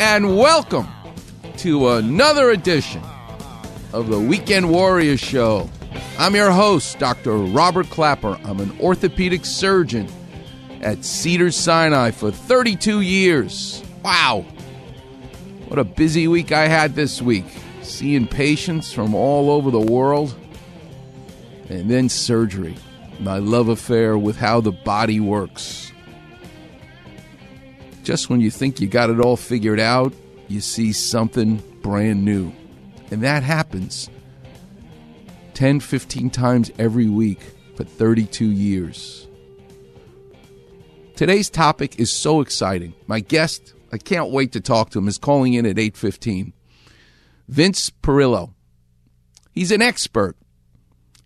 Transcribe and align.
and 0.00 0.34
welcome 0.38 0.88
to 1.58 1.90
another 1.90 2.52
edition 2.52 3.02
of 3.92 4.08
the 4.08 4.18
Weekend 4.18 4.70
Warrior 4.70 5.18
Show. 5.18 5.68
I'm 6.18 6.34
your 6.34 6.50
host, 6.50 6.98
Dr. 6.98 7.36
Robert 7.36 7.90
Clapper. 7.90 8.40
I'm 8.44 8.60
an 8.60 8.74
orthopedic 8.80 9.44
surgeon 9.44 10.08
at 10.80 11.04
Cedars-Sinai 11.04 12.12
for 12.12 12.30
32 12.30 13.02
years. 13.02 13.84
Wow. 14.02 14.46
What 15.68 15.78
a 15.78 15.84
busy 15.84 16.26
week 16.28 16.50
I 16.50 16.66
had 16.66 16.94
this 16.94 17.20
week, 17.20 17.44
seeing 17.82 18.26
patients 18.26 18.90
from 18.94 19.14
all 19.14 19.50
over 19.50 19.70
the 19.70 19.80
world, 19.80 20.34
and 21.68 21.90
then 21.90 22.08
surgery. 22.08 22.74
My 23.18 23.36
love 23.36 23.68
affair 23.68 24.16
with 24.16 24.38
how 24.38 24.62
the 24.62 24.72
body 24.72 25.20
works 25.20 25.89
just 28.02 28.30
when 28.30 28.40
you 28.40 28.50
think 28.50 28.80
you 28.80 28.86
got 28.86 29.10
it 29.10 29.20
all 29.20 29.36
figured 29.36 29.80
out, 29.80 30.12
you 30.48 30.60
see 30.60 30.92
something 30.92 31.62
brand 31.82 32.24
new. 32.24 32.52
And 33.10 33.22
that 33.22 33.42
happens 33.42 34.08
10, 35.54 35.80
15 35.80 36.30
times 36.30 36.70
every 36.78 37.08
week 37.08 37.40
for 37.76 37.84
32 37.84 38.46
years. 38.46 39.26
Today's 41.16 41.50
topic 41.50 41.98
is 41.98 42.10
so 42.10 42.40
exciting. 42.40 42.94
My 43.06 43.20
guest, 43.20 43.74
I 43.92 43.98
can't 43.98 44.30
wait 44.30 44.52
to 44.52 44.60
talk 44.60 44.90
to 44.90 44.98
him, 44.98 45.06
is 45.06 45.18
calling 45.18 45.52
in 45.52 45.66
at 45.66 45.78
8:15. 45.78 46.54
Vince 47.46 47.90
Perillo. 48.02 48.54
He's 49.52 49.70
an 49.70 49.82
expert 49.82 50.36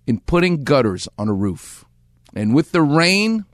in 0.06 0.18
putting 0.20 0.64
gutters 0.64 1.08
on 1.16 1.28
a 1.28 1.32
roof. 1.34 1.84
And 2.34 2.54
with 2.54 2.72
the 2.72 2.82
rain 2.82 3.44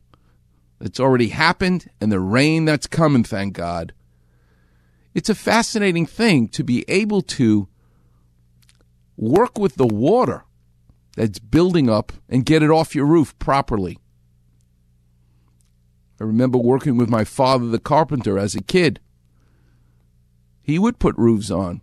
that's 0.81 0.99
already 0.99 1.29
happened 1.29 1.91
and 2.01 2.11
the 2.11 2.21
rain 2.21 2.65
that's 2.65 2.87
coming, 2.87 3.23
thank 3.23 3.55
God. 3.55 3.93
It's 5.15 5.29
a 5.29 5.35
fascinating 5.35 6.07
thing 6.07 6.49
to 6.49 6.65
be 6.65 6.85
able 6.89 7.23
to 7.23 7.69
work 9.17 9.59
with 9.59 9.75
the 9.75 9.87
water 9.87 10.45
that's 11.17 11.39
building 11.39 11.91
up 11.91 12.13
and 12.29 12.47
get 12.47 12.63
it 12.63 12.71
off 12.71 12.95
your 12.95 13.05
roof 13.05 13.39
properly. 13.39 13.99
I 16.21 16.25
remember 16.25 16.59
working 16.59 16.97
with 16.97 17.09
my 17.09 17.25
father, 17.25 17.67
the 17.67 17.79
carpenter, 17.79 18.39
as 18.39 18.55
a 18.55 18.63
kid. 18.63 19.01
He 20.63 20.79
would 20.79 20.99
put 20.99 21.17
roofs 21.17 21.51
on, 21.51 21.81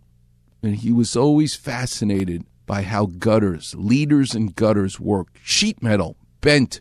and 0.62 0.76
he 0.76 0.92
was 0.92 1.16
always 1.16 1.54
fascinated 1.54 2.44
by 2.64 2.82
how 2.82 3.06
gutters, 3.06 3.74
leaders 3.76 4.34
and 4.34 4.54
gutters 4.54 4.98
work. 4.98 5.28
Sheet 5.42 5.82
metal, 5.82 6.16
bent, 6.40 6.80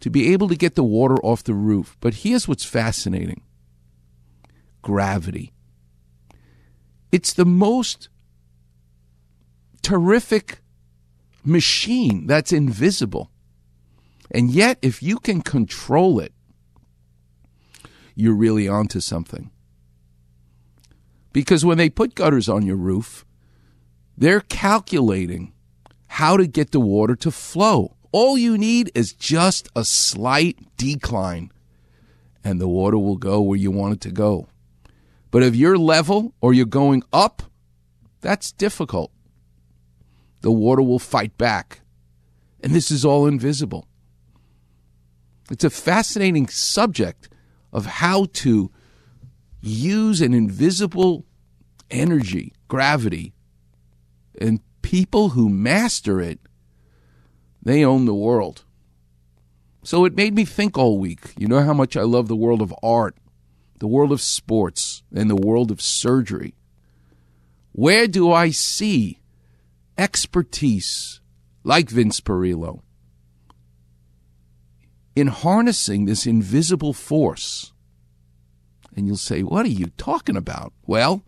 to 0.00 0.10
be 0.10 0.32
able 0.32 0.48
to 0.48 0.56
get 0.56 0.74
the 0.74 0.84
water 0.84 1.16
off 1.16 1.44
the 1.44 1.54
roof. 1.54 1.96
But 2.00 2.14
here's 2.14 2.46
what's 2.48 2.64
fascinating 2.64 3.42
gravity. 4.82 5.52
It's 7.10 7.32
the 7.32 7.46
most 7.46 8.08
terrific 9.82 10.60
machine 11.44 12.26
that's 12.26 12.52
invisible. 12.52 13.30
And 14.30 14.50
yet, 14.50 14.78
if 14.82 15.02
you 15.02 15.18
can 15.18 15.42
control 15.42 16.18
it, 16.18 16.32
you're 18.14 18.34
really 18.34 18.68
onto 18.68 19.00
something. 19.00 19.50
Because 21.32 21.64
when 21.64 21.78
they 21.78 21.90
put 21.90 22.14
gutters 22.14 22.48
on 22.48 22.66
your 22.66 22.76
roof, 22.76 23.24
they're 24.16 24.40
calculating 24.40 25.52
how 26.06 26.36
to 26.36 26.46
get 26.46 26.70
the 26.70 26.80
water 26.80 27.16
to 27.16 27.30
flow. 27.30 27.93
All 28.14 28.38
you 28.38 28.56
need 28.56 28.92
is 28.94 29.12
just 29.12 29.68
a 29.74 29.84
slight 29.84 30.56
decline, 30.76 31.50
and 32.44 32.60
the 32.60 32.68
water 32.68 32.96
will 32.96 33.16
go 33.16 33.40
where 33.40 33.58
you 33.58 33.72
want 33.72 33.94
it 33.94 34.00
to 34.02 34.12
go. 34.12 34.46
But 35.32 35.42
if 35.42 35.56
you're 35.56 35.76
level 35.76 36.32
or 36.40 36.54
you're 36.54 36.64
going 36.64 37.02
up, 37.12 37.42
that's 38.20 38.52
difficult. 38.52 39.10
The 40.42 40.52
water 40.52 40.80
will 40.80 41.00
fight 41.00 41.36
back. 41.38 41.80
And 42.62 42.72
this 42.72 42.92
is 42.92 43.04
all 43.04 43.26
invisible. 43.26 43.88
It's 45.50 45.64
a 45.64 45.68
fascinating 45.68 46.46
subject 46.46 47.28
of 47.72 47.84
how 47.84 48.26
to 48.44 48.70
use 49.60 50.20
an 50.20 50.34
invisible 50.34 51.24
energy, 51.90 52.52
gravity, 52.68 53.34
and 54.40 54.60
people 54.82 55.30
who 55.30 55.48
master 55.48 56.20
it 56.20 56.38
they 57.64 57.84
own 57.84 58.04
the 58.04 58.14
world. 58.14 58.64
So 59.82 60.04
it 60.04 60.14
made 60.14 60.34
me 60.34 60.44
think 60.44 60.78
all 60.78 60.98
week. 60.98 61.34
You 61.36 61.48
know 61.48 61.62
how 61.62 61.74
much 61.74 61.96
I 61.96 62.02
love 62.02 62.28
the 62.28 62.36
world 62.36 62.62
of 62.62 62.74
art, 62.82 63.16
the 63.80 63.86
world 63.86 64.12
of 64.12 64.20
sports, 64.20 65.02
and 65.14 65.28
the 65.28 65.36
world 65.36 65.70
of 65.70 65.80
surgery. 65.80 66.54
Where 67.72 68.06
do 68.06 68.30
I 68.32 68.50
see 68.50 69.20
expertise 69.98 71.20
like 71.64 71.90
Vince 71.90 72.20
Perillo 72.20 72.80
in 75.16 75.26
harnessing 75.26 76.04
this 76.04 76.26
invisible 76.26 76.92
force? 76.92 77.72
And 78.96 79.06
you'll 79.06 79.16
say, 79.16 79.42
What 79.42 79.66
are 79.66 79.70
you 79.70 79.86
talking 79.98 80.36
about? 80.36 80.72
Well, 80.86 81.24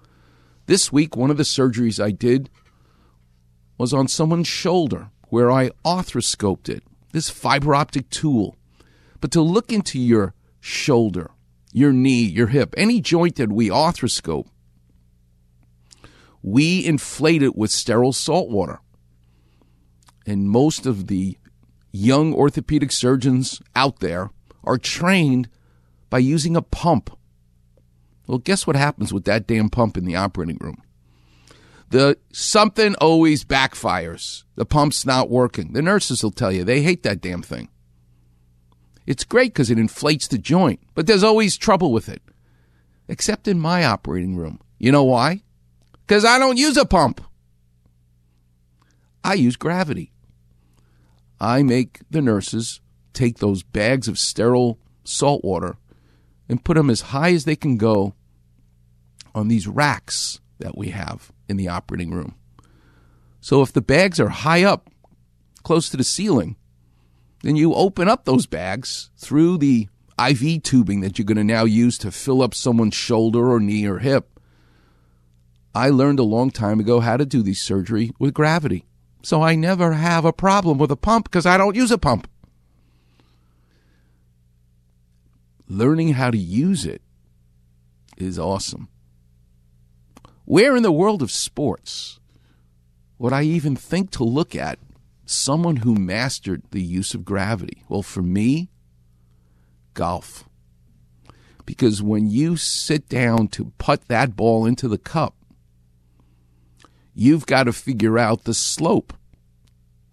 this 0.67 0.93
week, 0.93 1.17
one 1.17 1.31
of 1.31 1.37
the 1.37 1.43
surgeries 1.43 2.03
I 2.03 2.11
did 2.11 2.49
was 3.77 3.93
on 3.93 4.09
someone's 4.09 4.49
shoulder 4.49 5.11
where 5.29 5.51
I 5.51 5.71
arthroscoped 5.85 6.69
it, 6.69 6.83
this 7.13 7.31
fiber 7.31 7.75
optic 7.75 8.11
tool. 8.11 8.57
But 9.21 9.31
to 9.33 9.41
look 9.41 9.73
into 9.73 9.99
your 9.99 10.35
shoulder, 10.61 11.31
your 11.73 11.93
knee, 11.93 12.25
your 12.25 12.49
hip, 12.49 12.75
any 12.77 13.01
joint 13.01 13.37
that 13.37 13.53
we 13.53 13.69
arthroscope, 13.69 14.47
we 16.43 16.85
inflate 16.85 17.43
it 17.43 17.57
with 17.57 17.71
sterile 17.71 18.13
salt 18.13 18.51
water. 18.51 18.81
And 20.27 20.49
most 20.49 20.87
of 20.87 21.07
the 21.07 21.39
young 21.93 22.35
orthopedic 22.35 22.93
surgeons 22.93 23.61
out 23.75 24.01
there 24.01 24.31
are 24.65 24.79
trained 24.79 25.49
by 26.11 26.19
using 26.19 26.57
a 26.57 26.63
pump. 26.63 27.17
Well, 28.27 28.39
guess 28.39 28.67
what 28.67 28.77
happens 28.77 29.13
with 29.13 29.25
that 29.25 29.47
damn 29.47 29.71
pump 29.71 29.97
in 29.97 30.05
the 30.05 30.17
operating 30.17 30.59
room? 30.61 30.83
The 31.91 32.19
something 32.33 32.95
always 32.97 33.45
backfires. 33.45 34.45
The 34.57 34.65
pump's 34.65 35.07
not 35.07 35.31
working. 35.31 35.73
The 35.73 35.83
nurses 35.83 36.23
will 36.23 36.31
tell 36.31 36.53
you 36.53 36.65
they 36.65 36.83
hate 36.83 37.03
that 37.05 37.21
damn 37.21 37.43
thing. 37.43 37.69
It's 39.07 39.25
great 39.25 39.53
because 39.53 39.71
it 39.71 39.79
inflates 39.79 40.27
the 40.27 40.39
joint, 40.39 40.81
but 40.95 41.07
there's 41.07 41.23
always 41.23 41.57
trouble 41.57 41.93
with 41.93 42.09
it. 42.09 42.23
Except 43.09 43.47
in 43.47 43.61
my 43.61 43.85
operating 43.85 44.37
room. 44.37 44.61
You 44.79 44.91
know 44.91 45.05
why? 45.05 45.43
Because 46.07 46.25
I 46.25 46.39
don't 46.39 46.59
use 46.59 46.77
a 46.77 46.85
pump. 46.85 47.21
I 49.23 49.35
use 49.35 49.57
gravity. 49.57 50.13
I 51.41 51.63
make 51.63 52.01
the 52.11 52.23
nurses 52.23 52.81
take 53.13 53.39
those 53.39 53.63
bags 53.63 54.09
of 54.09 54.19
sterile 54.19 54.79
salt 55.05 55.45
water 55.45 55.77
and 56.49 56.65
put 56.65 56.77
them 56.77 56.91
as 56.91 57.01
high 57.01 57.33
as 57.33 57.45
they 57.45 57.57
can 57.57 57.77
go 57.77 58.15
on 59.35 59.49
these 59.49 59.69
racks 59.69 60.41
that 60.59 60.77
we 60.77 60.89
have 60.89 61.33
in 61.49 61.57
the 61.57 61.69
operating 61.69 62.11
room. 62.11 62.35
So 63.41 63.63
if 63.63 63.73
the 63.73 63.83
bags 63.83 64.19
are 64.19 64.29
high 64.29 64.65
up, 64.65 64.91
close 65.63 65.89
to 65.91 65.97
the 65.97 66.05
ceiling, 66.05 66.57
then 67.43 67.57
you 67.57 67.75
open 67.75 68.09
up 68.09 68.25
those 68.25 68.47
bags 68.47 69.11
through 69.17 69.59
the 69.59 69.89
IV 70.19 70.63
tubing 70.63 71.01
that 71.01 71.19
you're 71.19 71.27
going 71.27 71.37
to 71.37 71.45
now 71.45 71.65
use 71.65 71.99
to 71.99 72.11
fill 72.11 72.43
up 72.43 72.55
someone's 72.55 72.95
shoulder 72.95 73.53
or 73.53 73.61
knee 73.61 73.87
or 73.87 73.99
hip. 73.99 74.41
I 75.75 75.91
learned 75.91 76.19
a 76.19 76.25
long 76.25 76.51
time 76.51 76.81
ago 76.81 77.01
how 77.01 77.17
to 77.17 77.27
do 77.27 77.43
these 77.43 77.61
surgery 77.61 78.11
with 78.19 78.33
gravity. 78.33 78.87
So 79.23 79.43
I 79.43 79.55
never 79.55 79.93
have 79.93 80.25
a 80.25 80.33
problem 80.33 80.79
with 80.79 80.91
a 80.91 80.97
pump 80.97 81.25
because 81.25 81.47
I 81.47 81.59
don't 81.59 81.77
use 81.77 81.91
a 81.91 81.99
pump. 81.99 82.29
Learning 85.69 86.15
how 86.15 86.31
to 86.31 86.39
use 86.39 86.87
it 86.87 87.03
is 88.17 88.39
awesome. 88.39 88.89
Where 90.47 90.77
in 90.77 90.85
the 90.85 90.93
world 90.93 91.23
of 91.23 91.33
sports 91.33 92.21
would 93.19 93.33
I 93.33 93.43
even 93.43 93.75
think 93.75 94.13
to 94.13 94.23
look 94.23 94.55
at 94.55 94.79
someone 95.25 95.79
who 95.79 95.97
mastered 95.97 96.63
the 96.71 96.81
use 96.81 97.15
of 97.15 97.25
gravity? 97.25 97.83
Well, 97.89 98.03
for 98.03 98.23
me, 98.23 98.71
golf. 99.95 100.49
Because 101.65 102.01
when 102.01 102.31
you 102.31 102.57
sit 102.57 103.09
down 103.09 103.49
to 103.49 103.73
put 103.77 104.07
that 104.07 104.37
ball 104.37 104.67
into 104.67 104.87
the 104.87 104.99
cup, 104.99 105.35
you've 107.13 107.47
got 107.47 107.65
to 107.65 107.73
figure 107.73 108.17
out 108.17 108.45
the 108.45 108.55
slope 108.55 109.15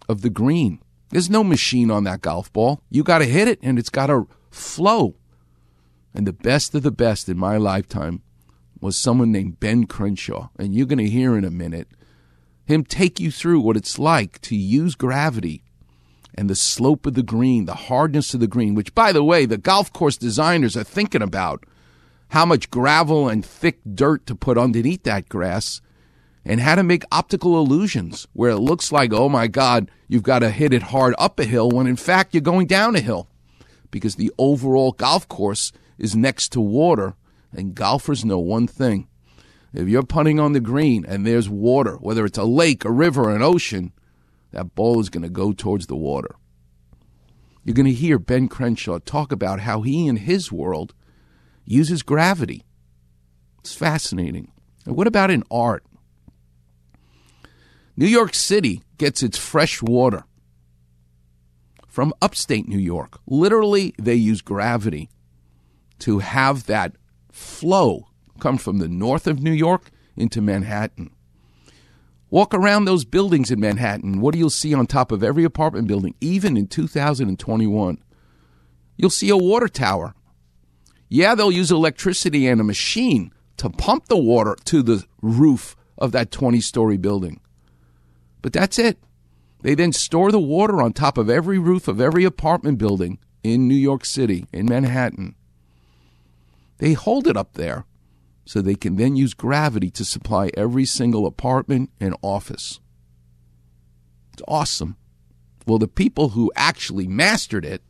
of 0.09 0.21
the 0.21 0.31
green. 0.31 0.80
There's 1.09 1.30
no 1.30 1.44
machine 1.44 1.91
on 1.91 2.06
that 2.06 2.21
golf 2.21 2.51
ball. 2.51 2.81
You 2.89 3.03
got 3.03 3.19
to 3.19 3.25
hit 3.25 3.47
it 3.47 3.59
and 3.62 3.77
it's 3.77 3.91
got 3.91 4.07
to 4.07 4.27
flow. 4.50 5.13
And 6.12 6.25
the 6.25 6.33
best 6.33 6.74
of 6.74 6.81
the 6.81 6.91
best 6.91 7.30
in 7.30 7.38
my 7.38 7.57
lifetime 7.57 8.24
was 8.83 8.97
someone 8.97 9.31
named 9.31 9.59
Ben 9.59 9.85
Crenshaw. 9.85 10.50
And 10.59 10.75
you're 10.75 10.85
going 10.85 10.97
to 11.00 11.09
hear 11.09 11.38
in 11.38 11.45
a 11.45 11.51
minute 11.51 11.88
him 12.65 12.83
take 12.83 13.19
you 13.19 13.31
through 13.31 13.62
what 13.62 13.77
it's 13.77 13.97
like 13.97 14.39
to 14.41 14.56
use 14.56 14.95
gravity 14.95 15.63
and 16.35 16.50
the 16.50 16.56
slope 16.56 17.06
of 17.06 17.13
the 17.13 17.24
green, 17.24 17.65
the 17.65 17.74
hardness 17.74 18.33
of 18.33 18.39
the 18.39 18.47
green, 18.47 18.75
which, 18.75 18.94
by 18.94 19.12
the 19.12 19.24
way, 19.24 19.45
the 19.45 19.57
golf 19.57 19.94
course 19.94 20.18
designers 20.18 20.75
are 20.75 20.83
thinking 20.83 21.21
about 21.21 21.65
how 22.30 22.45
much 22.45 22.71
gravel 22.71 23.30
and 23.30 23.45
thick 23.45 23.80
dirt 23.94 24.25
to 24.25 24.35
put 24.35 24.57
underneath 24.57 25.03
that 25.03 25.30
grass 25.30 25.80
and 26.44 26.59
how 26.59 26.75
to 26.75 26.83
make 26.83 27.03
optical 27.12 27.57
illusions 27.57 28.27
where 28.33 28.51
it 28.51 28.57
looks 28.57 28.91
like, 28.91 29.13
oh 29.13 29.30
my 29.30 29.47
God, 29.47 29.89
you've 30.07 30.24
got 30.24 30.39
to 30.39 30.50
hit 30.50 30.74
it 30.74 30.83
hard 30.83 31.15
up 31.18 31.39
a 31.39 31.45
hill 31.45 31.69
when 31.69 31.88
in 31.88 31.95
fact 31.95 32.33
you're 32.33 32.41
going 32.41 32.68
down 32.68 32.95
a 32.95 33.01
hill 33.01 33.30
because 33.91 34.15
the 34.15 34.31
overall 34.38 34.91
golf 34.91 35.27
course 35.30 35.71
is 35.97 36.15
next 36.15 36.50
to 36.50 36.59
water. 36.59 37.15
And 37.55 37.75
golfers 37.75 38.25
know 38.25 38.39
one 38.39 38.67
thing 38.67 39.07
if 39.73 39.88
you're 39.88 40.03
putting 40.03 40.39
on 40.39 40.53
the 40.53 40.59
green 40.59 41.03
and 41.05 41.25
there's 41.25 41.50
water, 41.50 41.95
whether 41.95 42.25
it's 42.25 42.38
a 42.38 42.44
lake, 42.44 42.85
a 42.85 42.91
river, 42.91 43.35
an 43.35 43.41
ocean, 43.41 43.91
that 44.51 44.75
ball 44.75 45.00
is 45.00 45.09
going 45.09 45.23
to 45.23 45.29
go 45.29 45.51
towards 45.51 45.88
the 45.88 45.95
water. 45.95 46.35
You're 47.63 47.73
going 47.73 47.88
to 47.88 47.94
hear 47.94 48.19
Ben 48.19 48.47
Crenshaw 48.47 49.00
talk 49.00 49.31
about 49.31 49.61
how 49.61 49.81
he, 49.81 50.05
in 50.05 50.17
his 50.17 50.51
world, 50.51 50.94
uses 51.65 52.03
gravity. 52.03 52.63
It's 53.59 53.73
fascinating. 53.73 54.51
And 54.85 54.95
what 54.95 55.07
about 55.07 55.31
in 55.31 55.44
art? 55.49 55.83
New 57.95 58.07
York 58.07 58.35
City 58.35 58.83
gets 58.97 59.23
its 59.23 59.38
fresh 59.38 59.81
water 59.81 60.23
from 61.88 62.13
upstate 62.21 62.67
New 62.67 62.79
York. 62.79 63.19
Literally, 63.25 63.94
they 63.97 64.15
use 64.15 64.41
gravity 64.41 65.09
to 65.99 66.19
have 66.19 66.65
that 66.65 66.95
flow 67.33 68.07
come 68.39 68.57
from 68.57 68.77
the 68.77 68.88
north 68.88 69.27
of 69.27 69.41
New 69.41 69.51
York 69.51 69.89
into 70.15 70.41
Manhattan. 70.41 71.12
Walk 72.30 72.53
around 72.53 72.85
those 72.85 73.06
buildings 73.06 73.51
in 73.51 73.59
Manhattan. 73.59 74.21
What 74.21 74.33
do 74.33 74.39
you 74.39 74.50
see 74.50 74.74
on 74.74 74.88
top 74.88 75.12
of 75.12 75.24
every 75.24 75.44
apartment 75.44 75.88
building, 75.88 76.15
even 76.21 76.56
in 76.56 76.68
2021? 76.68 78.03
You'll 78.97 79.09
see 79.09 79.30
a 79.30 79.38
water 79.38 79.68
tower. 79.68 80.13
Yeah, 81.09 81.35
they'll 81.35 81.51
use 81.51 81.71
electricity 81.71 82.47
and 82.47 82.62
a 82.62 82.63
machine 82.63 83.31
to 83.57 83.69
pump 83.69 84.07
the 84.07 84.18
water 84.18 84.56
to 84.65 84.81
the 84.81 85.03
roof 85.21 85.75
of 85.97 86.12
that 86.12 86.31
20 86.31 86.59
story 86.62 86.97
building. 86.97 87.39
But 88.41 88.53
that's 88.53 88.80
it. 88.80 88.97
They 89.62 89.75
then 89.75 89.94
store 89.94 90.31
the 90.31 90.39
water 90.39 90.81
on 90.81 90.94
top 90.94 91.18
of 91.18 91.30
every 91.30 91.57
roof 91.57 91.88
of 91.88 92.01
every 92.01 92.25
apartment 92.25 92.77
building 92.77 93.19
in 93.44 93.68
New 93.68 93.75
York 93.75 94.06
City, 94.06 94.45
in 94.51 94.65
Manhattan. 94.65 95.35
They 96.77 96.93
hold 96.93 97.27
it 97.27 97.37
up 97.37 97.53
there 97.53 97.85
so 98.45 98.61
they 98.61 98.75
can 98.75 98.97
then 98.97 99.15
use 99.15 99.33
gravity 99.33 99.89
to 99.91 100.05
supply 100.05 100.51
every 100.55 100.85
single 100.85 101.25
apartment 101.25 101.91
and 101.99 102.15
office. 102.21 102.79
It's 104.33 104.43
awesome. 104.47 104.97
Well, 105.65 105.77
the 105.77 105.87
people 105.87 106.29
who 106.29 106.51
actually 106.55 107.07
mastered 107.07 107.65
it, 107.65 107.83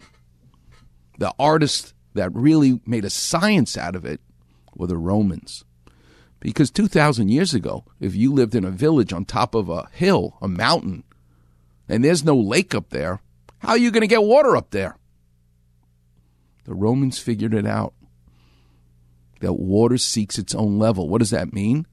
the 1.17 1.33
artists 1.39 1.93
that 2.13 2.33
really 2.35 2.79
made 2.85 3.05
a 3.05 3.09
science 3.09 3.77
out 3.77 3.95
of 3.95 4.05
it, 4.05 4.21
were 4.75 4.87
the 4.87 4.97
Romans. 4.97 5.63
Because 6.39 6.69
2,000 6.69 7.29
years 7.29 7.53
ago, 7.53 7.85
if 7.99 8.15
you 8.15 8.33
lived 8.33 8.53
in 8.53 8.65
a 8.65 8.71
village 8.71 9.13
on 9.13 9.25
top 9.25 9.55
of 9.55 9.69
a 9.69 9.87
hill, 9.93 10.37
a 10.41 10.47
mountain, 10.47 11.03
and 11.87 12.03
there's 12.03 12.23
no 12.23 12.35
lake 12.35 12.75
up 12.75 12.89
there, 12.89 13.21
how 13.59 13.69
are 13.69 13.77
you 13.77 13.91
going 13.91 14.01
to 14.01 14.07
get 14.07 14.23
water 14.23 14.55
up 14.55 14.71
there? 14.71 14.97
The 16.65 16.75
Romans 16.75 17.17
figured 17.17 17.53
it 17.53 17.65
out 17.65 17.93
that 19.43 19.53
water 19.53 19.97
seeks 19.97 20.39
its 20.39 20.55
own 20.55 20.79
level. 20.79 21.09
What 21.09 21.19
does 21.19 21.31
that 21.31 21.53
mean? 21.53 21.85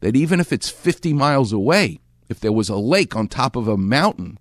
That 0.00 0.14
even 0.14 0.40
if 0.40 0.52
it's 0.52 0.68
50 0.68 1.14
miles 1.14 1.50
away, 1.50 2.00
if 2.28 2.38
there 2.38 2.52
was 2.52 2.68
a 2.68 2.76
lake 2.76 3.16
on 3.16 3.28
top 3.28 3.56
of 3.56 3.66
a 3.66 3.78
mountain, 3.78 4.38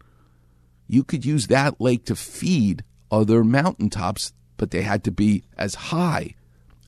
you 0.86 1.06
could 1.06 1.25
use 1.25 1.48
that 1.48 1.80
lake 1.80 2.06
to 2.06 2.15
feed 2.15 2.83
other 3.09 3.45
mountaintops, 3.45 4.33
but 4.57 4.71
they 4.71 4.81
had 4.81 5.06
to 5.06 5.12
be 5.12 5.44
as 5.57 5.75
high 5.75 6.36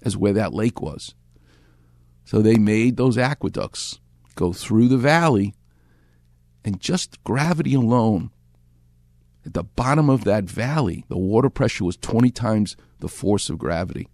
as 0.01 0.17
where 0.17 0.33
that 0.33 0.53
lake 0.53 0.81
was. 0.81 1.15
So 2.25 2.41
they 2.41 2.57
made 2.57 2.97
those 2.97 3.17
aqueducts 3.17 3.99
go 4.35 4.51
through 4.51 4.89
the 4.89 4.97
valley, 4.97 5.53
and 6.65 6.81
just 6.81 7.23
gravity 7.23 7.73
alone, 7.73 8.31
at 9.45 9.53
the 9.53 9.63
bottom 9.63 10.09
of 10.09 10.25
that 10.25 10.43
valley, 10.43 11.05
the 11.07 11.17
water 11.17 11.49
pressure 11.49 11.85
was 11.85 11.95
20 11.95 12.31
times 12.31 12.75
the 12.99 13.07
force 13.07 13.49
of 13.49 13.57
gravity. 13.57 14.09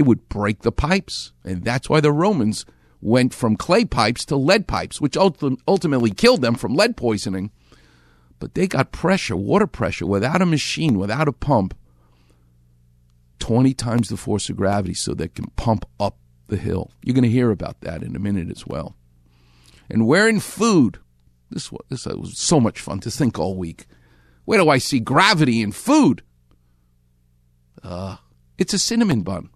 It 0.00 0.06
would 0.06 0.30
break 0.30 0.62
the 0.62 0.72
pipes. 0.72 1.34
And 1.44 1.62
that's 1.62 1.90
why 1.90 2.00
the 2.00 2.10
Romans 2.10 2.64
went 3.02 3.34
from 3.34 3.54
clay 3.54 3.84
pipes 3.84 4.24
to 4.24 4.36
lead 4.36 4.66
pipes, 4.66 4.98
which 4.98 5.14
ultimately 5.14 6.10
killed 6.10 6.40
them 6.40 6.54
from 6.54 6.74
lead 6.74 6.96
poisoning. 6.96 7.50
But 8.38 8.54
they 8.54 8.66
got 8.66 8.92
pressure, 8.92 9.36
water 9.36 9.66
pressure, 9.66 10.06
without 10.06 10.40
a 10.40 10.46
machine, 10.46 10.98
without 10.98 11.28
a 11.28 11.32
pump, 11.32 11.74
20 13.40 13.74
times 13.74 14.08
the 14.08 14.16
force 14.16 14.48
of 14.48 14.56
gravity 14.56 14.94
so 14.94 15.12
they 15.12 15.28
can 15.28 15.50
pump 15.56 15.84
up 16.00 16.16
the 16.46 16.56
hill. 16.56 16.92
You're 17.04 17.12
going 17.12 17.24
to 17.24 17.28
hear 17.28 17.50
about 17.50 17.82
that 17.82 18.02
in 18.02 18.16
a 18.16 18.18
minute 18.18 18.50
as 18.50 18.66
well. 18.66 18.96
And 19.90 20.06
where 20.06 20.30
in 20.30 20.40
food, 20.40 20.98
this 21.50 21.70
was, 21.70 21.82
this 21.90 22.06
was 22.06 22.38
so 22.38 22.58
much 22.58 22.80
fun 22.80 23.00
to 23.00 23.10
think 23.10 23.38
all 23.38 23.54
week. 23.54 23.84
Where 24.46 24.58
do 24.58 24.70
I 24.70 24.78
see 24.78 24.98
gravity 24.98 25.60
in 25.60 25.72
food? 25.72 26.22
Uh, 27.82 28.16
it's 28.56 28.72
a 28.72 28.78
cinnamon 28.78 29.20
bun. 29.20 29.50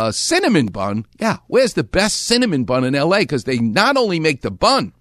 A 0.00 0.12
cinnamon 0.12 0.66
bun? 0.66 1.06
Yeah, 1.18 1.38
where's 1.48 1.72
the 1.72 1.82
best 1.82 2.20
cinnamon 2.20 2.62
bun 2.62 2.84
in 2.84 2.94
LA? 2.94 3.18
Because 3.18 3.42
they 3.42 3.58
not 3.58 3.96
only 3.96 4.20
make 4.20 4.42
the 4.42 4.50
bun, 4.52 4.92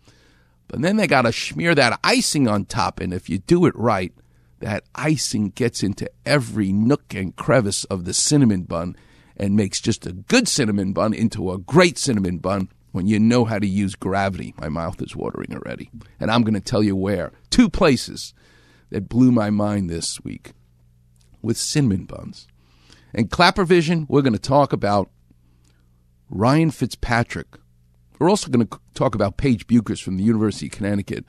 but 0.68 0.82
then 0.82 0.98
they 0.98 1.06
got 1.06 1.22
to 1.22 1.32
smear 1.32 1.76
that 1.76 2.00
icing 2.04 2.48
on 2.48 2.66
top. 2.66 3.00
And 3.00 3.14
if 3.14 3.30
you 3.30 3.38
do 3.38 3.68
it 3.68 3.76
right, 3.76 4.12
that 4.60 4.86
icing 4.96 5.50
gets 5.50 5.84
into 5.84 6.10
every 6.26 6.72
nook 6.72 7.14
and 7.14 7.36
crevice 7.36 7.84
of 7.84 8.06
the 8.06 8.14
cinnamon 8.14 8.64
bun 8.64 8.96
and 9.36 9.56
makes 9.56 9.80
just 9.80 10.08
a 10.08 10.14
good 10.14 10.48
cinnamon 10.48 10.94
bun 10.94 11.14
into 11.14 11.52
a 11.52 11.60
great 11.60 12.00
cinnamon 12.00 12.40
bun 12.40 12.68
when 12.92 13.06
you 13.06 13.20
know 13.20 13.46
how 13.46 13.60
to 13.60 13.68
use 13.68 13.94
gravity. 13.94 14.56
My 14.60 14.68
mouth 14.68 15.00
is 15.04 15.16
watering 15.16 15.54
already. 15.54 15.92
And 16.20 16.32
I'm 16.32 16.42
going 16.42 16.56
to 16.56 16.60
tell 16.60 16.82
you 16.82 16.96
where. 16.96 17.34
Two 17.52 17.70
places 17.70 18.34
that 18.90 19.08
blew 19.08 19.32
my 19.32 19.52
mind 19.52 19.92
this 19.92 20.24
week 20.24 20.54
with 21.44 21.56
cinnamon 21.56 22.06
buns. 22.06 22.48
And 23.18 23.32
Clapper 23.32 23.66
Vision, 23.66 24.06
we're 24.08 24.22
going 24.22 24.34
to 24.34 24.40
talk 24.40 24.72
about 24.72 25.10
Ryan 26.30 26.70
Fitzpatrick. 26.70 27.48
We're 28.20 28.30
also 28.30 28.52
going 28.52 28.68
to 28.68 28.80
talk 28.94 29.16
about 29.16 29.38
Paige 29.38 29.66
Bueckers 29.66 30.04
from 30.04 30.18
the 30.18 30.24
University 30.24 30.68
of 30.68 30.74
Connecticut. 30.74 31.26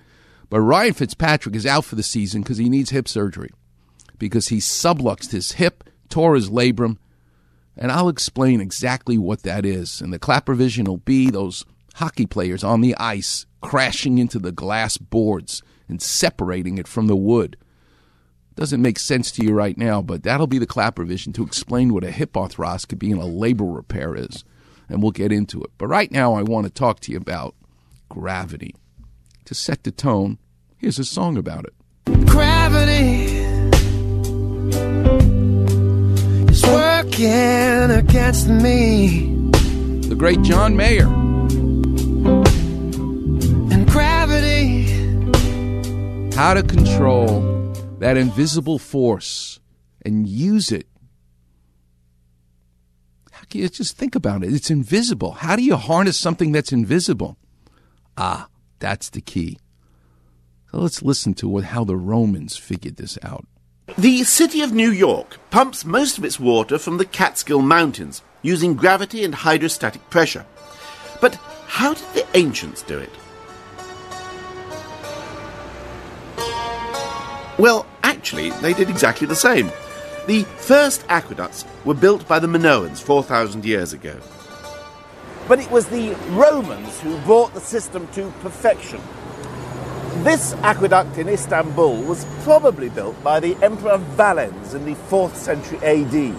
But 0.51 0.61
Ryan 0.61 0.93
Fitzpatrick 0.93 1.57
is 1.57 1.65
out 1.65 1.87
for 1.87 1.95
the 1.95 2.03
season 2.03 2.43
because 2.43 2.59
he 2.59 2.69
needs 2.69 2.91
hip 2.91 3.09
surgery 3.09 3.49
because 4.19 4.49
he 4.49 4.59
subluxed 4.59 5.33
his 5.33 5.53
hip, 5.53 5.85
tore 6.11 6.35
his 6.35 6.51
labrum, 6.51 6.99
and 7.75 7.91
I'll 7.91 8.11
explain 8.11 8.61
exactly 8.61 9.17
what 9.17 9.45
that 9.45 9.65
is. 9.65 10.03
And 10.03 10.13
the 10.13 10.19
clapper 10.19 10.55
vision 10.55 10.85
will 10.85 10.99
be 10.99 11.31
those 11.31 11.65
hockey 11.95 12.27
players 12.27 12.63
on 12.63 12.83
the 12.83 12.97
ice 12.97 13.47
crashing 13.63 14.19
into 14.19 14.39
the 14.39 14.53
glass 14.53 14.99
boards 14.99 15.63
and 15.89 16.03
separating 16.03 16.77
it 16.77 16.87
from 16.87 17.07
the 17.07 17.17
wood. 17.17 17.57
Doesn't 18.59 18.83
make 18.83 18.99
sense 18.99 19.31
to 19.31 19.45
you 19.45 19.55
right 19.55 19.79
now, 19.79 20.03
but 20.03 20.25
that'll 20.25 20.49
be 20.49 20.59
the 20.59 20.67
clap 20.67 20.99
vision 20.99 21.33
to 21.35 21.45
explain 21.45 21.95
what 21.95 22.03
a 22.03 22.11
hip 22.11 22.33
arthroscopy 22.33 23.13
and 23.13 23.23
a 23.23 23.25
labral 23.25 23.77
repair 23.77 24.17
is. 24.17 24.43
And 24.89 25.01
we'll 25.01 25.13
get 25.13 25.31
into 25.31 25.63
it. 25.63 25.71
But 25.79 25.87
right 25.87 26.11
now, 26.11 26.35
I 26.35 26.43
want 26.43 26.67
to 26.67 26.73
talk 26.73 26.99
to 27.03 27.13
you 27.13 27.19
about 27.19 27.55
gravity. 28.09 28.75
To 29.45 29.55
set 29.55 29.85
the 29.85 29.93
tone, 29.93 30.39
here's 30.77 30.99
a 30.99 31.05
song 31.05 31.37
about 31.37 31.67
it. 31.67 32.27
Gravity 32.27 33.27
is 36.51 36.67
working 36.67 37.93
against 37.93 38.49
me. 38.49 39.37
The 40.01 40.17
great 40.19 40.43
John 40.43 40.77
Mayer. 40.77 41.07
And 43.73 43.89
gravity. 43.89 44.89
How 46.35 46.55
to 46.55 46.65
control 46.65 47.58
that 48.01 48.17
invisible 48.17 48.79
force 48.79 49.61
and 50.05 50.27
use 50.27 50.73
it. 50.73 50.87
Just 53.51 53.97
think 53.97 54.15
about 54.15 54.45
it? 54.45 54.53
It's 54.53 54.71
invisible. 54.71 55.33
How 55.33 55.57
do 55.57 55.63
you 55.63 55.77
harness 55.77 56.19
something 56.19 56.53
that's 56.53 56.73
invisible? 56.73 57.39
Ah, 58.17 58.49
That's 58.79 59.09
the 59.11 59.21
key. 59.23 59.59
So 60.71 60.79
let's 60.81 61.03
listen 61.03 61.35
to 61.35 61.49
what, 61.49 61.65
how 61.65 61.83
the 61.85 61.97
Romans 61.97 62.57
figured 62.57 62.97
this 62.97 63.19
out. 63.23 63.47
The 63.97 64.23
city 64.25 64.61
of 64.61 64.73
New 64.73 64.91
York 64.91 65.39
pumps 65.51 65.85
most 65.85 66.19
of 66.19 66.25
its 66.25 66.39
water 66.39 66.79
from 66.79 66.99
the 66.99 67.07
Catskill 67.07 67.63
Mountains 67.63 68.23
using 68.43 68.75
gravity 68.75 69.25
and 69.25 69.35
hydrostatic 69.35 70.09
pressure. 70.11 70.45
But 71.23 71.37
how 71.67 71.95
did 71.95 72.07
the 72.13 72.27
ancients 72.37 72.83
do 72.83 72.99
it? 72.99 73.11
Well, 77.59 77.87
actually, 78.05 78.51
they 78.63 78.73
did 78.73 78.89
exactly 78.89 79.27
the 79.27 79.35
same. 79.35 79.73
The 80.29 80.45
first 80.59 81.05
aqueducts 81.09 81.65
were 81.85 81.95
built 81.95 82.29
by 82.29 82.39
the 82.39 82.47
Minoans 82.47 83.03
4,000 83.03 83.65
years 83.65 83.93
ago. 83.93 84.17
But 85.49 85.59
it 85.59 85.69
was 85.71 85.87
the 85.87 86.15
Romans 86.31 87.01
who 87.01 87.19
brought 87.23 87.55
the 87.55 87.61
system 87.61 88.07
to 88.13 88.31
perfection. 88.43 89.01
This 90.23 90.53
aqueduct 90.63 91.19
in 91.19 91.29
Istanbul 91.29 92.03
was 92.03 92.25
probably 92.43 92.91
built 92.91 93.21
by 93.25 93.41
the 93.41 93.57
Emperor 93.63 93.99
Valens 93.99 94.75
in 94.75 94.85
the 94.85 94.95
4th 94.95 95.35
century 95.35 95.79
AD. 95.79 96.35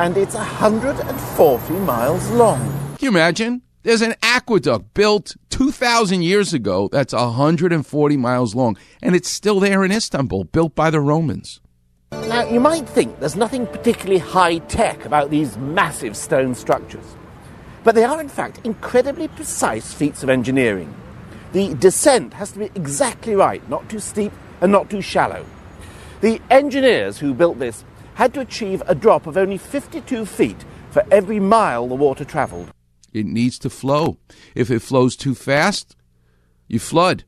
And 0.00 0.16
it's 0.16 0.34
140 0.34 1.72
miles 1.74 2.28
long. 2.30 2.58
Can 2.98 3.06
you 3.06 3.08
imagine? 3.10 3.62
There's 3.82 4.02
an 4.02 4.14
aqueduct 4.22 4.92
built 4.92 5.36
2,000 5.48 6.20
years 6.20 6.52
ago 6.52 6.90
that's 6.92 7.14
140 7.14 8.16
miles 8.18 8.54
long, 8.54 8.76
and 9.00 9.16
it's 9.16 9.30
still 9.30 9.58
there 9.58 9.82
in 9.84 9.90
Istanbul, 9.90 10.44
built 10.44 10.74
by 10.74 10.90
the 10.90 11.00
Romans. 11.00 11.62
Now, 12.12 12.46
you 12.46 12.60
might 12.60 12.86
think 12.86 13.20
there's 13.20 13.36
nothing 13.36 13.66
particularly 13.66 14.18
high 14.18 14.58
tech 14.58 15.06
about 15.06 15.30
these 15.30 15.56
massive 15.56 16.14
stone 16.14 16.54
structures, 16.54 17.16
but 17.82 17.94
they 17.94 18.04
are 18.04 18.20
in 18.20 18.28
fact 18.28 18.60
incredibly 18.64 19.28
precise 19.28 19.94
feats 19.94 20.22
of 20.22 20.28
engineering. 20.28 20.94
The 21.52 21.72
descent 21.72 22.34
has 22.34 22.52
to 22.52 22.58
be 22.58 22.70
exactly 22.74 23.34
right, 23.34 23.66
not 23.70 23.88
too 23.88 23.98
steep 23.98 24.32
and 24.60 24.70
not 24.70 24.90
too 24.90 25.00
shallow. 25.00 25.46
The 26.20 26.38
engineers 26.50 27.16
who 27.20 27.32
built 27.32 27.58
this 27.58 27.86
had 28.12 28.34
to 28.34 28.40
achieve 28.40 28.82
a 28.86 28.94
drop 28.94 29.26
of 29.26 29.38
only 29.38 29.56
52 29.56 30.26
feet 30.26 30.66
for 30.90 31.02
every 31.10 31.40
mile 31.40 31.88
the 31.88 31.94
water 31.94 32.26
travelled. 32.26 32.70
It 33.12 33.26
needs 33.26 33.58
to 33.60 33.70
flow. 33.70 34.18
If 34.54 34.70
it 34.70 34.80
flows 34.80 35.16
too 35.16 35.34
fast, 35.34 35.96
you 36.68 36.78
flood. 36.78 37.24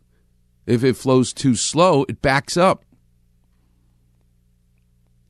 If 0.67 0.85
it 0.85 0.97
flows 0.97 1.33
too 1.33 1.57
slow, 1.57 2.05
it 2.09 2.23
backs 2.23 2.57
up. 2.57 2.85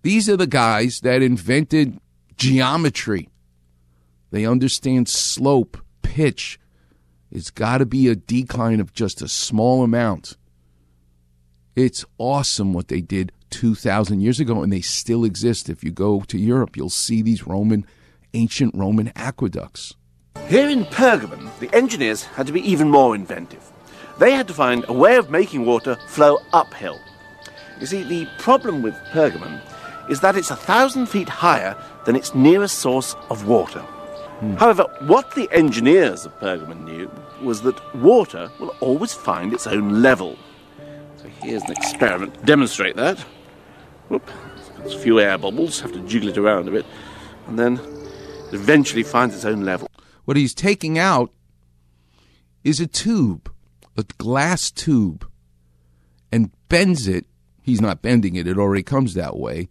These 0.02 0.28
are 0.28 0.37
the 0.37 0.47
guys 0.47 1.00
that 1.00 1.23
invented 1.23 1.99
geometry. 2.37 3.28
They 4.30 4.44
understand 4.44 5.09
slope, 5.09 5.78
pitch. 6.02 6.59
It's 7.30 7.50
got 7.50 7.78
to 7.78 7.87
be 7.87 8.09
a 8.09 8.16
decline 8.16 8.80
of 8.80 8.92
just 8.92 9.23
a 9.23 9.28
small 9.28 9.82
amount. 9.82 10.37
It's 11.75 12.04
awesome 12.18 12.73
what 12.73 12.88
they 12.88 13.00
did 13.00 13.32
2,000 13.50 14.21
years 14.21 14.40
ago, 14.40 14.62
and 14.62 14.73
they 14.73 14.80
still 14.80 15.25
exist. 15.25 15.71
If 15.71 15.82
you 15.82 15.90
go 15.90 16.21
to 16.23 16.38
Europe, 16.38 16.76
you'll 16.76 16.90
see 16.90 17.23
these 17.23 17.47
Roman, 17.47 17.87
ancient 18.35 18.75
Roman 18.75 19.12
aqueducts. 19.16 19.94
Here 20.52 20.68
in 20.68 20.84
Pergamon, 20.84 21.48
the 21.60 21.74
engineers 21.74 22.24
had 22.24 22.46
to 22.46 22.52
be 22.52 22.60
even 22.60 22.90
more 22.90 23.14
inventive. 23.14 23.72
They 24.18 24.32
had 24.32 24.46
to 24.48 24.52
find 24.52 24.84
a 24.86 24.92
way 24.92 25.16
of 25.16 25.30
making 25.30 25.64
water 25.64 25.96
flow 26.08 26.40
uphill. 26.52 27.00
You 27.80 27.86
see, 27.86 28.02
the 28.02 28.28
problem 28.38 28.82
with 28.82 28.94
Pergamon 29.12 29.62
is 30.10 30.20
that 30.20 30.36
it's 30.36 30.50
a 30.50 30.56
thousand 30.56 31.06
feet 31.06 31.30
higher 31.30 31.74
than 32.04 32.16
its 32.16 32.34
nearest 32.34 32.80
source 32.80 33.16
of 33.30 33.48
water. 33.48 33.80
Hmm. 33.80 34.56
However, 34.56 34.84
what 35.06 35.34
the 35.34 35.48
engineers 35.52 36.26
of 36.26 36.38
Pergamon 36.38 36.84
knew 36.84 37.10
was 37.42 37.62
that 37.62 37.96
water 37.96 38.50
will 38.60 38.76
always 38.80 39.14
find 39.14 39.54
its 39.54 39.66
own 39.66 40.02
level. 40.02 40.36
So 41.16 41.28
here's 41.40 41.62
an 41.62 41.72
experiment 41.72 42.34
to 42.34 42.40
demonstrate 42.44 42.96
that. 42.96 43.18
Whoop, 44.10 44.30
there's 44.76 44.94
a 44.94 44.98
few 44.98 45.18
air 45.18 45.38
bubbles, 45.38 45.80
have 45.80 45.92
to 45.92 46.00
jiggle 46.00 46.28
it 46.28 46.36
around 46.36 46.68
a 46.68 46.72
bit, 46.72 46.84
and 47.46 47.58
then 47.58 47.78
it 47.78 48.54
eventually 48.54 49.02
finds 49.02 49.34
its 49.34 49.46
own 49.46 49.64
level. 49.64 49.88
What 50.25 50.37
he's 50.37 50.55
taking 50.55 50.99
out 50.99 51.33
is 52.64 52.81
a 52.81 52.87
tube, 52.87 53.52
a 53.97 54.05
glass 54.19 54.71
tube, 54.71 55.26
and 56.31 56.50
bends 56.69 57.09
it. 57.09 57.26
He's 57.62 57.81
not 57.81 58.02
bending 58.02 58.37
it, 58.37 58.47
it 58.47 58.59
already 58.59 58.83
comes 58.83 59.14
that 59.14 59.37
way, 59.37 59.69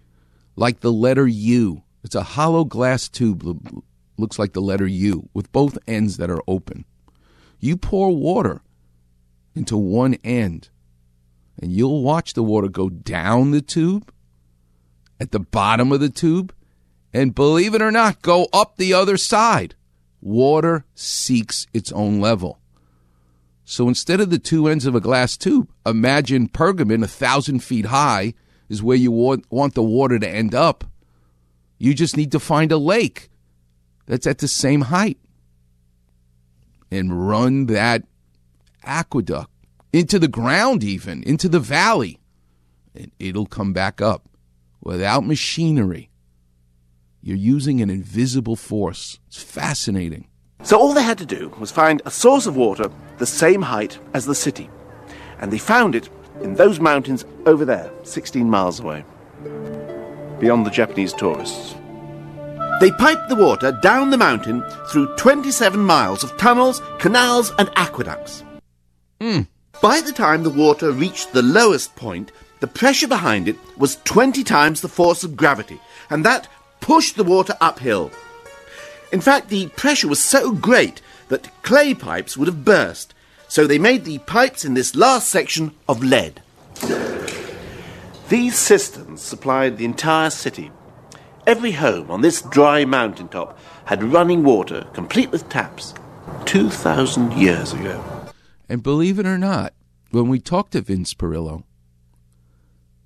like 0.55 0.79
the 0.79 0.91
letter 0.91 1.27
U. 1.27 1.83
It's 2.03 2.15
a 2.15 2.23
hollow 2.23 2.63
glass 2.63 3.07
tube, 3.07 3.83
looks 4.17 4.39
like 4.39 4.53
the 4.53 4.61
letter 4.61 4.87
U, 4.87 5.29
with 5.33 5.51
both 5.51 5.77
ends 5.87 6.17
that 6.17 6.29
are 6.29 6.41
open. 6.47 6.85
You 7.59 7.77
pour 7.77 8.15
water 8.15 8.61
into 9.55 9.77
one 9.77 10.15
end, 10.23 10.69
and 11.61 11.71
you'll 11.71 12.01
watch 12.01 12.33
the 12.33 12.43
water 12.43 12.69
go 12.69 12.89
down 12.89 13.51
the 13.51 13.61
tube, 13.61 14.11
at 15.19 15.31
the 15.31 15.39
bottom 15.39 15.91
of 15.91 15.99
the 15.99 16.09
tube, 16.09 16.53
and 17.13 17.35
believe 17.35 17.75
it 17.75 17.81
or 17.81 17.91
not, 17.91 18.21
go 18.21 18.47
up 18.51 18.77
the 18.77 18.93
other 18.93 19.17
side. 19.17 19.75
Water 20.21 20.85
seeks 20.93 21.67
its 21.73 21.91
own 21.91 22.21
level. 22.21 22.59
So 23.65 23.87
instead 23.87 24.19
of 24.19 24.29
the 24.29 24.39
two 24.39 24.67
ends 24.67 24.85
of 24.85 24.95
a 24.95 25.01
glass 25.01 25.35
tube, 25.35 25.69
imagine 25.85 26.49
Pergamon, 26.49 27.03
a 27.03 27.07
thousand 27.07 27.63
feet 27.63 27.85
high, 27.85 28.33
is 28.69 28.83
where 28.83 28.97
you 28.97 29.11
want, 29.11 29.45
want 29.51 29.73
the 29.73 29.83
water 29.83 30.19
to 30.19 30.29
end 30.29 30.53
up. 30.53 30.83
You 31.77 31.93
just 31.93 32.15
need 32.15 32.31
to 32.33 32.39
find 32.39 32.71
a 32.71 32.77
lake 32.77 33.29
that's 34.05 34.27
at 34.27 34.37
the 34.37 34.47
same 34.47 34.81
height 34.81 35.17
and 36.91 37.27
run 37.27 37.65
that 37.67 38.03
aqueduct 38.83 39.49
into 39.91 40.19
the 40.19 40.27
ground, 40.27 40.83
even 40.83 41.23
into 41.23 41.49
the 41.49 41.59
valley, 41.59 42.19
and 42.93 43.11
it'll 43.19 43.45
come 43.45 43.73
back 43.73 44.01
up 44.01 44.29
without 44.81 45.25
machinery. 45.25 46.10
You're 47.23 47.37
using 47.37 47.81
an 47.81 47.91
invisible 47.91 48.55
force. 48.55 49.19
It's 49.27 49.43
fascinating. 49.43 50.27
So 50.63 50.79
all 50.79 50.93
they 50.93 51.03
had 51.03 51.19
to 51.19 51.25
do 51.25 51.49
was 51.59 51.71
find 51.71 52.01
a 52.03 52.11
source 52.11 52.47
of 52.47 52.55
water 52.55 52.89
the 53.19 53.27
same 53.27 53.61
height 53.61 53.99
as 54.15 54.25
the 54.25 54.33
city. 54.33 54.71
And 55.39 55.53
they 55.53 55.59
found 55.59 55.93
it 55.93 56.09
in 56.41 56.55
those 56.55 56.79
mountains 56.79 57.23
over 57.45 57.63
there, 57.63 57.91
16 58.03 58.49
miles 58.49 58.79
away, 58.79 59.05
beyond 60.39 60.65
the 60.65 60.71
Japanese 60.71 61.13
tourists. 61.13 61.75
They 62.79 62.89
piped 62.89 63.29
the 63.29 63.35
water 63.35 63.71
down 63.83 64.09
the 64.09 64.17
mountain 64.17 64.63
through 64.89 65.15
27 65.17 65.79
miles 65.79 66.23
of 66.23 66.35
tunnels, 66.37 66.81
canals, 66.97 67.53
and 67.59 67.69
aqueducts. 67.75 68.43
Hmm. 69.19 69.41
By 69.79 70.01
the 70.01 70.11
time 70.11 70.41
the 70.41 70.49
water 70.49 70.91
reached 70.91 71.33
the 71.33 71.43
lowest 71.43 71.95
point, 71.95 72.31
the 72.61 72.67
pressure 72.67 73.07
behind 73.07 73.47
it 73.47 73.57
was 73.77 73.97
20 74.05 74.43
times 74.43 74.81
the 74.81 74.87
force 74.87 75.23
of 75.23 75.37
gravity, 75.37 75.79
and 76.09 76.25
that 76.25 76.47
pushed 76.81 77.15
the 77.15 77.23
water 77.23 77.55
uphill. 77.61 78.11
In 79.11 79.21
fact, 79.21 79.49
the 79.49 79.67
pressure 79.69 80.07
was 80.07 80.21
so 80.21 80.51
great 80.51 81.01
that 81.29 81.49
clay 81.63 81.93
pipes 81.93 82.35
would 82.35 82.47
have 82.47 82.65
burst, 82.65 83.13
so 83.47 83.65
they 83.65 83.79
made 83.79 84.03
the 84.05 84.19
pipes 84.19 84.65
in 84.65 84.73
this 84.73 84.95
last 84.95 85.29
section 85.29 85.73
of 85.87 86.03
lead. 86.03 86.41
These 88.29 88.57
cisterns 88.57 89.21
supplied 89.21 89.77
the 89.77 89.85
entire 89.85 90.29
city. 90.29 90.71
Every 91.45 91.71
home 91.71 92.09
on 92.09 92.21
this 92.21 92.41
dry 92.41 92.85
mountaintop 92.85 93.57
had 93.85 94.03
running 94.03 94.43
water, 94.43 94.87
complete 94.93 95.31
with 95.31 95.49
taps, 95.49 95.93
2,000 96.45 97.33
years 97.33 97.73
ago. 97.73 98.01
And 98.69 98.81
believe 98.81 99.19
it 99.19 99.25
or 99.25 99.37
not, 99.37 99.73
when 100.11 100.29
we 100.29 100.39
talk 100.39 100.69
to 100.69 100.81
Vince 100.81 101.13
Perillo, 101.13 101.63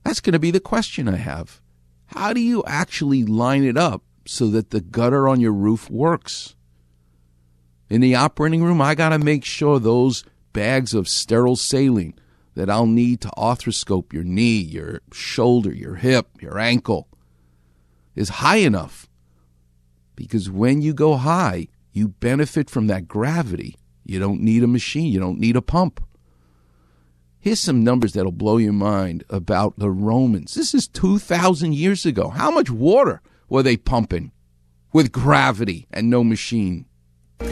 that's 0.03 0.19
going 0.19 0.33
to 0.33 0.39
be 0.39 0.51
the 0.51 0.59
question 0.59 1.07
I 1.07 1.15
have. 1.15 1.59
How 2.07 2.33
do 2.33 2.39
you 2.39 2.63
actually 2.65 3.23
line 3.23 3.63
it 3.63 3.77
up 3.77 4.03
so 4.25 4.47
that 4.47 4.69
the 4.69 4.81
gutter 4.81 5.27
on 5.27 5.39
your 5.39 5.53
roof 5.53 5.89
works? 5.89 6.55
In 7.89 8.01
the 8.01 8.15
operating 8.15 8.63
room, 8.63 8.81
I 8.81 8.95
got 8.95 9.09
to 9.09 9.19
make 9.19 9.45
sure 9.45 9.79
those 9.79 10.23
bags 10.53 10.93
of 10.93 11.07
sterile 11.07 11.55
saline 11.55 12.17
that 12.55 12.69
I'll 12.69 12.87
need 12.87 13.21
to 13.21 13.31
arthroscope 13.37 14.13
your 14.13 14.23
knee, 14.23 14.57
your 14.57 15.01
shoulder, 15.11 15.73
your 15.73 15.95
hip, 15.95 16.29
your 16.41 16.57
ankle 16.57 17.07
is 18.15 18.29
high 18.29 18.57
enough. 18.57 19.07
Because 20.15 20.49
when 20.49 20.81
you 20.81 20.93
go 20.93 21.17
high, 21.17 21.67
you 21.91 22.07
benefit 22.07 22.69
from 22.69 22.87
that 22.87 23.07
gravity. 23.07 23.75
You 24.05 24.19
don't 24.19 24.41
need 24.41 24.63
a 24.63 24.67
machine, 24.67 25.11
you 25.11 25.19
don't 25.19 25.39
need 25.39 25.55
a 25.55 25.61
pump. 25.61 26.01
Here's 27.45 27.59
some 27.59 27.83
numbers 27.83 28.13
that'll 28.13 28.31
blow 28.31 28.57
your 28.57 28.73
mind 28.73 29.23
about 29.29 29.77
the 29.77 29.91
Romans. 29.91 30.55
This 30.55 30.73
is 30.73 30.87
2,000 30.87 31.75
years 31.75 32.03
ago. 32.03 32.29
How 32.29 32.49
much 32.49 32.71
water 32.71 33.21
were 33.49 33.61
they 33.61 33.77
pumping 33.77 34.31
with 34.91 35.11
gravity 35.11 35.85
and 35.91 36.09
no 36.09 36.23
machine? 36.23 36.87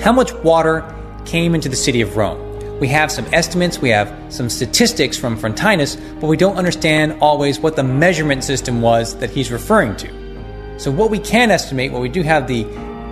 How 0.02 0.12
much 0.12 0.34
water 0.34 0.84
came 1.26 1.54
into 1.54 1.70
the 1.70 1.76
city 1.76 2.02
of 2.02 2.18
Rome? 2.18 2.80
We 2.80 2.88
have 2.88 3.12
some 3.12 3.28
estimates, 3.32 3.78
we 3.78 3.90
have 3.90 4.12
some 4.34 4.50
statistics 4.50 5.16
from 5.16 5.38
Frontinus, 5.38 5.96
but 6.20 6.26
we 6.26 6.38
don't 6.38 6.58
understand 6.58 7.22
always 7.22 7.60
what 7.60 7.76
the 7.76 7.84
measurement 7.84 8.44
system 8.44 8.82
was 8.82 9.16
that 9.18 9.30
he's 9.30 9.52
referring 9.52 9.96
to. 9.98 10.80
So, 10.80 10.90
what 10.90 11.12
we 11.12 11.20
can 11.20 11.52
estimate, 11.52 11.92
what 11.92 12.02
we 12.02 12.10
do 12.10 12.24
have 12.24 12.48
the 12.48 12.64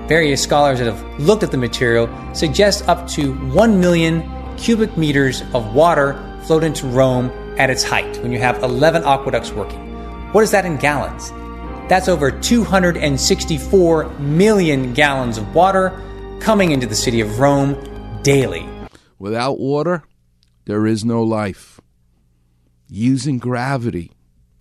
various 0.08 0.42
scholars 0.42 0.80
that 0.80 0.92
have 0.92 1.20
looked 1.20 1.44
at 1.44 1.52
the 1.52 1.58
material, 1.58 2.10
suggests 2.34 2.82
up 2.88 3.08
to 3.10 3.36
1 3.52 3.80
million 3.80 4.28
cubic 4.58 4.98
meters 4.98 5.44
of 5.54 5.76
water 5.76 6.28
flowed 6.46 6.64
into 6.64 6.88
Rome 6.88 7.30
at 7.58 7.70
its 7.70 7.84
height 7.84 8.18
when 8.18 8.32
you 8.32 8.40
have 8.40 8.62
11 8.64 9.04
aqueducts 9.04 9.52
working. 9.52 9.80
What 10.34 10.44
is 10.44 10.52
that 10.52 10.66
in 10.66 10.78
gallons? 10.78 11.32
That's 11.90 12.08
over 12.08 12.32
264 12.32 14.10
million 14.20 14.94
gallons 14.94 15.38
of 15.38 15.54
water 15.54 16.02
coming 16.40 16.72
into 16.72 16.88
the 16.88 16.96
city 16.96 17.22
of 17.22 17.40
Rome 17.40 17.76
daily. 18.24 18.68
Without 19.20 19.60
water, 19.60 20.04
there 20.66 20.86
is 20.86 21.04
no 21.04 21.22
life. 21.22 21.80
Using 22.88 23.38
gravity, 23.38 24.12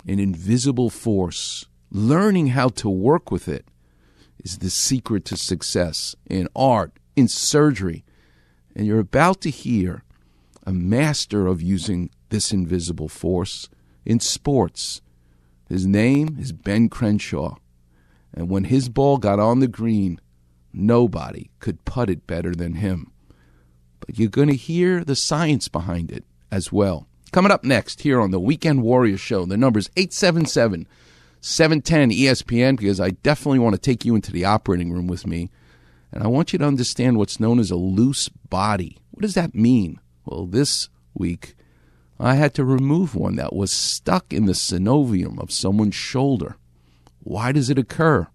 an 0.06 0.18
invisible 0.18 0.90
force, 0.90 1.66
learning 1.90 2.49
how 2.49 2.68
to 2.68 2.88
work 2.88 3.30
with 3.30 3.49
it 3.49 3.64
is 4.44 4.58
the 4.58 4.70
secret 4.70 5.25
to 5.26 5.37
success 5.37 6.16
in 6.28 6.49
art, 6.56 6.92
in 7.16 7.28
surgery. 7.28 8.04
And 8.75 8.87
you're 8.87 8.99
about 8.99 9.40
to 9.42 9.50
hear 9.50 10.04
a 10.71 10.73
master 10.73 11.49
of 11.49 11.61
using 11.61 12.11
this 12.29 12.53
invisible 12.53 13.09
force 13.09 13.69
in 14.05 14.21
sports. 14.21 15.03
His 15.69 15.85
name 15.85 16.37
is 16.39 16.53
Ben 16.53 16.89
Crenshaw. 16.89 17.57
And 18.33 18.49
when 18.49 18.65
his 18.65 18.89
ball 18.89 19.19
got 19.19 19.41
on 19.41 19.59
the 19.59 19.67
green, 19.67 20.21
nobody 20.73 21.50
could 21.59 21.85
putt 21.85 22.09
it 22.09 22.29
better 22.29 22.55
than 22.55 22.75
him. 22.75 23.11
But 23.99 24.17
you're 24.17 24.29
going 24.29 24.49
to 24.49 24.55
hear 24.55 25.03
the 25.03 25.17
science 25.17 25.67
behind 25.67 26.12
it 26.12 26.25
as 26.53 26.71
well. 26.71 27.09
Coming 27.33 27.50
up 27.50 27.65
next 27.65 28.03
here 28.03 28.21
on 28.21 28.31
the 28.31 28.39
Weekend 28.39 28.83
Warrior 28.83 29.19
Show, 29.19 29.45
the 29.47 29.57
number's 29.57 29.91
877 29.97 30.87
710 31.41 32.11
ESPN 32.17 32.77
because 32.77 33.00
I 33.00 33.11
definitely 33.11 33.59
want 33.59 33.75
to 33.75 33.81
take 33.81 34.05
you 34.05 34.15
into 34.15 34.31
the 34.31 34.45
operating 34.45 34.93
room 34.93 35.09
with 35.09 35.27
me. 35.27 35.50
And 36.12 36.23
I 36.23 36.29
want 36.29 36.53
you 36.53 36.61
to 36.61 36.65
understand 36.65 37.17
what's 37.17 37.41
known 37.41 37.59
as 37.59 37.73
a 37.73 37.77
loose 37.77 38.29
body. 38.29 38.99
What 39.11 39.23
does 39.23 39.35
that 39.35 39.53
mean? 39.53 39.99
Well, 40.30 40.46
this 40.46 40.88
week 41.12 41.56
I 42.20 42.37
had 42.37 42.54
to 42.54 42.64
remove 42.64 43.16
one 43.16 43.34
that 43.37 43.52
was 43.52 43.72
stuck 43.72 44.32
in 44.32 44.46
the 44.46 44.52
synovium 44.52 45.40
of 45.40 45.50
someone's 45.50 45.96
shoulder. 45.96 46.56
Why 47.18 47.50
does 47.50 47.68
it 47.68 47.78
occur? 47.78 48.28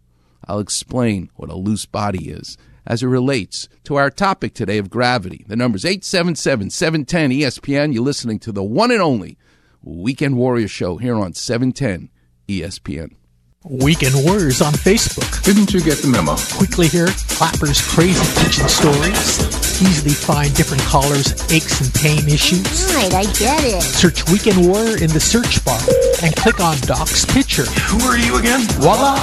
I'll 0.45 0.59
explain 0.59 1.31
what 1.35 1.49
a 1.49 1.55
loose 1.55 1.85
body 1.85 2.29
is 2.29 2.57
as 2.85 3.01
it 3.01 3.07
relates 3.07 3.69
to 3.85 3.95
our 3.95 4.09
topic 4.09 4.53
today 4.53 4.77
of 4.77 4.89
gravity. 4.89 5.45
The 5.47 5.55
number's 5.55 5.85
877 5.85 6.69
710 6.69 7.29
ESPN. 7.31 7.93
You're 7.93 8.03
listening 8.03 8.39
to 8.39 8.51
the 8.51 8.63
one 8.63 8.91
and 8.91 9.01
only 9.01 9.37
Weekend 9.81 10.35
Warrior 10.35 10.67
Show 10.67 10.97
here 10.97 11.15
on 11.15 11.33
710 11.33 12.09
ESPN. 12.49 13.15
Weekend 13.63 14.15
Warriors 14.25 14.61
on 14.61 14.73
Facebook. 14.73 15.43
Didn't 15.43 15.73
you 15.73 15.81
get 15.81 15.99
the 15.99 16.09
memo? 16.09 16.35
Quickly 16.57 16.87
here, 16.87 17.07
Clapper's 17.29 17.81
crazy 17.81 18.43
kitchen 18.43 18.67
stories. 18.67 19.64
Easily 19.81 20.11
find 20.11 20.53
different 20.55 20.81
callers' 20.83 21.33
aches 21.51 21.81
and 21.81 21.93
pain 21.93 22.27
issues. 22.29 22.93
Right, 22.95 23.13
I 23.13 23.23
get 23.33 23.63
it. 23.65 23.81
Search 23.83 24.25
Weekend 24.31 24.65
Warrior 24.65 25.03
in 25.03 25.09
the 25.11 25.19
search 25.19 25.63
bar 25.65 25.79
and 26.23 26.33
click 26.35 26.61
on 26.61 26.77
Doc's 26.81 27.25
picture. 27.25 27.65
Who 27.65 27.99
are 28.07 28.17
you 28.17 28.37
again? 28.37 28.61
Voila! 28.79 29.15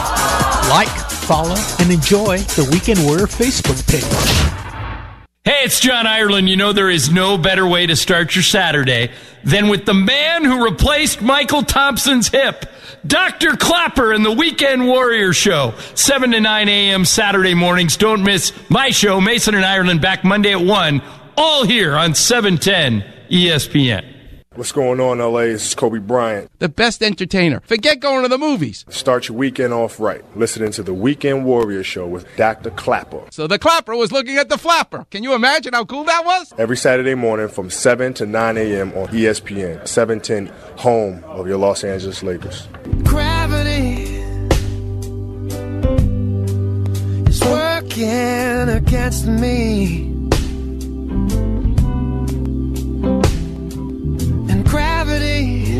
Like, 0.68 0.88
follow, 0.88 1.56
and 1.78 1.90
enjoy 1.90 2.38
the 2.54 2.68
Weekend 2.70 3.02
Warrior 3.04 3.26
Facebook 3.28 3.80
page. 3.88 4.02
Hey, 5.44 5.64
it's 5.64 5.80
John 5.80 6.06
Ireland. 6.06 6.48
You 6.50 6.56
know, 6.56 6.72
there 6.72 6.90
is 6.90 7.10
no 7.10 7.38
better 7.38 7.66
way 7.66 7.86
to 7.86 7.96
start 7.96 8.34
your 8.36 8.44
Saturday 8.44 9.10
than 9.42 9.68
with 9.68 9.86
the 9.86 9.94
man 9.94 10.44
who 10.44 10.62
replaced 10.62 11.18
Mychal 11.18 11.66
Thompson's 11.66 12.28
hip, 12.28 12.66
Dr. 13.06 13.56
Clapper 13.56 14.12
and 14.12 14.24
the 14.24 14.30
Weekend 14.30 14.86
Warrior 14.86 15.32
Show, 15.32 15.74
7 15.94 16.30
to 16.30 16.40
9 16.40 16.68
a.m. 16.68 17.04
Saturday 17.04 17.54
mornings. 17.54 17.96
Don't 17.96 18.22
miss 18.22 18.52
my 18.68 18.90
show, 18.90 19.20
Mason 19.20 19.54
and 19.54 19.64
Ireland, 19.64 20.00
back 20.00 20.22
Monday 20.22 20.52
at 20.52 20.60
1, 20.60 21.02
all 21.36 21.64
here 21.64 21.96
on 21.96 22.14
710 22.14 23.04
ESPN. 23.28 24.11
What's 24.54 24.70
going 24.70 25.00
on, 25.00 25.16
LA? 25.18 25.44
This 25.44 25.68
is 25.68 25.74
Kobe 25.74 25.98
Bryant. 25.98 26.50
The 26.58 26.68
best 26.68 27.02
entertainer. 27.02 27.60
Forget 27.60 28.00
going 28.00 28.22
to 28.22 28.28
the 28.28 28.36
movies. 28.36 28.84
Start 28.90 29.28
your 29.28 29.38
weekend 29.38 29.72
off 29.72 29.98
right. 29.98 30.22
Listening 30.36 30.70
to 30.72 30.82
the 30.82 30.92
Weekend 30.92 31.46
Warrior 31.46 31.82
Show 31.82 32.06
with 32.06 32.26
Dr. 32.36 32.70
Clapper. 32.70 33.22
So 33.30 33.46
the 33.46 33.58
clapper 33.58 33.96
was 33.96 34.12
looking 34.12 34.36
at 34.36 34.50
the 34.50 34.58
flapper. 34.58 35.06
Can 35.10 35.22
you 35.22 35.32
imagine 35.34 35.72
how 35.72 35.86
cool 35.86 36.04
that 36.04 36.26
was? 36.26 36.52
Every 36.58 36.76
Saturday 36.76 37.14
morning 37.14 37.48
from 37.48 37.70
7 37.70 38.12
to 38.12 38.26
9 38.26 38.58
a.m. 38.58 38.92
on 38.92 39.06
ESPN, 39.08 39.88
710, 39.88 40.54
home 40.76 41.24
of 41.24 41.48
your 41.48 41.56
Los 41.56 41.82
Angeles 41.82 42.22
Lakers. 42.22 42.68
Gravity 43.04 44.20
is 47.26 47.40
working 47.40 48.68
against 48.68 49.26
me. 49.26 50.21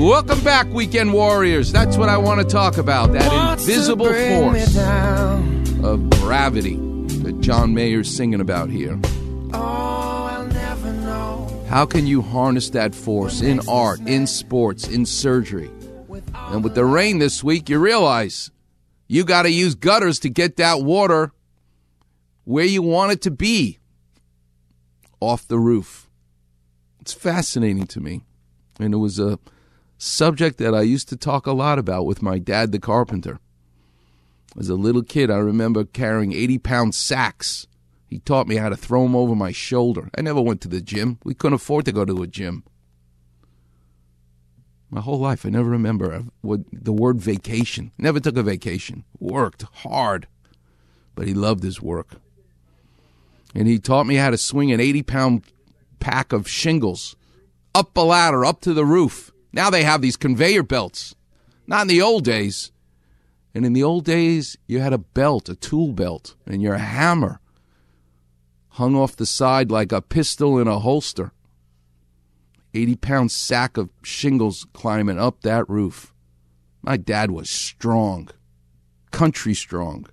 Welcome 0.03 0.43
back, 0.43 0.67
Weekend 0.67 1.13
Warriors. 1.13 1.71
That's 1.71 1.97
what 1.97 2.09
I 2.09 2.17
want 2.17 2.41
to 2.41 2.45
talk 2.45 2.77
about. 2.77 3.13
That 3.13 3.31
wants 3.31 3.63
invisible 3.63 4.07
force 4.07 4.77
of 5.85 6.11
gravity 6.11 6.75
that 7.23 7.37
John 7.39 7.73
Mayer's 7.73 8.13
singing 8.13 8.41
about 8.41 8.69
here. 8.69 8.99
Oh, 9.55 9.61
I'll 9.61 10.47
never 10.49 10.93
know. 10.93 11.65
How 11.69 11.87
can 11.87 12.09
you 12.09 12.21
harness 12.21 12.71
that 12.71 12.97
force 12.97 13.43
in 13.43 13.61
art, 13.69 14.01
in 14.01 14.27
sports, 14.27 14.89
in 14.89 15.07
surgery? 15.07 15.71
And 16.35 16.65
with 16.65 16.75
the 16.75 16.85
rain 16.85 17.21
this 17.21 17.45
week, 17.45 17.69
you 17.69 17.79
realize 17.79 18.51
you 19.07 19.23
got 19.23 19.43
to 19.43 19.51
use 19.51 19.77
gutters 19.77 20.19
to 20.21 20.29
get 20.29 20.57
that 20.57 20.83
water 20.83 21.31
where 22.43 22.65
you 22.65 22.83
want 22.83 23.13
it 23.13 23.23
to 23.23 23.31
be 23.31 23.79
off 25.21 25.47
the 25.47 25.61
roof. 25.61 26.11
It's 27.01 27.13
fascinating 27.13 27.87
to 27.87 28.01
me. 28.01 28.23
And 28.81 28.95
it 28.95 28.97
was 28.97 29.21
a 29.21 29.39
subject 30.03 30.59
that 30.59 30.75
I 30.75 30.83
used 30.83 31.09
to 31.11 31.17
talk 31.17 31.47
a 31.47 31.53
lot 31.53 31.79
about 31.79 32.07
with 32.07 32.23
my 32.23 32.39
dad, 32.39 32.73
the 32.73 32.81
carpenter. 32.81 33.39
As 34.59 34.69
a 34.69 34.75
little 34.75 35.03
kid, 35.03 35.31
I 35.31 35.39
remember 35.39 35.85
carrying 35.85 36.33
80 36.33 36.59
pound 36.59 36.95
sacks. 36.95 37.67
He 38.09 38.19
taught 38.19 38.49
me 38.49 38.57
how 38.57 38.69
to 38.69 38.77
throw 38.77 39.05
them 39.05 39.17
over 39.17 39.35
my 39.35 39.53
shoulder. 39.53 40.11
I 40.17 40.21
never 40.21 40.43
went 40.43 40.61
to 40.63 40.69
the 40.69 40.83
gym. 40.83 41.19
We 41.25 41.35
couldn't 41.35 41.55
afford 41.55 41.87
to 41.87 41.93
go 41.93 42.05
to 42.05 42.23
a 42.23 42.27
gym. 42.27 42.65
My 44.91 45.01
whole 45.01 45.19
life, 45.19 45.47
I 45.47 45.49
never 45.49 45.71
remember 45.71 46.25
the 46.43 46.93
word 46.93 47.19
vacation. 47.19 47.93
Never 47.97 48.21
took 48.21 48.37
a 48.37 48.43
vacation. 48.43 49.05
Worked 49.19 49.63
hard, 49.63 50.27
but 51.15 51.27
he 51.27 51.33
loved 51.33 51.63
his 51.63 51.81
work. 51.81 52.17
And 53.55 53.67
he 53.67 53.79
taught 53.79 54.07
me 54.07 54.17
how 54.17 54.31
to 54.31 54.37
swing 54.37 54.71
an 54.73 54.81
80 54.81 55.03
pound 55.05 55.45
pack 56.01 56.33
of 56.33 56.49
shingles 56.49 57.17
up 57.75 57.97
a 57.97 58.01
ladder, 58.01 58.45
up 58.45 58.61
to 58.63 58.75
the 58.75 58.85
roof. 58.85 59.32
Now 59.53 59.71
they 59.71 59.85
have 59.85 60.01
these 60.01 60.17
conveyor 60.17 60.63
belts. 60.63 61.15
Not 61.67 61.83
in 61.83 61.89
the 61.89 62.03
old 62.03 62.25
days. 62.25 62.73
And 63.55 63.67
in 63.67 63.73
the 63.73 63.83
old 63.83 64.05
days, 64.05 64.57
you 64.67 64.81
had 64.81 64.93
a 64.93 64.99
belt, 64.99 65.49
a 65.49 65.55
tool 65.55 65.93
belt, 65.93 66.35
and 66.47 66.63
your 66.63 66.79
hammer 66.79 67.41
hung 68.71 68.97
off 68.97 69.17
the 69.17 69.27
side 69.27 69.71
like 69.71 69.93
a 69.93 70.01
pistol 70.01 70.59
in 70.59 70.67
a 70.67 70.79
holster. 70.79 71.33
80 72.75 72.97
pound 72.97 73.31
sack 73.31 73.77
of 73.77 73.91
shingles 74.03 74.67
climbing 74.73 75.19
up 75.19 75.43
that 75.43 75.69
roof. 75.69 76.15
My 76.81 76.97
dad 76.97 77.31
was 77.31 77.51
strong, 77.51 78.31
country 79.11 79.55
strong. 79.55 80.07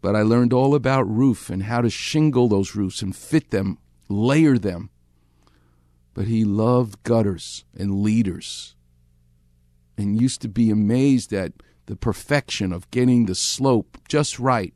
But 0.00 0.16
I 0.16 0.22
learned 0.22 0.54
all 0.54 0.74
about 0.74 1.02
roof 1.02 1.50
and 1.50 1.64
how 1.64 1.82
to 1.82 1.90
shingle 1.90 2.48
those 2.48 2.74
roofs 2.74 3.02
and 3.02 3.14
fit 3.14 3.50
them, 3.50 3.78
layer 4.08 4.56
them. 4.56 4.90
But 6.18 6.26
he 6.26 6.44
loved 6.44 7.04
gutters 7.04 7.64
and 7.78 8.02
leaders 8.02 8.74
and 9.96 10.20
used 10.20 10.42
to 10.42 10.48
be 10.48 10.68
amazed 10.68 11.32
at 11.32 11.52
the 11.86 11.94
perfection 11.94 12.72
of 12.72 12.90
getting 12.90 13.26
the 13.26 13.36
slope 13.36 13.96
just 14.08 14.40
right 14.40 14.74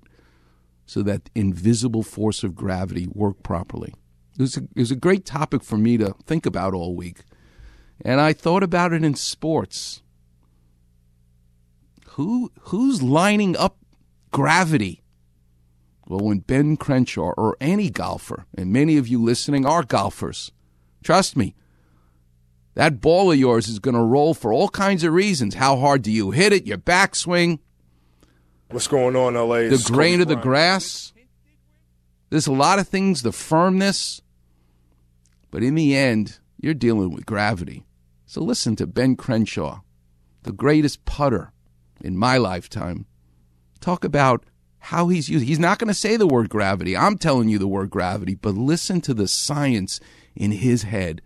so 0.87 1.03
that 1.03 1.31
invisible 1.35 2.05
force 2.05 2.45
of 2.45 2.55
gravity 2.55 3.09
worked 3.11 3.43
properly. 3.43 3.93
It 4.39 4.43
was, 4.43 4.57
a, 4.57 4.61
it 4.61 4.79
was 4.79 4.93
a 4.93 4.97
great 4.97 5.27
topic 5.27 5.65
for 5.65 5.77
me 5.77 5.97
to 5.97 6.15
think 6.27 6.47
about 6.47 6.75
all 6.75 6.95
week. 6.95 7.23
And 8.05 8.21
I 8.21 8.35
thought 8.35 8.63
about 8.63 8.93
it 8.93 9.03
in 9.03 9.17
sports. 9.17 10.01
Who 12.11 12.53
who's 12.67 13.03
lining 13.03 13.57
up 13.57 13.79
gravity? 14.31 15.03
Well, 16.07 16.21
when 16.21 16.39
Ben 16.39 16.77
Crenshaw 16.77 17.33
or 17.37 17.57
any 17.61 17.91
golfer, 17.91 18.47
and 18.57 18.73
many 18.73 18.97
of 18.97 19.09
you 19.09 19.21
listening 19.21 19.67
are 19.67 19.83
golfers, 19.83 20.53
trust 21.03 21.37
me, 21.37 21.55
that 22.75 23.01
ball 23.01 23.33
of 23.33 23.39
yours 23.39 23.69
is 23.69 23.79
going 23.79 23.95
to 23.95 24.03
roll 24.03 24.35
for 24.35 24.53
all 24.53 24.69
kinds 24.69 25.05
of 25.05 25.13
reasons. 25.13 25.55
How 25.55 25.77
hard 25.77 26.03
do 26.03 26.11
you 26.11 26.31
hit 26.31 26.53
it? 26.53 26.67
Your 26.67 26.79
backswing, 26.79 27.59
What's 28.71 28.89
going 28.89 29.17
on, 29.17 29.35
LA? 29.35 29.69
the 29.69 29.83
grain 29.91 30.23
of 30.23 30.29
the 30.29 30.37
grass. 30.37 31.13
There's 32.31 32.47
a 32.47 32.53
lot 32.53 32.79
of 32.79 32.89
things, 32.89 33.21
the 33.21 33.33
firmness. 33.33 34.23
But 35.51 35.63
in 35.63 35.75
the 35.75 35.95
end, 35.95 36.39
you're 36.59 36.73
dealing 36.73 37.11
with 37.11 37.27
gravity. 37.27 37.85
So 38.25 38.41
listen 38.41 38.75
to 38.77 38.87
Ben 38.87 39.17
Crenshaw, 39.17 39.83
the 40.45 40.53
greatest 40.53 41.05
putter 41.05 41.53
in 42.01 42.17
my 42.17 42.39
lifetime, 42.39 43.05
talk 43.81 44.05
about 44.05 44.45
how 44.79 45.09
he's 45.09 45.29
using. 45.29 45.47
He's 45.47 45.59
not 45.59 45.79
going 45.79 45.89
to 45.89 45.95
say 45.95 46.17
the 46.17 46.27
word 46.27 46.49
gravity. 46.49 46.97
I'm 46.97 47.19
telling 47.19 47.51
you 47.51 47.59
the 47.59 47.69
word 47.69 47.91
gravity, 47.91 48.35
but 48.35 48.55
listen 48.55 49.03
to 49.03 49.13
the 49.13 49.29
science 49.29 50.01
in 50.35 50.53
his 50.53 50.85
head 50.85 51.23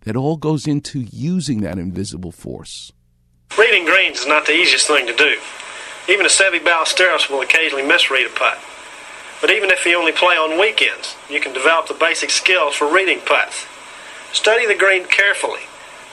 that 0.00 0.16
all 0.16 0.36
goes 0.36 0.66
into 0.66 1.00
using 1.00 1.60
that 1.60 1.78
invisible 1.78 2.32
force. 2.32 2.92
Reading 3.58 3.84
greens 3.84 4.20
is 4.20 4.26
not 4.26 4.46
the 4.46 4.52
easiest 4.52 4.86
thing 4.86 5.06
to 5.06 5.14
do. 5.14 5.38
Even 6.08 6.26
a 6.26 6.28
Seve 6.28 6.60
Ballesteros 6.60 7.30
will 7.30 7.40
occasionally 7.40 7.86
misread 7.86 8.26
a 8.26 8.30
putt. 8.30 8.58
But 9.40 9.50
even 9.50 9.70
if 9.70 9.84
you 9.84 9.96
only 9.96 10.12
play 10.12 10.36
on 10.36 10.58
weekends, 10.58 11.16
you 11.28 11.40
can 11.40 11.52
develop 11.52 11.86
the 11.88 11.94
basic 11.94 12.30
skills 12.30 12.74
for 12.74 12.92
reading 12.92 13.20
putts. 13.20 13.66
Study 14.32 14.66
the 14.66 14.74
green 14.74 15.04
carefully. 15.04 15.60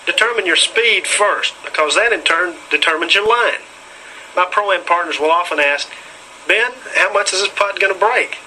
Determine 0.06 0.46
your 0.46 0.56
speed 0.56 1.08
first, 1.08 1.54
because 1.64 1.96
that 1.96 2.12
in 2.12 2.22
turn 2.22 2.56
determines 2.72 3.16
your 3.16 3.28
line. 3.28 3.62
My 4.36 4.46
pro-am 4.50 4.84
partners 4.86 5.20
will 5.20 5.32
often 5.32 5.60
ask, 5.60 5.90
Ben, 6.48 6.72
how 6.96 7.14
much 7.14 7.34
is 7.34 7.42
this 7.42 7.52
putt 7.56 7.80
going 7.80 7.94
to 7.94 8.00
break? 8.00 8.38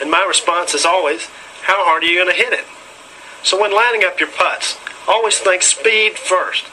And 0.00 0.10
my 0.10 0.24
response 0.24 0.74
is 0.74 0.84
always, 0.84 1.26
how 1.62 1.84
hard 1.84 2.02
are 2.02 2.06
you 2.06 2.22
going 2.22 2.34
to 2.34 2.42
hit 2.42 2.52
it? 2.52 2.64
So 3.42 3.60
when 3.60 3.74
lining 3.74 4.04
up 4.04 4.20
your 4.20 4.30
putts, 4.30 4.76
always 5.08 5.38
think 5.38 5.62
speed 5.62 6.18
first. 6.18 6.66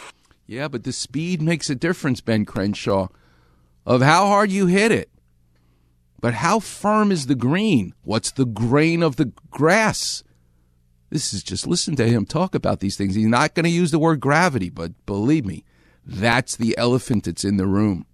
Yeah, 0.45 0.67
but 0.67 0.83
the 0.83 0.91
speed 0.91 1.41
makes 1.41 1.69
a 1.69 1.75
difference, 1.75 2.21
Ben 2.21 2.45
Crenshaw, 2.45 3.07
of 3.85 4.01
how 4.01 4.27
hard 4.27 4.51
you 4.51 4.67
hit 4.67 4.91
it. 4.91 5.09
But 6.19 6.35
how 6.35 6.59
firm 6.59 7.11
is 7.11 7.27
the 7.27 7.35
green? 7.35 7.93
What's 8.03 8.31
the 8.31 8.45
grain 8.45 9.03
of 9.03 9.17
the 9.17 9.31
grass? 9.51 10.23
This 11.09 11.33
is 11.33 11.43
just 11.43 11.67
listen 11.67 11.95
to 11.97 12.07
him 12.07 12.25
talk 12.25 12.55
about 12.55 12.79
these 12.79 12.97
things. 12.97 13.15
He's 13.15 13.27
not 13.27 13.53
going 13.53 13.65
to 13.65 13.69
use 13.69 13.91
the 13.91 13.99
word 13.99 14.19
gravity, 14.19 14.69
but 14.69 14.91
believe 15.05 15.45
me, 15.45 15.63
that's 16.05 16.55
the 16.55 16.77
elephant 16.77 17.25
that's 17.25 17.45
in 17.45 17.57
the 17.57 17.67
room. 17.67 18.05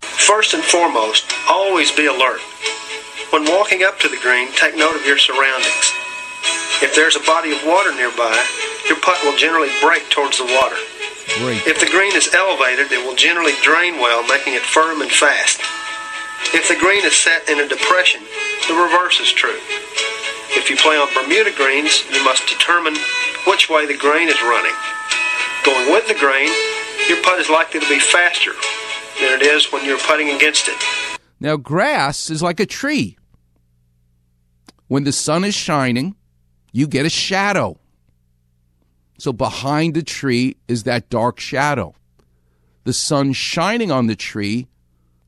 First 0.00 0.54
and 0.54 0.62
foremost, 0.62 1.32
always 1.48 1.92
be 1.92 2.06
alert. 2.06 2.40
When 3.30 3.44
walking 3.44 3.82
up 3.84 3.98
to 4.00 4.08
the 4.08 4.18
green, 4.20 4.50
take 4.52 4.76
note 4.76 4.96
of 4.96 5.06
your 5.06 5.18
surroundings. 5.18 5.92
If 6.82 6.94
there's 6.94 7.14
a 7.14 7.22
body 7.22 7.52
of 7.54 7.62
water 7.64 7.94
nearby, 7.94 8.34
your 8.88 8.98
putt 9.00 9.22
will 9.22 9.36
generally 9.36 9.70
break 9.80 10.10
towards 10.10 10.38
the 10.38 10.44
water. 10.44 10.76
Break. 11.38 11.62
If 11.66 11.78
the 11.78 11.86
green 11.86 12.14
is 12.14 12.34
elevated, 12.34 12.90
it 12.90 12.98
will 13.06 13.14
generally 13.14 13.54
drain 13.62 14.02
well, 14.02 14.26
making 14.26 14.54
it 14.54 14.62
firm 14.62 15.00
and 15.00 15.10
fast. 15.10 15.62
If 16.52 16.66
the 16.66 16.74
green 16.74 17.04
is 17.06 17.14
set 17.14 17.48
in 17.48 17.60
a 17.60 17.68
depression, 17.68 18.20
the 18.66 18.74
reverse 18.74 19.20
is 19.20 19.30
true. 19.32 19.56
If 20.58 20.68
you 20.68 20.76
play 20.76 20.96
on 20.98 21.08
Bermuda 21.14 21.54
greens, 21.56 22.04
you 22.10 22.22
must 22.24 22.46
determine 22.46 22.96
which 23.46 23.70
way 23.70 23.86
the 23.86 23.96
grain 23.96 24.28
is 24.28 24.42
running. 24.42 24.74
Going 25.64 25.90
with 25.92 26.08
the 26.08 26.18
grain, 26.18 26.50
your 27.08 27.22
putt 27.22 27.38
is 27.38 27.48
likely 27.48 27.80
to 27.80 27.88
be 27.88 28.00
faster 28.00 28.52
than 29.20 29.40
it 29.40 29.42
is 29.42 29.72
when 29.72 29.84
you're 29.84 29.98
putting 29.98 30.30
against 30.34 30.68
it. 30.68 30.76
Now, 31.38 31.56
grass 31.56 32.28
is 32.28 32.42
like 32.42 32.60
a 32.60 32.66
tree. 32.66 33.16
When 34.88 35.04
the 35.04 35.12
sun 35.12 35.44
is 35.44 35.54
shining, 35.54 36.16
you 36.72 36.86
get 36.86 37.06
a 37.06 37.10
shadow. 37.10 37.78
So 39.18 39.32
behind 39.32 39.94
the 39.94 40.02
tree 40.02 40.56
is 40.66 40.82
that 40.84 41.10
dark 41.10 41.38
shadow. 41.38 41.94
The 42.84 42.92
sun 42.92 43.32
shining 43.34 43.92
on 43.92 44.08
the 44.08 44.16
tree, 44.16 44.66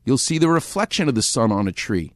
you'll 0.03 0.17
see 0.17 0.37
the 0.37 0.49
reflection 0.49 1.07
of 1.07 1.15
the 1.15 1.21
sun 1.21 1.51
on 1.51 1.67
a 1.67 1.71
tree. 1.71 2.13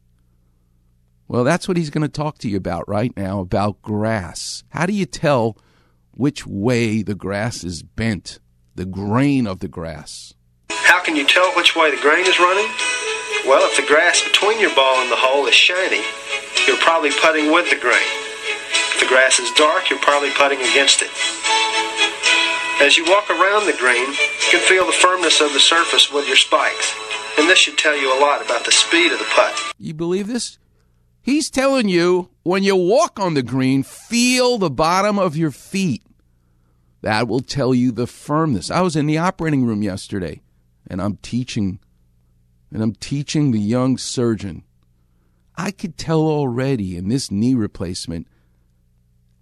Well, 1.29 1.43
that's 1.43 1.67
what 1.67 1.77
he's 1.77 1.91
going 1.91 2.01
to 2.01 2.09
talk 2.09 2.39
to 2.39 2.49
you 2.49 2.57
about 2.57 2.89
right 2.89 3.15
now 3.15 3.39
about 3.39 3.81
grass. 3.81 4.63
How 4.69 4.87
do 4.87 4.93
you 4.93 5.05
tell 5.05 5.57
which 6.11 6.45
way 6.45 7.03
the 7.03 7.15
grass 7.15 7.63
is 7.63 7.83
bent, 7.83 8.39
the 8.75 8.85
grain 8.85 9.47
of 9.47 9.59
the 9.59 9.67
grass? 9.67 10.33
How 10.69 11.01
can 11.01 11.15
you 11.15 11.25
tell 11.25 11.49
which 11.55 11.75
way 11.75 11.91
the 11.91 12.01
grain 12.01 12.25
is 12.25 12.39
running? 12.39 12.67
Well, 13.45 13.61
if 13.69 13.77
the 13.77 13.87
grass 13.87 14.21
between 14.23 14.59
your 14.59 14.73
ball 14.75 15.01
and 15.01 15.11
the 15.11 15.15
hole 15.15 15.45
is 15.45 15.53
shiny, 15.53 16.03
you're 16.67 16.81
probably 16.83 17.11
putting 17.21 17.53
with 17.53 17.69
the 17.69 17.77
grain. 17.77 18.18
The 18.99 19.05
grass 19.07 19.39
is 19.39 19.51
dark, 19.51 19.89
you're 19.89 19.99
probably 19.99 20.31
putting 20.31 20.59
against 20.59 21.01
it. 21.01 21.09
As 22.81 22.97
you 22.97 23.05
walk 23.05 23.29
around 23.29 23.65
the 23.65 23.77
green, 23.77 24.07
you 24.07 24.49
can 24.51 24.59
feel 24.59 24.85
the 24.85 24.91
firmness 24.91 25.41
of 25.41 25.53
the 25.53 25.59
surface 25.59 26.11
with 26.11 26.27
your 26.27 26.35
spikes, 26.35 26.93
and 27.37 27.49
this 27.49 27.59
should 27.59 27.77
tell 27.77 27.97
you 27.97 28.17
a 28.17 28.19
lot 28.19 28.43
about 28.43 28.65
the 28.65 28.71
speed 28.71 29.11
of 29.11 29.19
the 29.19 29.25
putt. 29.25 29.53
You 29.77 29.93
believe 29.93 30.27
this? 30.27 30.57
He's 31.21 31.49
telling 31.49 31.89
you 31.89 32.29
when 32.43 32.63
you 32.63 32.75
walk 32.75 33.19
on 33.19 33.33
the 33.35 33.43
green, 33.43 33.83
feel 33.83 34.57
the 34.57 34.69
bottom 34.69 35.19
of 35.19 35.37
your 35.37 35.51
feet. 35.51 36.03
That 37.01 37.27
will 37.27 37.41
tell 37.41 37.73
you 37.73 37.91
the 37.91 38.07
firmness. 38.07 38.71
I 38.71 38.81
was 38.81 38.95
in 38.95 39.05
the 39.05 39.17
operating 39.17 39.65
room 39.65 39.83
yesterday 39.83 40.41
and 40.87 41.01
I'm 41.01 41.17
teaching 41.17 41.79
and 42.71 42.83
I'm 42.83 42.95
teaching 42.95 43.51
the 43.51 43.59
young 43.59 43.97
surgeon. 43.97 44.63
I 45.55 45.71
could 45.71 45.97
tell 45.97 46.21
already 46.21 46.97
in 46.97 47.09
this 47.09 47.31
knee 47.31 47.53
replacement 47.53 48.27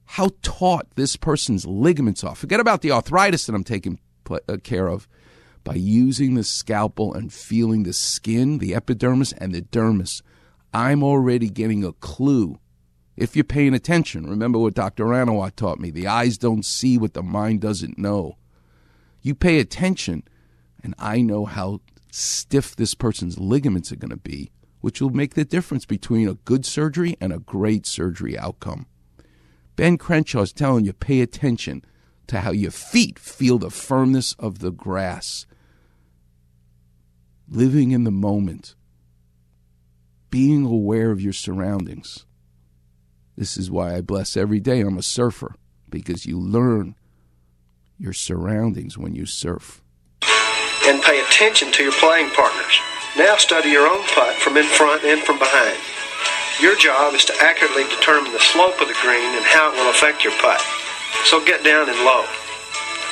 how 0.07 0.29
taut 0.41 0.87
this 0.95 1.15
person's 1.15 1.65
ligaments 1.65 2.23
are. 2.23 2.33
Forget 2.33 2.59
about 2.59 2.81
the 2.81 2.91
arthritis 2.91 3.45
that 3.45 3.53
I'm 3.53 3.63
taking 3.63 3.99
uh, 4.29 4.57
care 4.63 4.87
of 4.87 5.07
by 5.63 5.75
using 5.75 6.33
the 6.33 6.43
scalpel 6.43 7.13
and 7.13 7.31
feeling 7.31 7.83
the 7.83 7.93
skin, 7.93 8.59
the 8.59 8.73
epidermis, 8.73 9.33
and 9.33 9.53
the 9.53 9.61
dermis. 9.61 10.21
I'm 10.73 11.03
already 11.03 11.49
getting 11.49 11.83
a 11.83 11.91
clue. 11.91 12.57
If 13.17 13.35
you're 13.35 13.43
paying 13.43 13.73
attention, 13.73 14.29
remember 14.29 14.59
what 14.59 14.75
Dr. 14.75 15.05
Ranawat 15.05 15.55
taught 15.55 15.79
me 15.79 15.91
the 15.91 16.07
eyes 16.07 16.37
don't 16.37 16.63
see 16.63 16.97
what 16.97 17.13
the 17.13 17.23
mind 17.23 17.59
doesn't 17.59 17.97
know. 17.97 18.37
You 19.21 19.35
pay 19.35 19.59
attention, 19.59 20.23
and 20.81 20.95
I 20.97 21.21
know 21.21 21.45
how 21.45 21.81
stiff 22.11 22.75
this 22.75 22.93
person's 22.93 23.37
ligaments 23.39 23.91
are 23.91 23.97
going 23.97 24.11
to 24.11 24.17
be, 24.17 24.51
which 24.79 25.01
will 25.01 25.09
make 25.09 25.33
the 25.33 25.43
difference 25.43 25.85
between 25.85 26.29
a 26.29 26.35
good 26.35 26.65
surgery 26.65 27.17
and 27.19 27.33
a 27.33 27.39
great 27.39 27.85
surgery 27.85 28.37
outcome. 28.37 28.85
Ben 29.77 29.97
Crenshaw 29.97 30.41
is 30.41 30.51
telling 30.51 30.85
you 30.85 30.91
pay 30.91 31.21
attention 31.21 31.85
to 32.25 32.41
how 32.41 32.51
your 32.51 32.71
feet 32.71 33.17
feel 33.17 33.59
the 33.59 33.69
firmness 33.69 34.33
of 34.33 34.59
the 34.59 34.71
grass. 34.71 35.45
Living 37.47 37.91
in 37.91 38.03
the 38.03 38.11
moment, 38.11 38.75
being 40.31 40.65
aware 40.65 41.11
of 41.11 41.21
your 41.21 41.31
surroundings. 41.31 42.25
This 43.37 43.55
is 43.55 43.69
why 43.69 43.95
I 43.95 44.01
bless 44.01 44.35
every 44.35 44.59
day 44.59 44.81
I'm 44.81 44.97
a 44.97 45.03
surfer, 45.03 45.53
because 45.89 46.25
you 46.25 46.39
learn 46.39 46.95
your 47.99 48.13
surroundings 48.13 48.97
when 48.97 49.13
you 49.13 49.27
surf. 49.27 49.83
And 50.85 51.01
pay 51.03 51.21
attention 51.21 51.71
to 51.73 51.83
your 51.83 51.93
playing 51.93 52.31
partners. 52.31 52.79
Now 53.15 53.37
study 53.37 53.69
your 53.69 53.87
own 53.87 54.03
putt 54.07 54.35
from 54.37 54.57
in 54.57 54.65
front 54.65 55.03
and 55.03 55.21
from 55.21 55.37
behind. 55.37 55.77
Your 56.61 56.75
job 56.75 57.13
is 57.13 57.25
to 57.25 57.33
accurately 57.39 57.83
determine 57.83 58.33
the 58.33 58.39
slope 58.39 58.81
of 58.81 58.87
the 58.87 58.97
green 59.01 59.35
and 59.35 59.45
how 59.45 59.71
it 59.71 59.77
will 59.77 59.91
affect 59.91 60.23
your 60.23 60.33
putt. 60.41 60.61
So 61.25 61.43
get 61.43 61.63
down 61.63 61.89
and 61.89 61.97
low. 62.01 62.25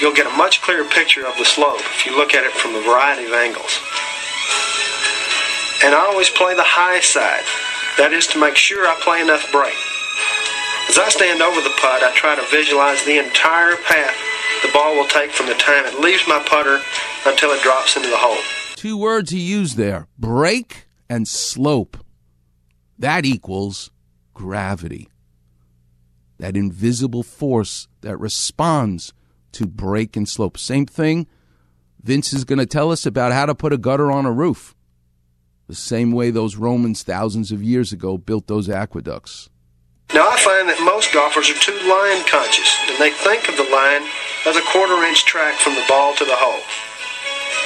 You'll 0.02 0.14
get 0.14 0.26
a 0.26 0.36
much 0.36 0.62
clearer 0.62 0.86
picture 0.86 1.26
of 1.26 1.38
the 1.38 1.46
slope 1.46 1.80
if 1.94 2.06
you 2.06 2.18
look 2.18 2.34
at 2.34 2.44
it 2.44 2.54
from 2.54 2.76
a 2.76 2.82
variety 2.82 3.26
of 3.26 3.34
angles. 3.34 3.80
And 5.86 5.94
I 5.94 6.10
always 6.10 6.30
play 6.30 6.56
the 6.56 6.66
high 6.66 7.00
side. 7.00 7.46
That 7.98 8.14
is 8.14 8.28
to 8.34 8.40
make 8.40 8.58
sure 8.58 8.88
I 8.88 8.98
play 9.02 9.22
enough 9.22 9.46
break. 9.52 9.78
As 10.90 10.98
I 10.98 11.10
stand 11.10 11.42
over 11.42 11.62
the 11.62 11.74
putt, 11.78 12.04
I 12.04 12.12
try 12.16 12.36
to 12.36 12.46
visualize 12.50 13.04
the 13.06 13.20
entire 13.20 13.76
path 13.88 14.16
the 14.66 14.72
ball 14.72 14.96
will 14.96 15.06
take 15.06 15.32
from 15.32 15.46
the 15.46 15.54
time 15.54 15.86
it 15.86 16.00
leaves 16.00 16.24
my 16.28 16.42
putter 16.48 16.80
until 17.26 17.52
it 17.52 17.62
drops 17.62 17.96
into 17.96 18.10
the 18.10 18.18
hole. 18.18 18.42
Two 18.76 18.98
words 18.98 19.30
he 19.30 19.40
used 19.40 19.78
there 19.78 20.08
break 20.18 20.88
and 21.10 21.28
slope. 21.28 21.98
That 22.98 23.26
equals 23.26 23.92
gravity. 24.34 25.10
That 26.38 26.58
invisible 26.58 27.24
force 27.24 27.88
that 28.02 28.18
responds 28.18 29.14
to 29.54 29.66
break 29.66 30.16
and 30.16 30.28
slope. 30.28 30.58
Same 30.58 30.86
thing 30.86 31.28
Vince 32.06 32.34
is 32.34 32.46
going 32.46 32.60
to 32.60 32.68
tell 32.68 32.92
us 32.92 33.08
about 33.08 33.32
how 33.32 33.48
to 33.48 33.56
put 33.56 33.74
a 33.74 33.80
gutter 33.80 34.12
on 34.12 34.28
a 34.28 34.32
roof. 34.32 34.76
The 35.68 35.74
same 35.74 36.12
way 36.12 36.30
those 36.30 36.56
Romans 36.56 37.02
thousands 37.02 37.52
of 37.52 37.64
years 37.64 37.92
ago 37.92 38.20
built 38.20 38.46
those 38.46 38.70
aqueducts. 38.70 39.50
Now, 40.14 40.30
I 40.30 40.38
find 40.38 40.70
that 40.70 40.86
most 40.86 41.12
golfers 41.12 41.50
are 41.50 41.58
too 41.58 41.74
line 41.74 42.22
conscious, 42.30 42.70
and 42.86 43.02
they 43.02 43.10
think 43.10 43.50
of 43.50 43.58
the 43.58 43.66
line 43.74 44.06
as 44.46 44.54
a 44.54 44.62
quarter 44.70 45.02
inch 45.10 45.26
track 45.26 45.58
from 45.58 45.74
the 45.74 45.84
ball 45.90 46.14
to 46.14 46.26
the 46.26 46.38
hole. 46.38 46.62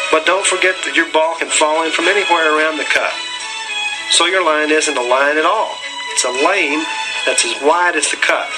But 0.08 0.26
don't 0.26 0.48
forget 0.48 0.76
that 0.88 0.96
your 0.96 1.12
ball 1.12 1.36
can 1.36 1.52
fall 1.52 1.84
in 1.84 1.92
from 1.92 2.08
anywhere 2.08 2.56
around 2.56 2.78
the 2.78 2.88
cup. 2.88 3.12
So 4.12 4.26
your 4.26 4.44
line 4.44 4.72
isn't 4.72 4.98
a 4.98 5.02
line 5.02 5.38
at 5.38 5.46
all. 5.46 5.76
It's 6.12 6.26
a 6.26 6.32
lane 6.46 6.84
that's 7.26 7.46
as 7.46 7.62
wide 7.62 7.96
as 7.96 8.10
the 8.10 8.18
cup. 8.18 8.50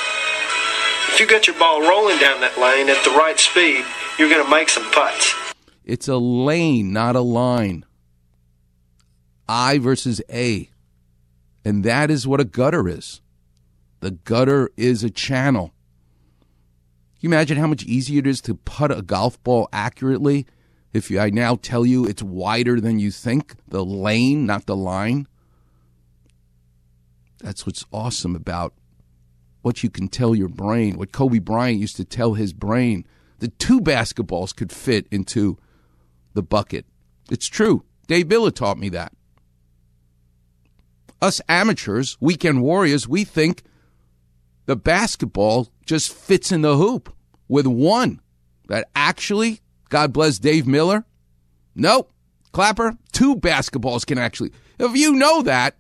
If 1.10 1.20
you 1.20 1.28
get 1.28 1.46
your 1.46 1.60
ball 1.60 1.82
rolling 1.82 2.20
down 2.20 2.40
that 2.42 2.58
lane 2.58 2.90
at 2.90 3.04
the 3.04 3.12
right 3.12 3.38
speed, 3.38 3.84
you're 4.18 4.30
going 4.30 4.44
to 4.44 4.50
make 4.50 4.70
some 4.70 4.90
putts. 4.92 5.36
It's 5.84 6.08
a 6.08 6.18
lane, 6.18 6.94
not 6.94 7.16
a 7.16 7.22
line. 7.22 7.86
I 9.48 9.78
versus 9.78 10.22
A. 10.32 10.70
And 11.66 11.84
that 11.84 12.10
is 12.10 12.26
what 12.26 12.40
a 12.40 12.46
gutter 12.46 12.88
is. 12.88 13.22
The 14.00 14.12
gutter 14.12 14.72
is 14.78 15.04
a 15.04 15.10
channel. 15.10 15.74
Can 17.20 17.30
you 17.30 17.30
imagine 17.30 17.58
how 17.58 17.68
much 17.68 17.84
easier 17.84 18.20
it 18.20 18.28
is 18.28 18.42
to 18.42 18.56
putt 18.56 18.98
a 18.98 19.02
golf 19.02 19.42
ball 19.44 19.68
accurately 19.74 20.48
if 20.94 21.12
I 21.12 21.30
now 21.30 21.56
tell 21.56 21.86
you 21.86 22.06
it's 22.06 22.24
wider 22.24 22.80
than 22.80 23.00
you 23.00 23.12
think? 23.12 23.56
The 23.68 23.86
lane, 23.86 24.46
not 24.46 24.66
the 24.66 24.78
line. 24.78 25.28
That's 27.42 27.66
what's 27.66 27.86
awesome 27.92 28.36
about 28.36 28.74
what 29.62 29.84
you 29.84 29.90
can 29.90 30.08
tell 30.08 30.36
your 30.36 30.50
brain. 30.50 30.98
What 30.98 31.12
Kobe 31.12 31.40
Bryant 31.40 31.80
used 31.80 31.96
to 31.98 32.06
tell 32.06 32.34
his 32.34 32.54
brain 32.54 33.06
that 33.40 33.58
two 33.60 33.82
basketballs 33.82 34.56
could 34.56 34.72
fit 34.72 35.08
into 35.12 35.58
the 36.34 36.44
bucket. 36.44 36.86
It's 37.30 37.48
true. 37.48 37.84
Dave 38.08 38.28
Miller 38.28 38.52
taught 38.52 38.78
me 38.78 38.90
that. 38.90 39.14
Us 41.22 41.42
amateurs, 41.48 42.18
weekend 42.20 42.62
warriors, 42.62 43.08
we 43.08 43.24
think 43.24 43.64
the 44.66 44.76
basketball 44.76 45.70
just 45.86 46.12
fits 46.12 46.52
in 46.52 46.62
the 46.62 46.78
hoop 46.78 47.14
with 47.48 47.68
one. 47.68 48.22
That 48.68 48.90
actually, 48.96 49.62
God 49.90 50.14
bless 50.14 50.40
Dave 50.40 50.66
Miller. 50.66 51.06
Nope. 51.76 52.12
Clapper, 52.54 52.98
two 53.12 53.36
basketballs 53.36 54.06
can 54.06 54.18
actually. 54.18 54.52
If 54.80 54.96
you 54.96 55.14
know 55.14 55.42
that, 55.44 55.76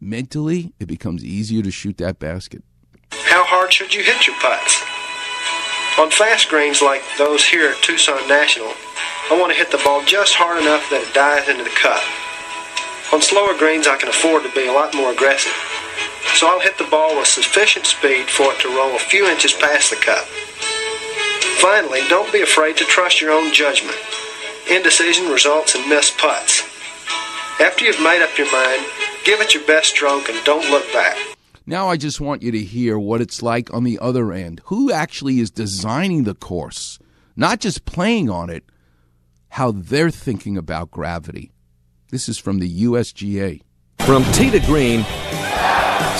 mentally, 0.00 0.72
it 0.80 0.86
becomes 0.86 1.24
easier 1.24 1.62
to 1.62 1.70
shoot 1.70 1.98
that 1.98 2.18
basket. 2.18 2.64
How 3.12 3.44
hard 3.44 3.72
should 3.72 3.94
you 3.94 4.02
hit 4.02 4.26
your 4.26 4.36
putts? 4.40 4.82
On 5.98 6.10
fast 6.10 6.48
greens 6.48 6.80
like 6.80 7.02
those 7.18 7.44
here 7.44 7.68
at 7.68 7.82
Tucson 7.82 8.26
National, 8.28 8.72
I 9.30 9.38
want 9.38 9.52
to 9.52 9.58
hit 9.58 9.70
the 9.70 9.82
ball 9.84 10.02
just 10.04 10.34
hard 10.34 10.62
enough 10.62 10.88
that 10.90 11.04
it 11.04 11.14
dives 11.14 11.48
into 11.48 11.62
the 11.62 11.76
cup. 11.76 12.02
On 13.12 13.20
slower 13.20 13.58
greens, 13.58 13.86
I 13.86 13.98
can 13.98 14.08
afford 14.08 14.42
to 14.44 14.52
be 14.54 14.66
a 14.66 14.72
lot 14.72 14.94
more 14.94 15.12
aggressive. 15.12 15.54
So 16.38 16.46
I'll 16.46 16.62
hit 16.62 16.78
the 16.78 16.88
ball 16.88 17.18
with 17.18 17.26
sufficient 17.26 17.86
speed 17.86 18.30
for 18.30 18.54
it 18.54 18.60
to 18.62 18.74
roll 18.74 18.94
a 18.96 19.02
few 19.02 19.26
inches 19.26 19.52
past 19.52 19.90
the 19.90 19.98
cup. 19.98 20.24
Finally, 21.58 22.00
don't 22.08 22.32
be 22.32 22.40
afraid 22.40 22.76
to 22.78 22.84
trust 22.84 23.20
your 23.20 23.32
own 23.32 23.52
judgment. 23.52 23.98
Indecision 24.70 25.28
results 25.28 25.74
in 25.74 25.86
missed 25.88 26.16
putts. 26.16 26.62
After 27.60 27.84
you've 27.84 28.00
made 28.00 28.22
up 28.22 28.38
your 28.38 28.50
mind, 28.50 28.86
give 29.24 29.40
it 29.40 29.54
your 29.54 29.66
best 29.66 29.90
stroke 29.90 30.28
and 30.28 30.44
don't 30.44 30.70
look 30.70 30.90
back. 30.92 31.16
Now 31.66 31.88
I 31.88 31.96
just 31.96 32.20
want 32.20 32.42
you 32.42 32.50
to 32.52 32.58
hear 32.58 32.98
what 32.98 33.20
it's 33.20 33.42
like 33.42 33.72
on 33.72 33.84
the 33.84 33.98
other 34.00 34.32
end. 34.32 34.60
Who 34.66 34.90
actually 34.90 35.40
is 35.40 35.50
designing 35.50 36.24
the 36.24 36.34
course? 36.34 36.98
Not 37.36 37.60
just 37.60 37.84
playing 37.84 38.28
on 38.28 38.50
it, 38.50 38.64
how 39.50 39.72
they're 39.72 40.10
thinking 40.10 40.56
about 40.56 40.90
gravity. 40.90 41.52
This 42.10 42.28
is 42.28 42.38
from 42.38 42.58
the 42.58 42.84
USGA. 42.84 43.62
From 44.00 44.24
tee 44.32 44.50
to 44.50 44.60
green, 44.60 45.04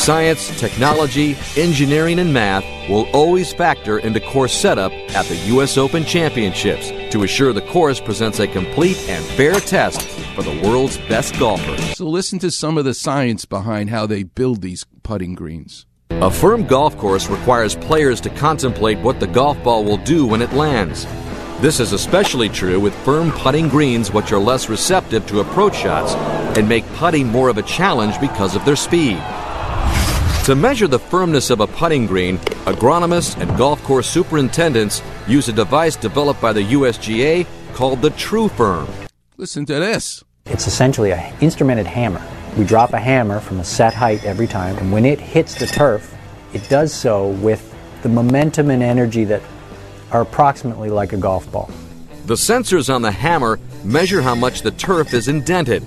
science, 0.01 0.59
technology, 0.59 1.37
engineering, 1.57 2.19
and 2.19 2.33
math 2.33 2.65
will 2.89 3.07
always 3.13 3.53
factor 3.53 3.99
into 3.99 4.19
course 4.19 4.53
setup 4.53 4.91
at 5.15 5.27
the 5.27 5.37
U.S. 5.53 5.77
Open 5.77 6.05
Championships 6.05 6.89
to 7.13 7.23
assure 7.23 7.53
the 7.53 7.61
course 7.61 8.01
presents 8.01 8.41
a 8.41 8.47
complete 8.47 8.99
and 9.11 9.23
fair 9.37 9.55
test 9.55 10.01
for 10.35 10.43
the 10.43 10.59
world's 10.63 10.97
best 11.09 11.39
golfers. 11.39 11.97
So 11.97 12.07
listen 12.07 12.39
to 12.39 12.51
some 12.51 12.79
of 12.79 12.87
the 12.87 12.95
science 12.95 13.45
behind 13.45 13.91
how 13.91 14.07
they 14.07 14.23
build 14.23 14.63
these 14.63 14.87
putting 15.03 15.35
greens. 15.35 15.85
A 16.11 16.31
firm 16.31 16.67
golf 16.67 16.97
course 16.97 17.29
requires 17.29 17.77
players 17.77 18.21
to 18.23 18.31
contemplate 18.31 18.99
what 19.01 19.21
the 19.21 19.27
golf 19.27 19.63
ball 19.63 19.85
will 19.85 19.99
do 19.99 20.27
when 20.27 20.41
it 20.41 20.53
lands. 20.55 21.05
This 21.61 21.79
is 21.79 21.93
especially 21.93 22.49
true 22.49 22.81
with 22.81 22.95
firm 23.05 23.31
putting 23.33 23.69
greens, 23.69 24.11
which 24.11 24.33
are 24.33 24.39
less 24.39 24.71
receptive 24.71 25.27
to 25.27 25.41
approach 25.41 25.77
shots 25.77 26.15
and 26.57 26.67
make 26.67 26.87
putting 26.95 27.27
more 27.27 27.51
of 27.51 27.59
a 27.59 27.63
challenge 27.63 28.19
because 28.19 28.57
of 28.57 28.65
their 28.65 28.77
speed. 28.77 29.23
To 30.45 30.55
measure 30.55 30.89
the 30.89 30.99
firmness 30.99 31.51
of 31.51 31.61
a 31.61 31.67
putting 31.67 32.07
green, 32.07 32.39
agronomists 32.65 33.39
and 33.39 33.57
golf 33.59 33.83
course 33.85 34.09
superintendents 34.09 35.03
use 35.29 35.49
a 35.49 35.53
device 35.53 35.97
developed 35.97 36.41
by 36.41 36.55
the 36.55 36.63
USGA 36.63 37.47
called 37.75 38.01
the 38.01 38.09
TruFirm. 38.13 38.89
Listen 39.37 39.67
to 39.67 39.75
this. 39.75 40.25
It's 40.47 40.67
essentially 40.67 41.13
an 41.13 41.35
instrumented 41.43 41.87
hammer. 41.87 42.27
We 42.57 42.65
drop 42.65 42.95
a 42.95 42.99
hammer 42.99 43.39
from 43.39 43.61
a 43.61 43.65
set 43.65 43.93
height 43.93 44.25
every 44.25 44.47
time, 44.47 44.79
and 44.79 44.91
when 44.91 45.05
it 45.05 45.21
hits 45.21 45.57
the 45.57 45.67
turf, 45.67 46.17
it 46.55 46.67
does 46.71 46.93
so 46.93 47.29
with 47.29 47.75
the 48.03 48.09
momentum 48.09 48.71
and 48.71 48.83
energy 48.83 49.25
that 49.25 49.43
are 50.11 50.23
approximately 50.23 50.89
like 50.89 51.13
a 51.13 51.19
golf 51.19 51.53
ball. 51.53 51.71
The 52.25 52.35
sensors 52.35 52.93
on 52.93 53.03
the 53.03 53.13
hammer 53.13 53.61
measure 53.85 54.23
how 54.23 54.35
much 54.35 54.63
the 54.63 54.71
turf 54.71 55.13
is 55.13 55.29
indented. 55.29 55.85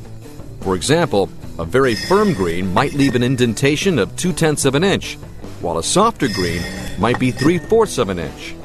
For 0.62 0.76
example, 0.76 1.28
a 1.60 1.66
very 1.66 1.96
firm 1.96 2.34
green 2.34 2.74
might 2.74 2.94
leave 2.94 3.16
an 3.16 3.24
indentation 3.24 4.00
of 4.00 4.16
two 4.16 4.34
tenths 4.34 4.66
of 4.66 4.76
an 4.76 4.84
inch, 4.84 5.16
while 5.62 5.78
a 5.78 5.84
softer 5.84 6.28
green 6.28 6.62
might 6.98 7.20
be 7.20 7.32
three 7.32 7.60
fourths 7.60 7.98
of 7.98 8.10
an 8.10 8.20
inch. 8.20 8.56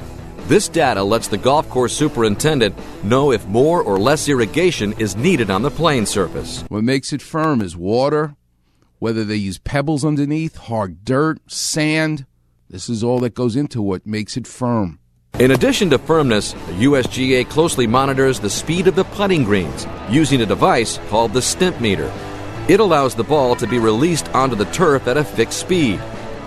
This 0.47 0.67
data 0.67 1.03
lets 1.03 1.27
the 1.27 1.37
golf 1.37 1.69
course 1.69 1.93
superintendent 1.93 2.75
know 3.03 3.31
if 3.31 3.45
more 3.45 3.83
or 3.83 3.99
less 3.99 4.27
irrigation 4.27 4.93
is 4.93 5.15
needed 5.15 5.51
on 5.51 5.61
the 5.61 5.69
playing 5.69 6.07
surface. 6.07 6.63
What 6.69 6.83
makes 6.83 7.13
it 7.13 7.21
firm 7.21 7.61
is 7.61 7.77
water, 7.77 8.35
whether 8.97 9.23
they 9.23 9.35
use 9.35 9.59
pebbles 9.59 10.03
underneath, 10.03 10.57
hard 10.57 11.05
dirt, 11.05 11.39
sand. 11.45 12.25
This 12.67 12.89
is 12.89 13.03
all 13.03 13.19
that 13.19 13.35
goes 13.35 13.55
into 13.55 13.81
what 13.81 14.07
makes 14.07 14.35
it 14.37 14.47
firm. 14.47 14.97
In 15.37 15.51
addition 15.51 15.91
to 15.91 15.99
firmness, 15.99 16.53
the 16.53 16.85
USGA 16.85 17.47
closely 17.47 17.85
monitors 17.85 18.39
the 18.39 18.49
speed 18.49 18.87
of 18.87 18.95
the 18.95 19.03
putting 19.05 19.43
greens 19.43 19.85
using 20.09 20.41
a 20.41 20.45
device 20.45 20.99
called 21.09 21.33
the 21.33 21.39
Stimpmeter. 21.39 22.11
It 22.69 22.79
allows 22.79 23.15
the 23.15 23.23
ball 23.23 23.55
to 23.55 23.65
be 23.65 23.79
released 23.79 24.29
onto 24.29 24.55
the 24.55 24.65
turf 24.65 25.07
at 25.07 25.17
a 25.17 25.23
fixed 25.23 25.59
speed. 25.59 25.99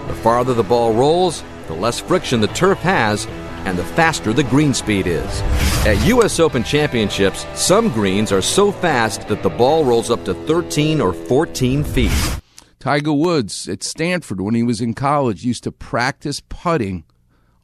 The 0.07 0.15
farther 0.23 0.55
the 0.55 0.63
ball 0.63 0.95
rolls, 0.95 1.43
the 1.67 1.75
less 1.75 1.99
friction 1.99 2.41
the 2.41 2.47
turf 2.47 2.79
has, 2.79 3.27
and 3.67 3.77
the 3.77 3.85
faster 3.85 4.33
the 4.33 4.45
green 4.45 4.73
speed 4.73 5.09
is. 5.09 5.41
At 5.85 6.07
U.S. 6.07 6.39
Open 6.39 6.63
Championships, 6.63 7.45
some 7.61 7.89
greens 7.89 8.31
are 8.31 8.41
so 8.41 8.71
fast 8.71 9.27
that 9.27 9.43
the 9.43 9.51
ball 9.51 9.85
rolls 9.85 10.13
up 10.13 10.25
to 10.27 10.35
13 10.35 11.01
or 11.01 11.13
14 11.13 11.83
feet. 11.83 12.13
Tiger 12.79 13.13
Woods 13.13 13.69
at 13.69 13.83
Stanford, 13.83 14.41
when 14.41 14.55
he 14.55 14.63
was 14.63 14.81
in 14.81 14.95
college, 14.95 15.45
used 15.45 15.65
to 15.65 15.73
practice 15.73 16.41
putting 16.49 17.03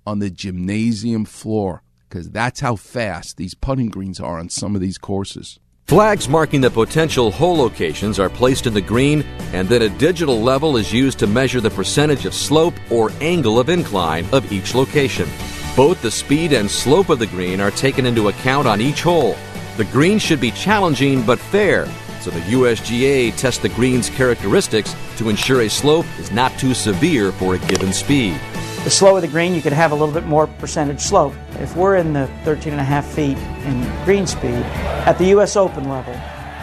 on 0.04 0.18
the 0.18 0.30
gymnasium 0.30 1.24
floor 1.24 1.84
because 2.08 2.28
that's 2.30 2.58
how 2.58 2.74
fast 2.74 3.36
these 3.36 3.54
putting 3.54 3.88
greens 3.88 4.18
are 4.18 4.40
on 4.40 4.48
some 4.48 4.74
of 4.74 4.80
these 4.80 4.98
courses. 4.98 5.60
Flags 5.88 6.28
marking 6.28 6.60
the 6.60 6.70
potential 6.70 7.30
hole 7.30 7.56
locations 7.56 8.18
are 8.18 8.28
placed 8.28 8.66
in 8.66 8.74
the 8.74 8.80
green, 8.80 9.22
and 9.54 9.66
then 9.66 9.80
a 9.80 9.88
digital 9.88 10.38
level 10.38 10.76
is 10.76 10.92
used 10.92 11.18
to 11.18 11.26
measure 11.26 11.62
the 11.62 11.70
percentage 11.70 12.26
of 12.26 12.34
slope 12.34 12.74
or 12.90 13.10
angle 13.22 13.58
of 13.58 13.70
incline 13.70 14.26
of 14.30 14.52
each 14.52 14.74
location. 14.74 15.26
Both 15.74 16.02
the 16.02 16.10
speed 16.10 16.52
and 16.52 16.70
slope 16.70 17.08
of 17.08 17.18
the 17.18 17.26
green 17.26 17.58
are 17.58 17.70
taken 17.70 18.04
into 18.04 18.28
account 18.28 18.68
on 18.68 18.82
each 18.82 19.00
hole. 19.00 19.34
The 19.78 19.86
green 19.86 20.18
should 20.18 20.42
be 20.42 20.50
challenging 20.50 21.22
but 21.22 21.38
fair, 21.38 21.86
so 22.20 22.28
the 22.32 22.40
USGA 22.40 23.34
tests 23.38 23.62
the 23.62 23.70
green's 23.70 24.10
characteristics 24.10 24.94
to 25.16 25.30
ensure 25.30 25.62
a 25.62 25.70
slope 25.70 26.04
is 26.18 26.30
not 26.30 26.52
too 26.58 26.74
severe 26.74 27.32
for 27.32 27.54
a 27.54 27.58
given 27.60 27.94
speed. 27.94 28.38
The 28.84 28.90
slower 28.90 29.20
the 29.20 29.28
green, 29.28 29.54
you 29.54 29.60
could 29.60 29.72
have 29.72 29.90
a 29.90 29.94
little 29.94 30.14
bit 30.14 30.24
more 30.24 30.46
percentage 30.46 31.00
slope. 31.00 31.34
If 31.58 31.76
we're 31.76 31.96
in 31.96 32.12
the 32.12 32.26
13 32.44 32.72
and 32.72 32.80
a 32.80 32.84
half 32.84 33.04
feet 33.04 33.36
in 33.66 34.04
green 34.04 34.26
speed, 34.26 34.64
at 35.04 35.18
the 35.18 35.26
U.S. 35.26 35.56
Open 35.56 35.88
level, 35.88 36.14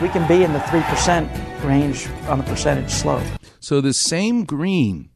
we 0.01 0.10
can 0.10 0.28
be 0.28 0.43
in 0.43 0.51
the 0.54 0.60
3% 0.60 1.63
range 1.63 2.08
on 2.28 2.39
the 2.39 2.43
percentage 2.45 2.89
slope. 2.89 3.23
So 3.60 3.80
the 3.80 3.93
same 3.93 4.45
green, 4.45 5.10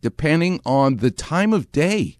depending 0.00 0.60
on 0.64 0.96
the 0.96 1.10
time 1.12 1.52
of 1.52 1.70
day, 1.70 2.18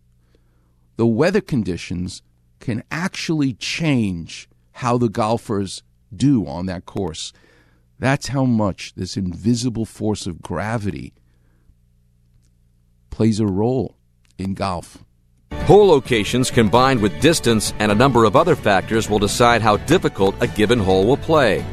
the 0.96 1.06
weather 1.06 1.40
conditions 1.40 2.22
can 2.60 2.84
actually 2.92 3.54
change 3.54 4.48
how 4.72 4.98
the 4.98 5.08
golfers 5.08 5.82
do 6.14 6.46
on 6.46 6.66
that 6.66 6.86
course. 6.86 7.32
That's 7.98 8.28
how 8.28 8.44
much 8.44 8.94
this 8.94 9.16
invisible 9.16 9.86
force 9.86 10.26
of 10.26 10.42
gravity 10.42 11.14
plays 13.10 13.40
a 13.40 13.46
role 13.46 13.96
in 14.42 14.54
golf. 14.54 14.98
Hole 15.66 15.86
locations 15.86 16.50
combined 16.50 17.00
with 17.00 17.20
distance 17.20 17.72
and 17.78 17.92
a 17.92 17.94
number 17.94 18.24
of 18.24 18.34
other 18.34 18.56
factors 18.56 19.08
will 19.08 19.18
decide 19.18 19.62
how 19.62 19.76
difficult 19.76 20.34
a 20.40 20.46
given 20.46 20.78
hole 20.78 21.06
will 21.06 21.16
play. 21.16 21.64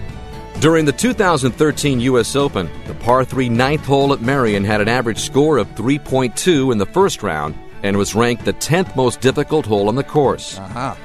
During 0.59 0.85
the 0.85 0.91
2013 0.91 2.01
U.S. 2.01 2.35
Open, 2.35 2.69
the 2.85 2.93
par 2.95 3.23
3 3.23 3.49
ninth 3.49 3.85
hole 3.85 4.13
at 4.13 4.21
Merion 4.21 4.63
had 4.63 4.81
an 4.81 4.89
average 4.89 5.19
score 5.19 5.57
of 5.57 5.67
3.2 5.69 6.71
in 6.71 6.77
the 6.77 6.85
first 6.85 7.23
round 7.23 7.55
and 7.81 7.97
was 7.97 8.13
ranked 8.13 8.45
the 8.45 8.53
10th 8.53 8.95
most 8.95 9.21
difficult 9.21 9.65
hole 9.65 9.87
on 9.87 9.95
the 9.95 10.03
course. 10.03 10.59
Aha. 10.59 10.97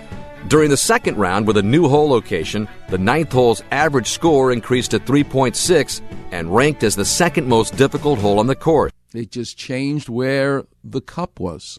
During 0.49 0.69
the 0.69 0.77
second 0.77 1.17
round 1.17 1.47
with 1.47 1.57
a 1.57 1.63
new 1.63 1.89
hole 1.89 2.09
location, 2.09 2.69
the 2.89 2.99
ninth 2.99 3.33
hole's 3.33 3.63
average 3.71 4.09
score 4.09 4.53
increased 4.53 4.91
to 4.91 4.99
3.6 4.99 6.03
and 6.33 6.55
ranked 6.55 6.83
as 6.83 6.97
the 6.97 7.05
second 7.05 7.47
most 7.47 7.77
difficult 7.77 8.19
hole 8.19 8.41
on 8.41 8.47
the 8.47 8.57
course. 8.57 8.93
It 9.15 9.31
just 9.31 9.57
changed 9.57 10.09
where 10.09 10.65
the 10.83 11.01
cup 11.01 11.39
was, 11.39 11.79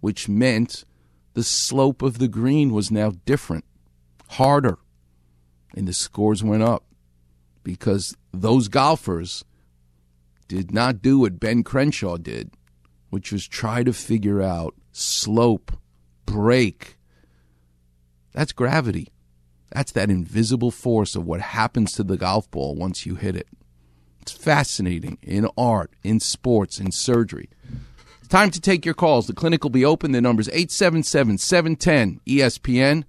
which 0.00 0.26
meant 0.26 0.84
the 1.34 1.44
slope 1.44 2.00
of 2.00 2.18
the 2.18 2.28
green 2.28 2.72
was 2.72 2.90
now 2.90 3.12
different, 3.26 3.66
harder, 4.30 4.78
and 5.76 5.86
the 5.86 5.92
scores 5.92 6.42
went 6.42 6.62
up 6.62 6.84
because 7.62 8.16
those 8.32 8.68
golfers 8.68 9.44
did 10.48 10.72
not 10.72 11.02
do 11.02 11.18
what 11.20 11.38
Ben 11.38 11.62
Crenshaw 11.62 12.16
did, 12.16 12.50
which 13.10 13.32
was 13.32 13.46
try 13.46 13.82
to 13.82 13.92
figure 13.92 14.40
out 14.40 14.74
slope, 14.92 15.72
break. 16.24 16.96
That's 18.32 18.52
gravity. 18.52 19.08
That's 19.70 19.92
that 19.92 20.10
invisible 20.10 20.70
force 20.70 21.14
of 21.16 21.26
what 21.26 21.40
happens 21.40 21.92
to 21.92 22.02
the 22.02 22.16
golf 22.16 22.50
ball 22.50 22.74
once 22.74 23.04
you 23.04 23.14
hit 23.14 23.36
it. 23.36 23.48
It's 24.22 24.30
fascinating 24.30 25.18
in 25.20 25.48
art, 25.58 25.90
in 26.04 26.20
sports, 26.20 26.78
in 26.78 26.92
surgery. 26.92 27.50
Time 28.28 28.52
to 28.52 28.60
take 28.60 28.84
your 28.84 28.94
calls. 28.94 29.26
The 29.26 29.34
clinic 29.34 29.64
will 29.64 29.70
be 29.70 29.84
open. 29.84 30.12
The 30.12 30.20
number's 30.20 30.48
877 30.48 31.38
710 31.38 32.20
ESPN. 32.24 33.02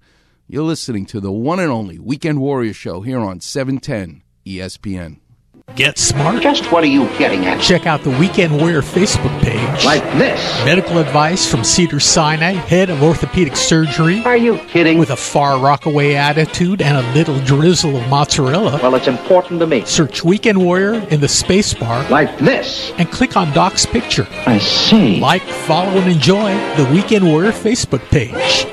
You're 0.48 0.64
listening 0.64 1.06
to 1.06 1.20
the 1.20 1.30
one 1.30 1.60
and 1.60 1.70
only 1.70 2.00
Weekend 2.00 2.40
Warrior 2.40 2.72
Show 2.72 3.02
here 3.02 3.20
on 3.20 3.36
E 3.36 3.40
710 3.40 4.22
ESPN. 4.44 5.20
Get 5.76 5.98
smart. 5.98 6.40
Just 6.40 6.70
what 6.70 6.84
are 6.84 6.88
you 6.88 7.08
getting 7.18 7.46
at? 7.46 7.60
Check 7.60 7.84
out 7.84 8.04
the 8.04 8.10
Weekend 8.10 8.56
Warrior 8.60 8.80
Facebook 8.80 9.36
page. 9.42 9.84
Like 9.84 10.04
this. 10.18 10.40
Medical 10.64 10.98
advice 10.98 11.50
from 11.50 11.64
Cedars-Sinai, 11.64 12.52
head 12.52 12.90
of 12.90 13.02
orthopedic 13.02 13.56
surgery. 13.56 14.22
Are 14.24 14.36
you 14.36 14.58
kidding? 14.68 14.98
With 14.98 15.10
a 15.10 15.16
far 15.16 15.58
rockaway 15.58 16.14
attitude 16.14 16.80
and 16.80 16.96
a 16.96 17.12
little 17.14 17.40
drizzle 17.40 17.96
of 17.96 18.08
mozzarella. 18.08 18.78
Well, 18.80 18.94
it's 18.94 19.08
important 19.08 19.58
to 19.60 19.66
me. 19.66 19.84
Search 19.84 20.22
Weekend 20.22 20.58
Warrior 20.58 20.94
in 21.08 21.18
the 21.20 21.28
space 21.28 21.74
bar. 21.74 22.08
Like 22.08 22.38
this. 22.38 22.92
And 22.98 23.10
click 23.10 23.36
on 23.36 23.52
Doc's 23.52 23.84
picture. 23.84 24.28
I 24.46 24.58
see. 24.58 25.18
Like, 25.18 25.42
follow, 25.42 25.90
and 25.98 26.12
enjoy 26.12 26.54
the 26.76 26.88
Weekend 26.92 27.26
Warrior 27.26 27.50
Facebook 27.50 28.08
page. 28.10 28.66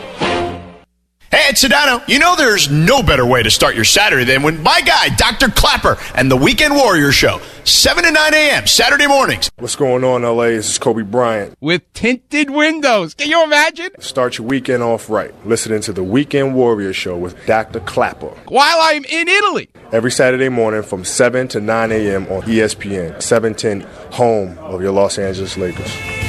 Hey, 1.51 1.55
it's 1.55 1.65
Sedano. 1.65 2.01
You 2.07 2.17
know 2.17 2.37
there's 2.37 2.71
no 2.71 3.03
better 3.03 3.25
way 3.25 3.43
to 3.43 3.51
start 3.51 3.75
your 3.75 3.83
Saturday 3.83 4.23
than 4.23 4.41
when 4.41 4.63
my 4.63 4.79
guy, 4.79 5.09
Dr. 5.09 5.49
Clapper, 5.49 5.97
and 6.15 6.31
the 6.31 6.37
Weekend 6.37 6.73
Warrior 6.73 7.11
Show, 7.11 7.41
7 7.65 8.05
to 8.05 8.09
9 8.11 8.33
a.m. 8.33 8.65
Saturday 8.65 9.05
mornings. 9.05 9.51
What's 9.57 9.75
going 9.75 10.05
on, 10.05 10.21
LA? 10.21 10.45
This 10.45 10.69
is 10.69 10.77
Kobe 10.77 11.01
Bryant. 11.01 11.57
With 11.59 11.91
tinted 11.91 12.51
windows. 12.51 13.15
Can 13.15 13.29
you 13.29 13.43
imagine? 13.43 13.89
Start 13.99 14.37
your 14.37 14.47
weekend 14.47 14.81
off 14.81 15.09
right. 15.09 15.33
Listening 15.45 15.81
to 15.81 15.91
the 15.91 16.03
Weekend 16.03 16.55
Warrior 16.55 16.93
Show 16.93 17.17
with 17.17 17.35
Dr. 17.45 17.81
Clapper. 17.81 18.29
While 18.47 18.77
I'm 18.79 19.03
in 19.03 19.27
Italy. 19.27 19.67
Every 19.91 20.11
Saturday 20.11 20.47
morning 20.47 20.83
from 20.83 21.03
7 21.03 21.49
to 21.49 21.59
9 21.59 21.91
a.m. 21.91 22.27
on 22.27 22.43
ESPN, 22.43 23.21
710, 23.21 23.81
home 24.13 24.57
of 24.59 24.81
your 24.81 24.93
Los 24.93 25.17
Angeles 25.17 25.57
Lakers. 25.57 26.20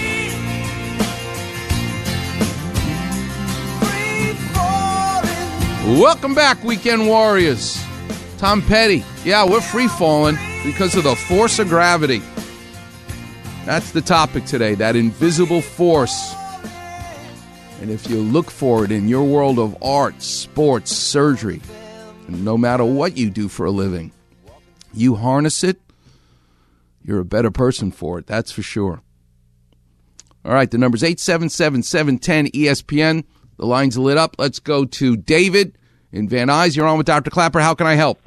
Welcome 6.01 6.35
back, 6.35 6.65
Weekend 6.65 7.07
Warriors. 7.07 7.79
Tom 8.39 8.63
Petty. 8.63 9.05
Yeah, 9.25 9.45
we're 9.45 9.61
free 9.61 9.89
falling 9.89 10.39
because 10.65 10.97
of 10.97 11.05
the 11.05 11.15
force 11.15 11.59
of 11.59 11.69
gravity. 11.69 12.23
That's 13.67 13.93
the 13.93 14.01
topic 14.01 14.47
today, 14.47 14.75
that 14.77 14.97
invisible 14.97 15.61
force. 15.61 16.35
And 17.83 17.91
if 17.91 18.09
you 18.09 18.23
look 18.23 18.51
for 18.51 18.87
it 18.87 18.91
in 18.91 19.07
your 19.07 19.25
world 19.25 19.59
of 19.59 19.77
art, 19.83 20.23
sports, 20.23 20.97
surgery, 20.97 21.61
and 22.27 22.43
no 22.43 22.57
matter 22.57 22.87
what 22.87 23.19
you 23.19 23.29
do 23.29 23.49
for 23.49 23.67
a 23.67 23.71
living, 23.71 24.13
you 24.95 25.17
harness 25.17 25.63
it, 25.63 25.79
you're 27.05 27.21
a 27.21 27.25
better 27.27 27.51
person 27.51 27.93
for 27.93 28.19
it, 28.19 28.27
that's 28.27 28.51
for 28.51 28.63
sure. 28.63 29.03
All 30.43 30.55
right, 30.55 30.71
the 30.71 30.79
number's 30.79 31.05
877 31.05 31.83
710 31.83 32.47
ESPN. 32.53 33.25
The 33.59 33.67
line's 33.67 33.99
lit 33.99 34.17
up. 34.17 34.37
Let's 34.39 34.59
go 34.59 34.87
to 34.87 35.19
David 35.19 35.77
in 36.13 36.29
Van 36.29 36.49
Nuys. 36.49 36.77
You're 36.77 36.87
on 36.87 36.99
with 36.99 37.07
Dr. 37.07 37.31
Clapper. 37.31 37.61
How 37.61 37.75
can 37.75 37.87
I 37.87 37.95
help? 37.95 38.21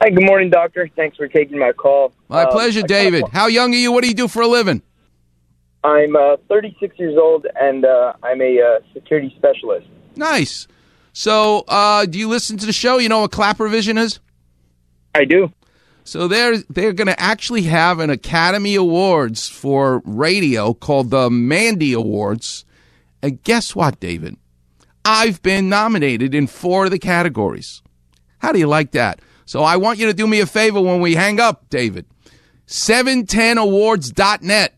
Hi, 0.00 0.10
good 0.10 0.24
morning, 0.26 0.50
doctor. 0.50 0.88
Thanks 0.96 1.16
for 1.16 1.28
taking 1.28 1.58
my 1.58 1.72
call. 1.72 2.12
My 2.28 2.44
Um, 2.44 2.50
pleasure, 2.52 2.82
David. 2.82 3.24
How 3.32 3.46
young 3.46 3.72
are 3.72 3.76
you? 3.76 3.92
What 3.92 4.02
do 4.02 4.08
you 4.08 4.14
do 4.14 4.28
for 4.28 4.42
a 4.42 4.46
living? 4.48 4.82
I'm 5.82 6.16
uh, 6.16 6.36
36 6.48 6.98
years 6.98 7.16
old, 7.18 7.46
and 7.60 7.84
uh, 7.84 8.14
I'm 8.22 8.40
a 8.40 8.60
uh, 8.60 8.80
security 8.92 9.34
specialist. 9.36 9.86
Nice. 10.16 10.66
So, 11.12 11.64
uh, 11.68 12.06
do 12.06 12.18
you 12.18 12.28
listen 12.28 12.56
to 12.58 12.66
the 12.66 12.72
show? 12.72 12.98
You 12.98 13.08
know 13.08 13.20
what 13.20 13.32
Clapper 13.32 13.68
Vision 13.68 13.98
is? 13.98 14.18
I 15.14 15.24
do. 15.24 15.52
So 16.06 16.28
they're 16.28 16.58
they're 16.68 16.92
going 16.92 17.06
to 17.06 17.18
actually 17.18 17.62
have 17.62 17.98
an 17.98 18.10
Academy 18.10 18.74
Awards 18.74 19.48
for 19.48 20.02
radio 20.04 20.74
called 20.74 21.10
the 21.10 21.30
Mandy 21.30 21.92
Awards. 21.94 22.66
And 23.22 23.42
guess 23.42 23.74
what, 23.74 24.00
David? 24.00 24.36
I've 25.04 25.42
been 25.42 25.68
nominated 25.68 26.34
in 26.34 26.46
four 26.46 26.86
of 26.86 26.90
the 26.90 26.98
categories. 26.98 27.82
How 28.38 28.52
do 28.52 28.58
you 28.58 28.66
like 28.66 28.92
that? 28.92 29.20
So 29.44 29.62
I 29.62 29.76
want 29.76 29.98
you 29.98 30.06
to 30.06 30.14
do 30.14 30.26
me 30.26 30.40
a 30.40 30.46
favor 30.46 30.80
when 30.80 31.00
we 31.00 31.14
hang 31.14 31.40
up, 31.40 31.68
David. 31.68 32.06
710awards.net. 32.66 34.74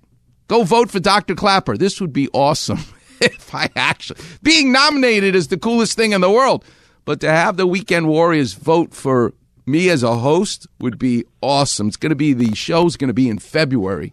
Go 0.49 0.65
vote 0.65 0.91
for 0.91 1.01
Dr. 1.01 1.35
Clapper. 1.35 1.77
This 1.77 2.01
would 2.01 2.13
be 2.13 2.29
awesome 2.33 2.81
if 3.21 3.55
I 3.55 3.71
actually. 3.77 4.21
Being 4.43 4.73
nominated 4.73 5.35
is 5.35 5.49
the 5.49 5.59
coolest 5.59 5.97
thing 5.97 6.13
in 6.13 6.21
the 6.21 6.31
world. 6.31 6.65
But 7.05 7.21
to 7.21 7.31
have 7.31 7.57
the 7.57 7.67
Weekend 7.67 8.09
Warriors 8.09 8.55
vote 8.55 8.93
for 8.93 9.33
me 9.65 9.89
as 9.89 10.03
a 10.03 10.17
host 10.17 10.67
would 10.81 10.99
be 10.99 11.25
awesome. 11.41 11.89
It's 11.89 11.97
going 11.97 12.11
to 12.11 12.17
be 12.17 12.33
the 12.33 12.55
show's 12.55 12.97
going 12.97 13.09
to 13.09 13.15
be 13.15 13.29
in 13.29 13.39
February, 13.39 14.13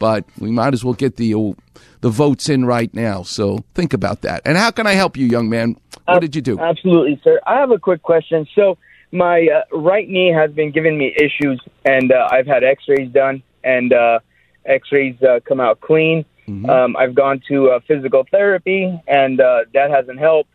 but 0.00 0.24
we 0.38 0.50
might 0.50 0.74
as 0.74 0.84
well 0.84 0.94
get 0.94 1.16
the 1.16 1.34
uh, 1.34 1.52
the 2.00 2.10
votes 2.10 2.48
in 2.48 2.64
right 2.64 2.92
now. 2.92 3.22
So 3.22 3.64
think 3.74 3.92
about 3.92 4.22
that. 4.22 4.42
And 4.44 4.56
how 4.56 4.72
can 4.72 4.88
I 4.88 4.94
help 4.94 5.16
you, 5.16 5.26
young 5.26 5.48
man? 5.48 5.76
What 6.06 6.20
did 6.20 6.34
you 6.34 6.42
do? 6.42 6.58
Absolutely, 6.58 7.20
sir. 7.22 7.38
I 7.46 7.60
have 7.60 7.70
a 7.70 7.78
quick 7.78 8.02
question. 8.02 8.48
So, 8.56 8.78
my 9.12 9.46
uh, 9.46 9.76
right 9.76 10.08
knee 10.08 10.32
has 10.32 10.50
been 10.52 10.72
giving 10.72 10.98
me 10.98 11.14
issues, 11.16 11.60
and 11.84 12.10
uh, 12.10 12.28
I've 12.30 12.46
had 12.46 12.64
X-rays 12.64 13.12
done, 13.12 13.42
and 13.62 13.92
uh, 13.92 14.18
X-rays 14.64 15.20
uh, 15.22 15.40
come 15.46 15.60
out 15.60 15.80
clean. 15.80 16.24
Um, 16.68 16.96
I've 16.96 17.14
gone 17.14 17.40
to 17.48 17.70
uh, 17.70 17.80
physical 17.86 18.26
therapy, 18.30 19.00
and 19.06 19.40
uh, 19.40 19.60
that 19.72 19.90
hasn't 19.90 20.18
helped. 20.18 20.50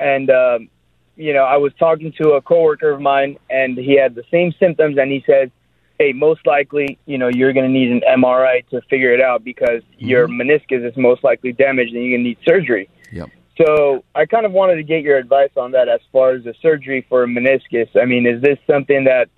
And 0.00 0.30
um, 0.30 0.68
you 1.16 1.32
know, 1.32 1.44
I 1.44 1.58
was 1.58 1.72
talking 1.78 2.12
to 2.22 2.30
a 2.32 2.42
coworker 2.42 2.90
of 2.90 3.00
mine, 3.00 3.38
and 3.50 3.76
he 3.76 3.98
had 3.98 4.14
the 4.14 4.24
same 4.30 4.52
symptoms, 4.58 4.96
and 4.98 5.12
he 5.12 5.22
said, 5.26 5.50
"Hey, 5.98 6.12
most 6.12 6.46
likely, 6.46 6.98
you 7.06 7.18
know, 7.18 7.28
you're 7.28 7.52
going 7.52 7.66
to 7.66 7.72
need 7.72 7.90
an 7.90 8.02
MRI 8.18 8.66
to 8.70 8.80
figure 8.82 9.12
it 9.12 9.20
out 9.20 9.44
because 9.44 9.82
your 9.98 10.28
meniscus 10.28 10.86
is 10.86 10.96
most 10.96 11.24
likely 11.24 11.52
damaged, 11.52 11.94
and 11.94 12.04
you're 12.04 12.16
going 12.18 12.24
to 12.24 12.28
need 12.30 12.38
surgery." 12.44 12.88
Yep. 13.12 13.30
So 13.56 14.04
I 14.14 14.26
kind 14.26 14.46
of 14.46 14.52
wanted 14.52 14.76
to 14.76 14.82
get 14.82 15.02
your 15.02 15.16
advice 15.16 15.50
on 15.56 15.72
that 15.72 15.88
as 15.88 16.00
far 16.12 16.32
as 16.32 16.44
the 16.44 16.54
surgery 16.60 17.06
for 17.08 17.22
a 17.22 17.26
meniscus. 17.26 17.88
I 18.00 18.04
mean, 18.04 18.26
is 18.26 18.42
this 18.42 18.58
something 18.66 19.04
that 19.04 19.28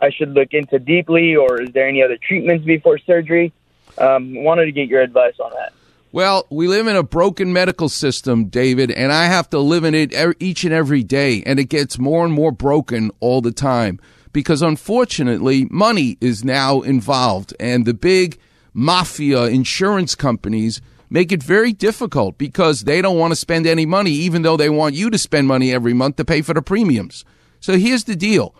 I 0.00 0.10
should 0.10 0.30
look 0.30 0.52
into 0.52 0.78
deeply, 0.78 1.34
or 1.34 1.60
is 1.60 1.70
there 1.72 1.88
any 1.88 2.02
other 2.02 2.16
treatments 2.16 2.64
before 2.64 2.98
surgery? 2.98 3.52
Um, 3.98 4.44
wanted 4.44 4.66
to 4.66 4.72
get 4.72 4.88
your 4.88 5.00
advice 5.00 5.34
on 5.40 5.50
that. 5.54 5.72
Well, 6.12 6.46
we 6.50 6.68
live 6.68 6.86
in 6.86 6.96
a 6.96 7.02
broken 7.02 7.52
medical 7.52 7.88
system, 7.88 8.44
David, 8.46 8.90
and 8.90 9.12
I 9.12 9.26
have 9.26 9.50
to 9.50 9.58
live 9.58 9.84
in 9.84 9.94
it 9.94 10.14
each 10.40 10.64
and 10.64 10.72
every 10.72 11.02
day, 11.02 11.42
and 11.44 11.58
it 11.58 11.64
gets 11.64 11.98
more 11.98 12.24
and 12.24 12.32
more 12.32 12.52
broken 12.52 13.10
all 13.20 13.40
the 13.40 13.52
time 13.52 14.00
because 14.32 14.62
unfortunately, 14.62 15.66
money 15.70 16.16
is 16.20 16.44
now 16.44 16.80
involved, 16.80 17.54
and 17.58 17.84
the 17.84 17.94
big 17.94 18.38
mafia 18.72 19.44
insurance 19.44 20.14
companies 20.14 20.80
make 21.10 21.32
it 21.32 21.42
very 21.42 21.72
difficult 21.72 22.38
because 22.38 22.82
they 22.82 23.00
don't 23.00 23.18
want 23.18 23.32
to 23.32 23.36
spend 23.36 23.66
any 23.66 23.86
money, 23.86 24.10
even 24.10 24.42
though 24.42 24.56
they 24.56 24.70
want 24.70 24.94
you 24.94 25.10
to 25.10 25.18
spend 25.18 25.48
money 25.48 25.72
every 25.72 25.94
month 25.94 26.16
to 26.16 26.24
pay 26.24 26.42
for 26.42 26.54
the 26.54 26.62
premiums. 26.62 27.24
So 27.60 27.76
here's 27.76 28.04
the 28.04 28.16
deal 28.16 28.54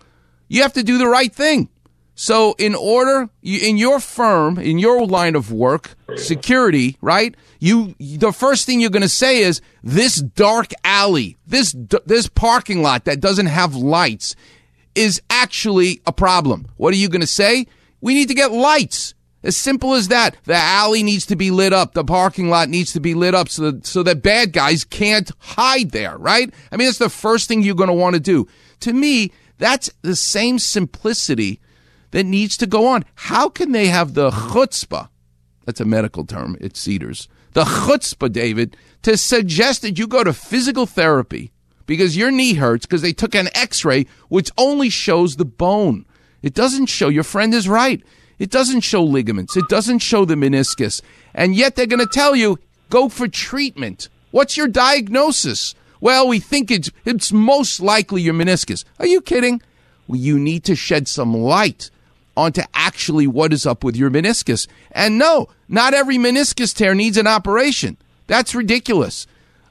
you 0.49 0.63
have 0.63 0.73
to 0.75 0.83
do 0.83 0.99
the 0.99 1.07
right 1.07 1.33
thing. 1.33 1.69
So, 2.21 2.57
in 2.59 2.75
order, 2.75 3.31
in 3.45 3.77
your 3.77 4.01
firm, 4.01 4.59
in 4.59 4.81
your 4.81 5.07
line 5.07 5.37
of 5.37 5.53
work, 5.53 5.95
security, 6.17 6.97
right? 7.01 7.37
You, 7.61 7.95
the 8.01 8.33
first 8.33 8.67
thing 8.67 8.81
you're 8.81 8.91
going 8.91 9.03
to 9.03 9.09
say 9.09 9.43
is 9.43 9.61
this 9.85 10.17
dark 10.17 10.73
alley, 10.83 11.37
this 11.47 11.77
this 12.07 12.27
parking 12.27 12.83
lot 12.83 13.05
that 13.05 13.21
doesn't 13.21 13.47
have 13.47 13.77
lights, 13.77 14.35
is 14.99 15.23
actually 15.31 16.01
a 16.07 16.13
problem. 16.13 16.67
What 16.77 16.93
are 16.93 16.97
you 16.97 17.09
going 17.09 17.21
to 17.21 17.27
say? 17.27 17.67
We 18.01 18.15
need 18.15 18.29
to 18.29 18.35
get 18.35 18.53
lights. 18.53 19.15
As 19.45 19.57
simple 19.57 19.95
as 19.95 20.09
that. 20.09 20.37
The 20.45 20.57
alley 20.57 21.05
needs 21.05 21.25
to 21.27 21.37
be 21.37 21.53
lit 21.53 21.73
up. 21.73 21.95
The 21.95 22.05
parking 22.05 22.51
lot 22.51 22.69
needs 22.69 22.93
to 22.95 23.01
be 23.01 23.15
lit 23.15 23.35
up 23.35 23.49
so 23.49 23.71
that, 23.71 23.87
so 23.87 24.03
that 24.03 24.23
bad 24.23 24.53
guys 24.53 24.83
can't 24.83 25.31
hide 25.39 25.93
there, 25.93 26.19
right? 26.19 26.53
I 26.73 26.77
mean, 26.77 26.89
that's 26.89 26.99
the 26.99 27.09
first 27.09 27.47
thing 27.47 27.63
you're 27.63 27.77
going 27.77 27.89
to 27.89 27.95
want 27.95 28.15
to 28.15 28.21
do. 28.21 28.49
To 28.81 28.93
me, 28.93 29.31
that's 29.59 29.91
the 30.03 30.17
same 30.17 30.59
simplicity 30.59 31.61
that 32.11 32.25
needs 32.25 32.57
to 32.57 32.67
go 32.67 32.89
on. 32.89 33.05
How 33.15 33.49
can 33.49 33.71
they 33.71 33.87
have 33.87 34.15
the 34.15 34.31
chutzpah? 34.31 35.09
That's 35.67 35.81
a 35.81 35.85
medical 35.85 36.25
term. 36.25 36.57
It's 36.61 36.81
Cedars. 36.81 37.29
The 37.53 37.65
chutzpah, 37.65 38.33
David, 38.33 38.77
to 39.03 39.17
suggest 39.17 39.83
that 39.83 39.99
you 39.99 40.09
go 40.09 40.25
to 40.25 40.33
physical 40.33 40.87
therapy 40.87 41.53
because 41.89 42.17
your 42.17 42.31
knee 42.31 42.55
hurts 42.55 42.87
because 42.87 43.03
they 43.03 43.15
took 43.15 43.35
an 43.35 43.49
x-ray 43.55 44.07
which 44.29 44.53
only 44.57 44.91
shows 44.91 45.35
the 45.35 45.45
bone. 45.45 46.05
It 46.43 46.55
doesn't 46.55 46.87
show 46.87 47.09
your 47.09 47.25
friend 47.25 47.53
is 47.53 47.69
right. 47.69 48.01
It 48.39 48.51
doesn't 48.51 48.83
show 48.83 49.03
ligaments. 49.03 49.57
It 49.57 49.69
doesn't 49.69 49.99
show 50.01 50.25
the 50.25 50.37
meniscus. 50.37 51.03
And 51.35 51.57
yet 51.57 51.75
they're 51.75 51.87
going 51.87 51.99
to 51.99 52.07
tell 52.07 52.37
you 52.37 52.61
go 52.91 53.09
for 53.09 53.27
treatment. 53.27 54.09
What's 54.31 54.57
your 54.57 54.69
diagnosis? 54.69 55.75
Well, 56.01 56.29
we 56.29 56.39
think 56.39 56.71
it's 56.71 56.91
it's 57.05 57.33
most 57.33 57.81
likely 57.81 58.23
your 58.23 58.35
meniscus. 58.35 58.85
Are 59.01 59.07
you 59.07 59.21
kidding? 59.21 59.61
Well, 60.07 60.21
you 60.21 60.39
need 60.39 60.65
to 60.65 60.77
shed 60.77 61.09
some 61.09 61.35
light 61.35 61.91
onto 62.37 62.63
actually 62.75 63.27
what 63.27 63.53
is 63.53 63.67
up 63.67 63.83
with 63.83 63.97
your 63.97 64.11
meniscus. 64.11 64.69
And 64.93 65.19
no, 65.19 65.49
not 65.69 65.95
every 65.95 66.19
meniscus 66.19 66.73
tear 66.77 66.95
needs 66.95 67.17
an 67.17 67.27
operation. 67.27 67.97
That's 68.29 68.55
ridiculous. 68.55 69.27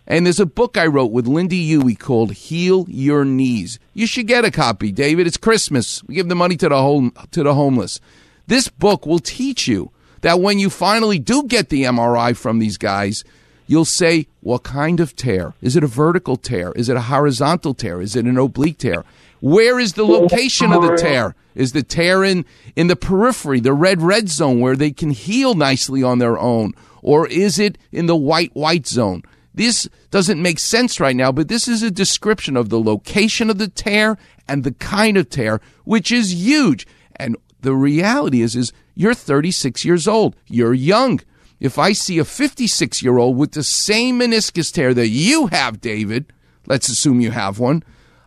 And 0.10 0.26
there's 0.26 0.40
a 0.40 0.46
book 0.46 0.78
I 0.78 0.88
wrote 0.88 1.12
with 1.12 1.26
Lynda 1.26 1.52
Huey 1.52 1.94
called 1.94 2.32
Heal 2.32 2.86
Your 2.88 3.26
Knees. 3.26 3.78
You 3.94 4.08
should 4.08 4.26
get 4.26 4.46
a 4.46 4.52
copy, 4.52 4.94
David. 4.94 5.28
It's 5.28 5.36
Christmas. 5.36 6.02
We 6.06 6.16
give 6.16 6.30
the 6.30 6.36
money 6.36 6.56
to 6.58 6.70
the 6.70 6.78
home, 6.78 7.12
to 7.32 7.44
the 7.44 7.54
homeless. 7.54 8.00
This 8.48 8.70
book 8.70 9.06
will 9.06 9.20
teach 9.20 9.68
you 9.68 9.92
that 10.22 10.40
when 10.40 10.60
you 10.60 10.70
finally 10.70 11.20
do 11.20 11.44
get 11.44 11.68
the 11.68 11.84
MRI 11.84 12.38
from 12.38 12.60
these 12.60 12.78
guys, 12.78 13.26
you'll 13.68 13.84
say, 13.84 14.28
what 14.40 14.64
kind 14.64 15.02
of 15.02 15.14
tear? 15.14 15.56
Is 15.62 15.76
it 15.76 15.84
a 15.84 15.88
vertical 15.88 16.38
tear? 16.38 16.72
Is 16.72 16.88
it 16.88 16.96
a 16.96 17.02
horizontal 17.02 17.74
tear? 17.74 18.00
Is 18.02 18.16
it 18.16 18.26
an 18.26 18.38
oblique 18.38 18.78
tear? 18.78 19.04
Where 19.42 19.78
is 19.78 19.94
the 19.94 20.06
location 20.06 20.72
of 20.72 20.84
the 20.84 20.96
tear? 20.96 21.36
Is 21.54 21.74
the 21.74 21.84
tear 21.84 22.24
in, 22.24 22.46
in 22.78 22.88
the 22.88 22.96
periphery, 22.96 23.60
the 23.60 23.74
red 23.74 24.02
red 24.02 24.30
zone 24.30 24.62
where 24.62 24.78
they 24.78 24.92
can 24.92 25.10
heal 25.10 25.54
nicely 25.54 26.02
on 26.02 26.20
their 26.20 26.40
own? 26.40 26.74
Or 27.02 27.28
is 27.28 27.60
it 27.60 27.78
in 27.92 28.06
the 28.06 28.16
white 28.16 28.56
white 28.56 28.88
zone? 28.88 29.24
This 29.58 29.90
doesn't 30.12 30.40
make 30.40 30.60
sense 30.60 31.00
right 31.00 31.16
now, 31.16 31.32
but 31.32 31.48
this 31.48 31.68
is 31.68 31.82
a 31.82 31.90
description 31.90 32.56
of 32.56 32.70
the 32.70 32.80
location 32.80 33.50
of 33.50 33.58
the 33.58 33.68
tear 33.68 34.16
and 34.48 34.64
the 34.64 34.74
kind 34.74 35.18
of 35.18 35.32
tear, 35.32 35.62
which 35.84 36.12
is 36.12 36.32
huge. 36.32 36.86
And 37.16 37.36
the 37.62 37.74
reality 37.74 38.44
is, 38.44 38.56
is 38.56 38.72
you're 38.94 39.16
36 39.16 39.84
years 39.84 40.08
old. 40.08 40.36
You're 40.46 40.76
young. 40.76 41.22
If 41.60 41.80
I 41.80 41.94
see 41.94 42.20
a 42.20 42.24
56 42.24 43.02
year 43.02 43.18
old 43.18 43.36
with 43.36 43.54
the 43.54 43.64
same 43.64 44.20
meniscus 44.20 44.72
tear 44.72 44.94
that 44.94 45.08
you 45.08 45.48
have, 45.48 45.82
David, 45.82 46.32
let's 46.68 46.88
assume 46.88 47.20
you 47.20 47.32
have 47.32 47.58
one, 47.58 47.84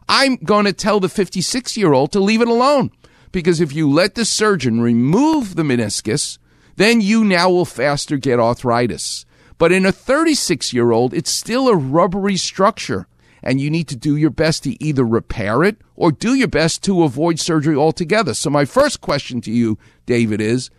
I'm 0.08 0.34
going 0.34 0.64
to 0.64 0.72
tell 0.72 0.98
the 0.98 1.08
56 1.08 1.76
year 1.76 1.92
old 1.92 2.10
to 2.10 2.18
leave 2.18 2.42
it 2.42 2.48
alone. 2.48 2.90
Because 3.30 3.60
if 3.60 3.72
you 3.72 3.88
let 3.88 4.16
the 4.16 4.24
surgeon 4.24 4.80
remove 4.80 5.54
the 5.54 5.62
meniscus, 5.62 6.38
then 6.74 7.00
you 7.00 7.24
now 7.24 7.50
will 7.50 7.64
faster 7.64 8.16
get 8.16 8.40
arthritis. 8.40 9.24
But 9.60 9.72
in 9.72 9.84
a 9.84 9.92
36 9.92 10.72
year 10.72 10.90
old, 10.90 11.12
it's 11.12 11.30
still 11.30 11.68
a 11.68 11.76
rubbery 11.76 12.38
structure, 12.38 13.06
and 13.42 13.60
you 13.60 13.68
need 13.68 13.88
to 13.88 13.96
do 13.96 14.16
your 14.16 14.30
best 14.30 14.64
to 14.64 14.82
either 14.82 15.04
repair 15.04 15.62
it 15.62 15.76
or 15.96 16.10
do 16.10 16.32
your 16.32 16.48
best 16.48 16.82
to 16.84 17.02
avoid 17.02 17.38
surgery 17.38 17.76
altogether. 17.76 18.32
So, 18.32 18.48
my 18.48 18.64
first 18.64 19.02
question 19.02 19.42
to 19.42 19.52
you, 19.52 19.78
David, 20.06 20.40
is 20.40 20.70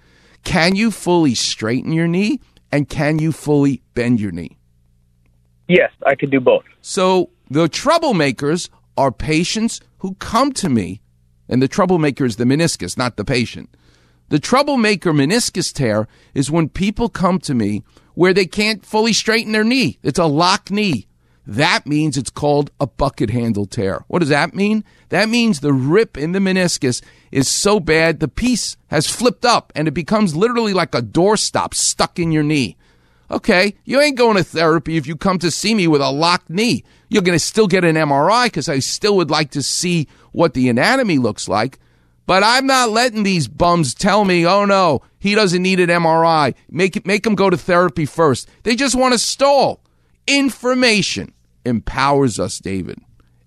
can 0.43 0.75
you 0.75 0.89
fully 0.89 1.35
straighten 1.35 1.93
your 1.93 2.07
knee 2.07 2.39
and 2.71 2.89
can 2.89 3.19
you 3.19 3.31
fully 3.31 3.83
bend 3.93 4.19
your 4.19 4.31
knee? 4.31 4.57
Yes, 5.67 5.91
I 6.07 6.15
could 6.15 6.31
do 6.31 6.39
both. 6.39 6.63
So, 6.81 7.29
the 7.51 7.69
troublemakers 7.69 8.69
are 8.97 9.11
patients 9.11 9.79
who 9.99 10.15
come 10.15 10.53
to 10.53 10.69
me, 10.69 11.01
and 11.47 11.61
the 11.61 11.67
troublemaker 11.67 12.25
is 12.25 12.37
the 12.37 12.45
meniscus, 12.45 12.97
not 12.97 13.15
the 13.15 13.25
patient. 13.25 13.77
The 14.29 14.39
troublemaker 14.39 15.13
meniscus 15.13 15.71
tear 15.71 16.07
is 16.33 16.49
when 16.49 16.67
people 16.67 17.09
come 17.09 17.37
to 17.41 17.53
me 17.53 17.83
where 18.13 18.33
they 18.33 18.45
can't 18.45 18.85
fully 18.85 19.13
straighten 19.13 19.51
their 19.51 19.63
knee. 19.63 19.97
It's 20.03 20.19
a 20.19 20.25
lock 20.25 20.71
knee. 20.71 21.07
That 21.47 21.87
means 21.87 22.17
it's 22.17 22.29
called 22.29 22.71
a 22.79 22.87
bucket 22.87 23.31
handle 23.31 23.65
tear. 23.65 24.05
What 24.07 24.19
does 24.19 24.29
that 24.29 24.53
mean? 24.53 24.83
That 25.09 25.27
means 25.27 25.59
the 25.59 25.73
rip 25.73 26.17
in 26.17 26.33
the 26.33 26.39
meniscus 26.39 27.01
is 27.31 27.47
so 27.47 27.79
bad 27.79 28.19
the 28.19 28.27
piece 28.27 28.77
has 28.87 29.07
flipped 29.07 29.43
up 29.43 29.73
and 29.75 29.87
it 29.87 29.91
becomes 29.91 30.35
literally 30.35 30.73
like 30.73 30.93
a 30.93 31.01
doorstop 31.01 31.73
stuck 31.73 32.19
in 32.19 32.31
your 32.31 32.43
knee. 32.43 32.77
Okay, 33.31 33.75
you 33.85 33.99
ain't 34.01 34.17
going 34.17 34.35
to 34.35 34.43
therapy 34.43 34.97
if 34.97 35.07
you 35.07 35.15
come 35.15 35.39
to 35.39 35.49
see 35.49 35.73
me 35.73 35.87
with 35.87 36.01
a 36.01 36.11
locked 36.11 36.49
knee. 36.49 36.83
You're 37.09 37.21
going 37.21 37.37
to 37.37 37.43
still 37.43 37.67
get 37.67 37.85
an 37.85 37.95
MRI 37.95 38.45
because 38.45 38.69
I 38.69 38.79
still 38.79 39.15
would 39.15 39.31
like 39.31 39.51
to 39.51 39.63
see 39.63 40.07
what 40.33 40.53
the 40.53 40.69
anatomy 40.69 41.17
looks 41.17 41.47
like. 41.47 41.79
But 42.25 42.43
I'm 42.43 42.65
not 42.65 42.89
letting 42.89 43.23
these 43.23 43.47
bums 43.47 43.93
tell 43.93 44.25
me, 44.25 44.45
oh 44.45 44.65
no, 44.65 45.01
he 45.19 45.35
doesn't 45.35 45.61
need 45.61 45.79
an 45.79 45.89
MRI. 45.89 46.55
Make 46.69 47.05
make 47.05 47.25
him 47.25 47.35
go 47.35 47.49
to 47.49 47.57
therapy 47.57 48.05
first. 48.05 48.47
They 48.63 48.75
just 48.75 48.95
want 48.95 49.13
to 49.13 49.19
stall. 49.19 49.81
Information 50.27 51.33
empowers 51.65 52.39
us, 52.39 52.59
David. 52.59 52.99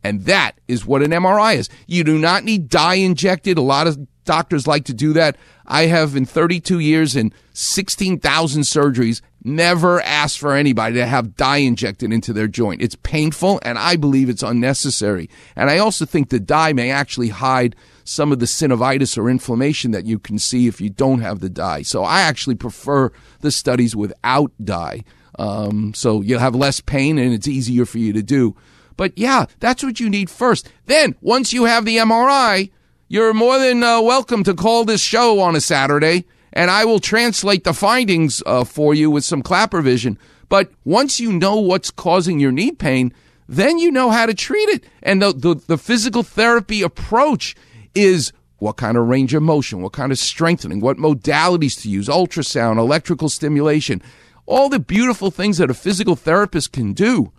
And 0.02 0.24
that 0.26 0.60
is 0.68 0.84
what 0.84 1.02
an 1.02 1.12
MRI 1.12 1.56
is. 1.56 1.70
You 1.86 2.04
do 2.04 2.18
not 2.18 2.44
need 2.44 2.68
dye 2.68 2.96
injected. 2.96 3.56
A 3.56 3.62
lot 3.62 3.86
of 3.86 4.06
doctors 4.24 4.66
like 4.66 4.84
to 4.84 4.94
do 4.94 5.12
that. 5.14 5.36
I 5.66 5.86
have 5.86 6.14
in 6.14 6.26
32 6.26 6.78
years 6.78 7.16
and 7.16 7.34
16,000 7.54 8.62
surgeries 8.62 9.22
never 9.42 10.00
asked 10.02 10.38
for 10.38 10.54
anybody 10.54 10.96
to 10.96 11.06
have 11.06 11.36
dye 11.36 11.58
injected 11.58 12.12
into 12.12 12.32
their 12.32 12.48
joint. 12.48 12.82
It's 12.82 12.96
painful 12.96 13.60
and 13.62 13.78
I 13.78 13.96
believe 13.96 14.28
it's 14.28 14.42
unnecessary. 14.42 15.30
And 15.56 15.70
I 15.70 15.78
also 15.78 16.04
think 16.04 16.28
the 16.28 16.40
dye 16.40 16.72
may 16.72 16.90
actually 16.90 17.28
hide 17.28 17.76
some 18.04 18.30
of 18.30 18.38
the 18.38 18.46
synovitis 18.46 19.18
or 19.18 19.28
inflammation 19.28 19.90
that 19.90 20.04
you 20.04 20.18
can 20.18 20.38
see 20.38 20.66
if 20.66 20.80
you 20.80 20.90
don't 20.90 21.20
have 21.20 21.40
the 21.40 21.48
dye. 21.48 21.82
So 21.82 22.04
I 22.04 22.20
actually 22.20 22.54
prefer 22.54 23.10
the 23.40 23.50
studies 23.50 23.96
without 23.96 24.52
dye. 24.62 25.02
Um, 25.38 25.94
so 25.94 26.20
you'll 26.20 26.38
have 26.38 26.54
less 26.54 26.80
pain 26.80 27.18
and 27.18 27.32
it's 27.32 27.48
easier 27.48 27.86
for 27.86 27.98
you 27.98 28.12
to 28.12 28.22
do. 28.22 28.54
But 28.96 29.18
yeah, 29.18 29.46
that's 29.58 29.82
what 29.82 29.98
you 29.98 30.08
need 30.08 30.30
first. 30.30 30.70
Then 30.86 31.16
once 31.20 31.52
you 31.52 31.64
have 31.64 31.84
the 31.84 31.96
MRI, 31.96 32.70
you're 33.08 33.34
more 33.34 33.58
than 33.58 33.82
uh, 33.82 34.00
welcome 34.00 34.44
to 34.44 34.54
call 34.54 34.84
this 34.84 35.00
show 35.00 35.40
on 35.40 35.56
a 35.56 35.60
Saturday 35.60 36.24
and 36.52 36.70
I 36.70 36.84
will 36.84 37.00
translate 37.00 37.64
the 37.64 37.74
findings 37.74 38.42
uh, 38.46 38.64
for 38.64 38.94
you 38.94 39.10
with 39.10 39.24
some 39.24 39.42
clapper 39.42 39.82
vision. 39.82 40.18
But 40.48 40.70
once 40.84 41.18
you 41.18 41.32
know 41.32 41.56
what's 41.56 41.90
causing 41.90 42.38
your 42.38 42.52
knee 42.52 42.70
pain, 42.70 43.12
then 43.48 43.78
you 43.78 43.90
know 43.90 44.10
how 44.10 44.26
to 44.26 44.34
treat 44.34 44.68
it. 44.68 44.84
And 45.02 45.20
the, 45.20 45.32
the, 45.32 45.54
the 45.66 45.78
physical 45.78 46.22
therapy 46.22 46.82
approach 46.82 47.56
is 47.94 48.32
what 48.58 48.76
kind 48.76 48.96
of 48.96 49.08
range 49.08 49.34
of 49.34 49.42
motion, 49.42 49.82
what 49.82 49.92
kind 49.92 50.12
of 50.12 50.18
strengthening, 50.18 50.80
what 50.80 50.96
modalities 50.96 51.80
to 51.82 51.90
use, 51.90 52.08
ultrasound, 52.08 52.78
electrical 52.78 53.28
stimulation, 53.28 54.00
all 54.46 54.68
the 54.68 54.78
beautiful 54.78 55.30
things 55.30 55.58
that 55.58 55.70
a 55.70 55.74
physical 55.74 56.16
therapist 56.16 56.72
can 56.72 56.92
do. 56.92 57.32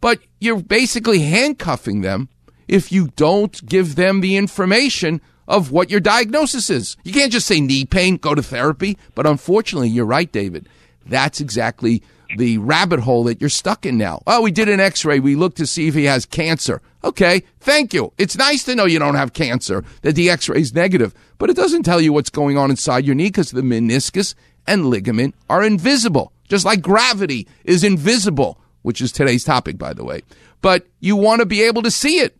But 0.00 0.20
you're 0.40 0.60
basically 0.60 1.20
handcuffing 1.20 2.00
them 2.00 2.28
if 2.68 2.92
you 2.92 3.08
don't 3.16 3.64
give 3.66 3.94
them 3.94 4.20
the 4.20 4.36
information 4.36 5.20
of 5.46 5.70
what 5.70 5.90
your 5.90 6.00
diagnosis 6.00 6.70
is. 6.70 6.96
You 7.04 7.12
can't 7.12 7.32
just 7.32 7.46
say 7.46 7.60
knee 7.60 7.84
pain, 7.84 8.16
go 8.16 8.34
to 8.34 8.42
therapy. 8.42 8.98
But 9.14 9.26
unfortunately, 9.26 9.88
you're 9.88 10.06
right, 10.06 10.30
David. 10.30 10.68
That's 11.06 11.40
exactly 11.40 12.02
the 12.36 12.58
rabbit 12.58 13.00
hole 13.00 13.24
that 13.24 13.40
you're 13.40 13.50
stuck 13.50 13.84
in 13.86 13.98
now. 13.98 14.22
Oh, 14.26 14.42
we 14.42 14.50
did 14.50 14.68
an 14.68 14.80
x 14.80 15.04
ray. 15.04 15.20
We 15.20 15.36
looked 15.36 15.58
to 15.58 15.66
see 15.66 15.88
if 15.88 15.94
he 15.94 16.04
has 16.04 16.26
cancer. 16.26 16.80
Okay, 17.04 17.42
thank 17.60 17.92
you. 17.92 18.14
It's 18.16 18.36
nice 18.36 18.64
to 18.64 18.74
know 18.74 18.86
you 18.86 18.98
don't 18.98 19.14
have 19.14 19.34
cancer, 19.34 19.84
that 20.00 20.14
the 20.14 20.30
x 20.30 20.48
ray 20.48 20.60
is 20.60 20.74
negative, 20.74 21.12
but 21.36 21.50
it 21.50 21.56
doesn't 21.56 21.82
tell 21.82 22.00
you 22.00 22.14
what's 22.14 22.30
going 22.30 22.56
on 22.56 22.70
inside 22.70 23.04
your 23.04 23.14
knee 23.14 23.26
because 23.26 23.50
the 23.50 23.60
meniscus 23.60 24.34
and 24.66 24.86
ligament 24.86 25.34
are 25.50 25.62
invisible, 25.62 26.32
just 26.48 26.64
like 26.64 26.80
gravity 26.80 27.46
is 27.62 27.84
invisible, 27.84 28.58
which 28.80 29.02
is 29.02 29.12
today's 29.12 29.44
topic, 29.44 29.76
by 29.76 29.92
the 29.92 30.02
way. 30.02 30.22
But 30.62 30.86
you 30.98 31.14
want 31.14 31.40
to 31.40 31.46
be 31.46 31.62
able 31.62 31.82
to 31.82 31.90
see 31.90 32.20
it. 32.20 32.38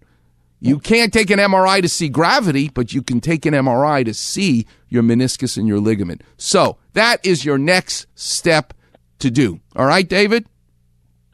You 0.61 0.79
can't 0.79 1.13
take 1.13 1.29
an 1.29 1.39
MRI 1.39 1.83
to 1.83 1.89
see 1.91 2.09
gravity, 2.09 2.71
but 2.73 2.95
you 2.95 3.03
can 3.03 3.21
take 3.21 3.45
an 3.45 3.53
MRI 3.53 4.03
to 4.07 4.15
see 4.15 4.67
your 4.89 5.03
meniscus 5.03 5.59
and 5.59 5.69
your 5.69 5.79
ligament. 5.79 6.23
So 6.39 6.79
that 6.95 7.21
is 7.23 7.45
your 7.45 7.59
next 7.59 8.07
step 8.15 8.73
to 9.19 9.31
do. 9.31 9.61
All 9.77 9.85
right, 9.85 10.09
David? 10.09 10.47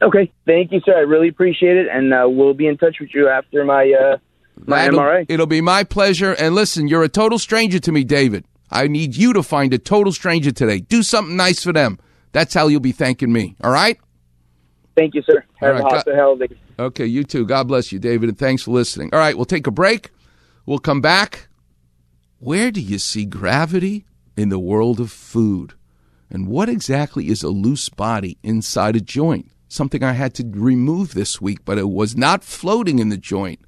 Okay, 0.01 0.31
thank 0.45 0.71
you, 0.71 0.81
sir. 0.83 0.97
I 0.97 1.01
really 1.01 1.27
appreciate 1.27 1.77
it, 1.77 1.87
and 1.91 2.13
uh, 2.13 2.25
we'll 2.27 2.55
be 2.55 2.67
in 2.67 2.77
touch 2.77 2.97
with 2.99 3.11
you 3.13 3.29
after 3.29 3.63
my 3.63 3.91
uh, 3.91 4.17
my 4.65 4.85
That'll- 4.85 4.99
MRI. 4.99 5.25
It'll 5.29 5.45
be 5.45 5.61
my 5.61 5.83
pleasure. 5.83 6.33
And 6.33 6.55
listen, 6.55 6.87
you're 6.87 7.03
a 7.03 7.09
total 7.09 7.39
stranger 7.39 7.79
to 7.79 7.91
me, 7.91 8.03
David. 8.03 8.45
I 8.71 8.87
need 8.87 9.15
you 9.15 9.33
to 9.33 9.43
find 9.43 9.73
a 9.73 9.77
total 9.77 10.13
stranger 10.13 10.51
today. 10.51 10.79
Do 10.79 11.03
something 11.03 11.35
nice 11.35 11.61
for 11.63 11.73
them. 11.73 11.99
That's 12.31 12.53
how 12.53 12.67
you'll 12.67 12.79
be 12.79 12.93
thanking 12.93 13.31
me. 13.31 13.55
All 13.61 13.71
right? 13.71 13.99
Thank 14.95 15.13
you, 15.13 15.21
sir. 15.23 15.43
Have 15.59 15.75
right, 15.75 15.81
a 15.81 15.83
hot 15.83 16.07
holiday. 16.07 16.55
Okay, 16.79 17.05
you 17.05 17.23
too. 17.23 17.45
God 17.45 17.67
bless 17.67 17.91
you, 17.91 17.99
David, 17.99 18.29
and 18.29 18.37
thanks 18.37 18.63
for 18.63 18.71
listening. 18.71 19.09
All 19.13 19.19
right, 19.19 19.35
we'll 19.35 19.45
take 19.45 19.67
a 19.67 19.71
break. 19.71 20.11
We'll 20.65 20.79
come 20.79 21.01
back. 21.01 21.49
Where 22.39 22.71
do 22.71 22.81
you 22.81 22.97
see 22.97 23.25
gravity 23.25 24.05
in 24.37 24.49
the 24.49 24.59
world 24.59 24.99
of 24.99 25.11
food? 25.11 25.73
And 26.29 26.47
what 26.47 26.69
exactly 26.69 27.27
is 27.27 27.43
a 27.43 27.49
loose 27.49 27.89
body 27.89 28.37
inside 28.41 28.95
a 28.95 29.01
joint? 29.01 29.51
Something 29.71 30.03
I 30.03 30.11
had 30.11 30.33
to 30.33 30.43
remove 30.45 31.13
this 31.13 31.39
week, 31.39 31.59
but 31.63 31.77
it 31.77 31.87
was 31.87 32.17
not 32.17 32.43
floating 32.43 32.99
in 32.99 33.07
the 33.07 33.15
joint. 33.15 33.61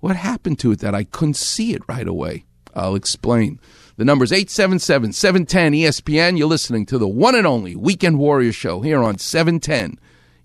What 0.00 0.14
happened 0.14 0.58
to 0.58 0.72
it 0.72 0.80
that 0.80 0.94
I 0.94 1.04
couldn't 1.04 1.38
see 1.38 1.72
it 1.72 1.80
right 1.88 2.06
away? 2.06 2.44
I'll 2.74 2.94
explain. 2.94 3.60
The 3.96 4.04
number's 4.04 4.30
877 4.30 5.12
710 5.14 5.72
ESPN. 5.72 6.36
You're 6.36 6.48
listening 6.48 6.84
to 6.84 6.98
the 6.98 7.08
one 7.08 7.34
and 7.34 7.46
only 7.46 7.74
Weekend 7.74 8.18
Warrior 8.18 8.52
Show 8.52 8.82
here 8.82 9.02
on 9.02 9.14
E 9.14 9.18
710 9.18 9.98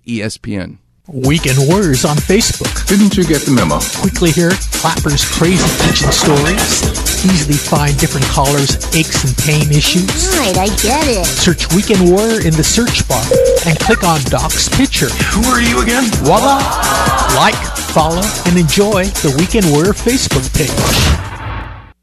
ESPN. 0.07 0.77
Weekend 1.09 1.57
Warriors 1.67 2.05
on 2.05 2.15
Facebook. 2.15 2.87
Didn't 2.87 3.17
you 3.17 3.25
get 3.25 3.41
the 3.41 3.51
memo? 3.51 3.79
Quickly 3.99 4.31
hear 4.31 4.51
Clapper's 4.71 5.29
crazy 5.29 5.67
kitchen 5.83 6.13
stories. 6.13 7.14
Easily 7.25 7.57
find 7.57 7.97
different 7.97 8.25
callers' 8.27 8.77
aches 8.93 9.25
and 9.25 9.35
pain 9.37 9.71
issues. 9.71 10.29
Right, 10.37 10.55
I 10.57 10.67
get 10.77 11.07
it. 11.09 11.25
Search 11.25 11.73
Weekend 11.73 12.09
Warrior 12.09 12.45
in 12.45 12.53
the 12.53 12.63
search 12.63 13.07
bar 13.07 13.23
and 13.65 13.79
click 13.79 14.03
on 14.03 14.21
Doc's 14.25 14.69
picture. 14.69 15.09
Who 15.33 15.41
are 15.49 15.59
you 15.59 15.81
again? 15.81 16.03
Voila! 16.21 16.61
Like, 17.35 17.55
follow, 17.89 18.21
and 18.45 18.57
enjoy 18.59 19.05
the 19.25 19.35
Weekend 19.39 19.65
Warrior 19.71 19.93
Facebook 19.93 20.45
page. 20.53 20.69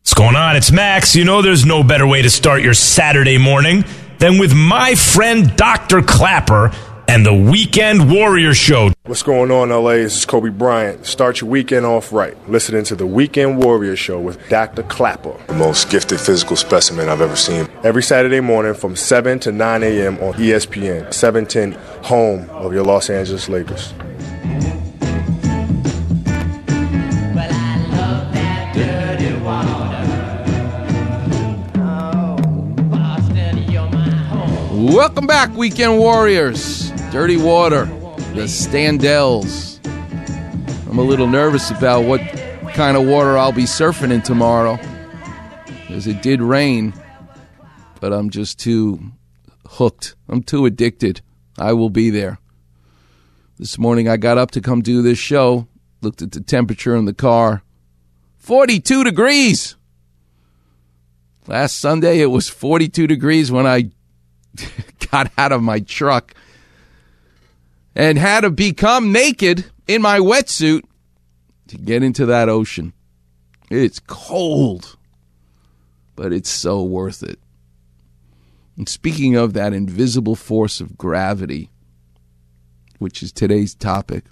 What's 0.00 0.14
going 0.14 0.34
on? 0.34 0.56
It's 0.56 0.72
Max. 0.72 1.14
You 1.14 1.24
know 1.24 1.40
there's 1.40 1.64
no 1.64 1.84
better 1.84 2.06
way 2.06 2.22
to 2.22 2.28
start 2.28 2.62
your 2.62 2.74
Saturday 2.74 3.38
morning 3.38 3.84
than 4.18 4.38
with 4.38 4.54
my 4.54 4.96
friend 4.96 5.54
Dr. 5.56 6.02
Clapper 6.02 6.72
and 7.08 7.26
the 7.26 7.34
Weekend 7.34 8.10
Warrior 8.10 8.54
Show. 8.54 8.90
What's 9.04 9.22
going 9.22 9.50
on, 9.50 9.70
LA? 9.70 9.94
This 9.94 10.16
is 10.16 10.24
Kobe 10.24 10.50
Bryant. 10.50 11.04
Start 11.06 11.40
your 11.40 11.50
weekend 11.50 11.84
off 11.84 12.12
right. 12.12 12.36
Listening 12.48 12.84
to 12.84 12.94
the 12.96 13.06
Weekend 13.06 13.58
Warrior 13.58 13.96
Show 13.96 14.20
with 14.20 14.48
Dr. 14.48 14.82
Clapper. 14.84 15.36
The 15.48 15.54
most 15.54 15.90
gifted 15.90 16.20
physical 16.20 16.56
specimen 16.56 17.08
I've 17.08 17.20
ever 17.20 17.36
seen. 17.36 17.68
Every 17.84 18.02
Saturday 18.02 18.40
morning 18.40 18.74
from 18.74 18.96
7 18.96 19.38
to 19.40 19.52
9 19.52 19.82
a.m. 19.82 20.18
on 20.18 20.34
ESPN, 20.34 21.12
710, 21.12 21.72
home 22.04 22.48
of 22.50 22.72
your 22.72 22.84
Los 22.84 23.10
Angeles 23.10 23.48
Lakers. 23.48 23.92
Welcome 34.92 35.26
back, 35.26 35.48
Weekend 35.56 35.98
Warriors. 35.98 36.90
Dirty 37.12 37.38
Water, 37.38 37.86
the 38.34 38.42
Standells. 38.42 39.80
I'm 40.86 40.98
a 40.98 41.02
little 41.02 41.26
nervous 41.26 41.70
about 41.70 42.04
what 42.04 42.20
kind 42.74 42.98
of 42.98 43.06
water 43.06 43.38
I'll 43.38 43.52
be 43.52 43.62
surfing 43.62 44.12
in 44.12 44.20
tomorrow. 44.20 44.78
Because 45.64 46.06
it 46.06 46.20
did 46.20 46.42
rain, 46.42 46.92
but 48.00 48.12
I'm 48.12 48.28
just 48.28 48.60
too 48.60 49.00
hooked. 49.66 50.14
I'm 50.28 50.42
too 50.42 50.66
addicted. 50.66 51.22
I 51.58 51.72
will 51.72 51.88
be 51.88 52.10
there. 52.10 52.38
This 53.58 53.78
morning 53.78 54.10
I 54.10 54.18
got 54.18 54.36
up 54.36 54.50
to 54.50 54.60
come 54.60 54.82
do 54.82 55.00
this 55.00 55.18
show, 55.18 55.68
looked 56.02 56.20
at 56.20 56.32
the 56.32 56.42
temperature 56.42 56.94
in 56.94 57.06
the 57.06 57.14
car 57.14 57.62
42 58.36 59.04
degrees. 59.04 59.74
Last 61.46 61.78
Sunday 61.78 62.20
it 62.20 62.26
was 62.26 62.50
42 62.50 63.06
degrees 63.06 63.50
when 63.50 63.66
I 63.66 63.90
got 65.10 65.30
out 65.38 65.52
of 65.52 65.62
my 65.62 65.80
truck 65.80 66.34
and 67.94 68.18
had 68.18 68.42
to 68.42 68.50
become 68.50 69.12
naked 69.12 69.66
in 69.86 70.02
my 70.02 70.18
wetsuit 70.18 70.82
to 71.68 71.78
get 71.78 72.02
into 72.02 72.26
that 72.26 72.48
ocean. 72.48 72.92
It's 73.70 74.00
cold, 74.00 74.96
but 76.16 76.32
it's 76.32 76.50
so 76.50 76.82
worth 76.82 77.22
it. 77.22 77.38
And 78.76 78.88
speaking 78.88 79.36
of 79.36 79.52
that 79.52 79.72
invisible 79.72 80.34
force 80.34 80.80
of 80.80 80.96
gravity, 80.96 81.70
which 82.98 83.22
is 83.22 83.32
today's 83.32 83.74
topic, 83.74 84.24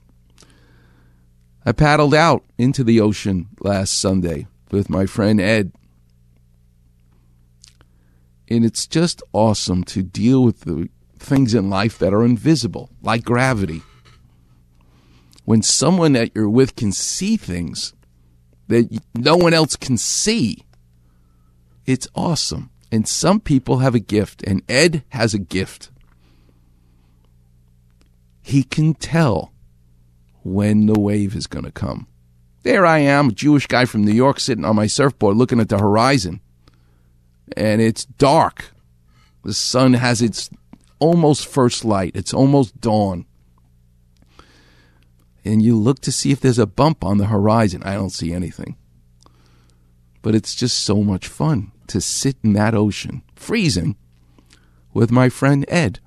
I 1.64 1.72
paddled 1.72 2.14
out 2.14 2.44
into 2.56 2.82
the 2.82 3.00
ocean 3.00 3.48
last 3.60 4.00
Sunday 4.00 4.46
with 4.70 4.88
my 4.88 5.06
friend 5.06 5.40
Ed. 5.40 5.72
And 8.50 8.64
it's 8.64 8.86
just 8.86 9.22
awesome 9.32 9.84
to 9.84 10.02
deal 10.02 10.42
with 10.42 10.60
the 10.60 10.88
things 11.18 11.54
in 11.54 11.70
life 11.70 11.98
that 11.98 12.12
are 12.12 12.24
invisible, 12.24 12.90
like 13.00 13.24
gravity. 13.24 13.82
When 15.44 15.62
someone 15.62 16.14
that 16.14 16.32
you're 16.34 16.48
with 16.48 16.74
can 16.74 16.90
see 16.90 17.36
things 17.36 17.94
that 18.66 19.00
no 19.14 19.36
one 19.36 19.54
else 19.54 19.76
can 19.76 19.96
see, 19.96 20.64
it's 21.86 22.08
awesome. 22.14 22.70
And 22.90 23.06
some 23.06 23.38
people 23.40 23.78
have 23.78 23.94
a 23.94 24.00
gift, 24.00 24.42
and 24.42 24.62
Ed 24.68 25.04
has 25.10 25.32
a 25.32 25.38
gift. 25.38 25.90
He 28.42 28.64
can 28.64 28.94
tell 28.94 29.52
when 30.42 30.86
the 30.86 30.98
wave 30.98 31.36
is 31.36 31.46
going 31.46 31.64
to 31.64 31.70
come. 31.70 32.08
There 32.62 32.84
I 32.84 32.98
am, 32.98 33.28
a 33.28 33.32
Jewish 33.32 33.68
guy 33.68 33.84
from 33.84 34.04
New 34.04 34.12
York, 34.12 34.40
sitting 34.40 34.64
on 34.64 34.76
my 34.76 34.88
surfboard 34.88 35.36
looking 35.36 35.60
at 35.60 35.68
the 35.68 35.78
horizon 35.78 36.40
and 37.56 37.80
it's 37.80 38.04
dark. 38.04 38.72
The 39.44 39.54
sun 39.54 39.94
has 39.94 40.20
its 40.20 40.50
almost 40.98 41.46
first 41.46 41.84
light, 41.84 42.12
it's 42.14 42.34
almost 42.34 42.80
dawn. 42.80 43.26
And 45.44 45.62
you 45.62 45.76
look 45.78 46.00
to 46.00 46.12
see 46.12 46.32
if 46.32 46.40
there's 46.40 46.58
a 46.58 46.66
bump 46.66 47.02
on 47.02 47.16
the 47.16 47.26
horizon. 47.26 47.82
I 47.82 47.94
don't 47.94 48.10
see 48.10 48.32
anything. 48.32 48.76
But 50.20 50.34
it's 50.34 50.54
just 50.54 50.80
so 50.80 51.02
much 51.02 51.26
fun 51.26 51.72
to 51.86 52.00
sit 52.00 52.36
in 52.44 52.52
that 52.52 52.74
ocean, 52.74 53.22
freezing, 53.34 53.96
with 54.92 55.10
my 55.10 55.30
friend 55.30 55.64
Ed. 55.68 56.00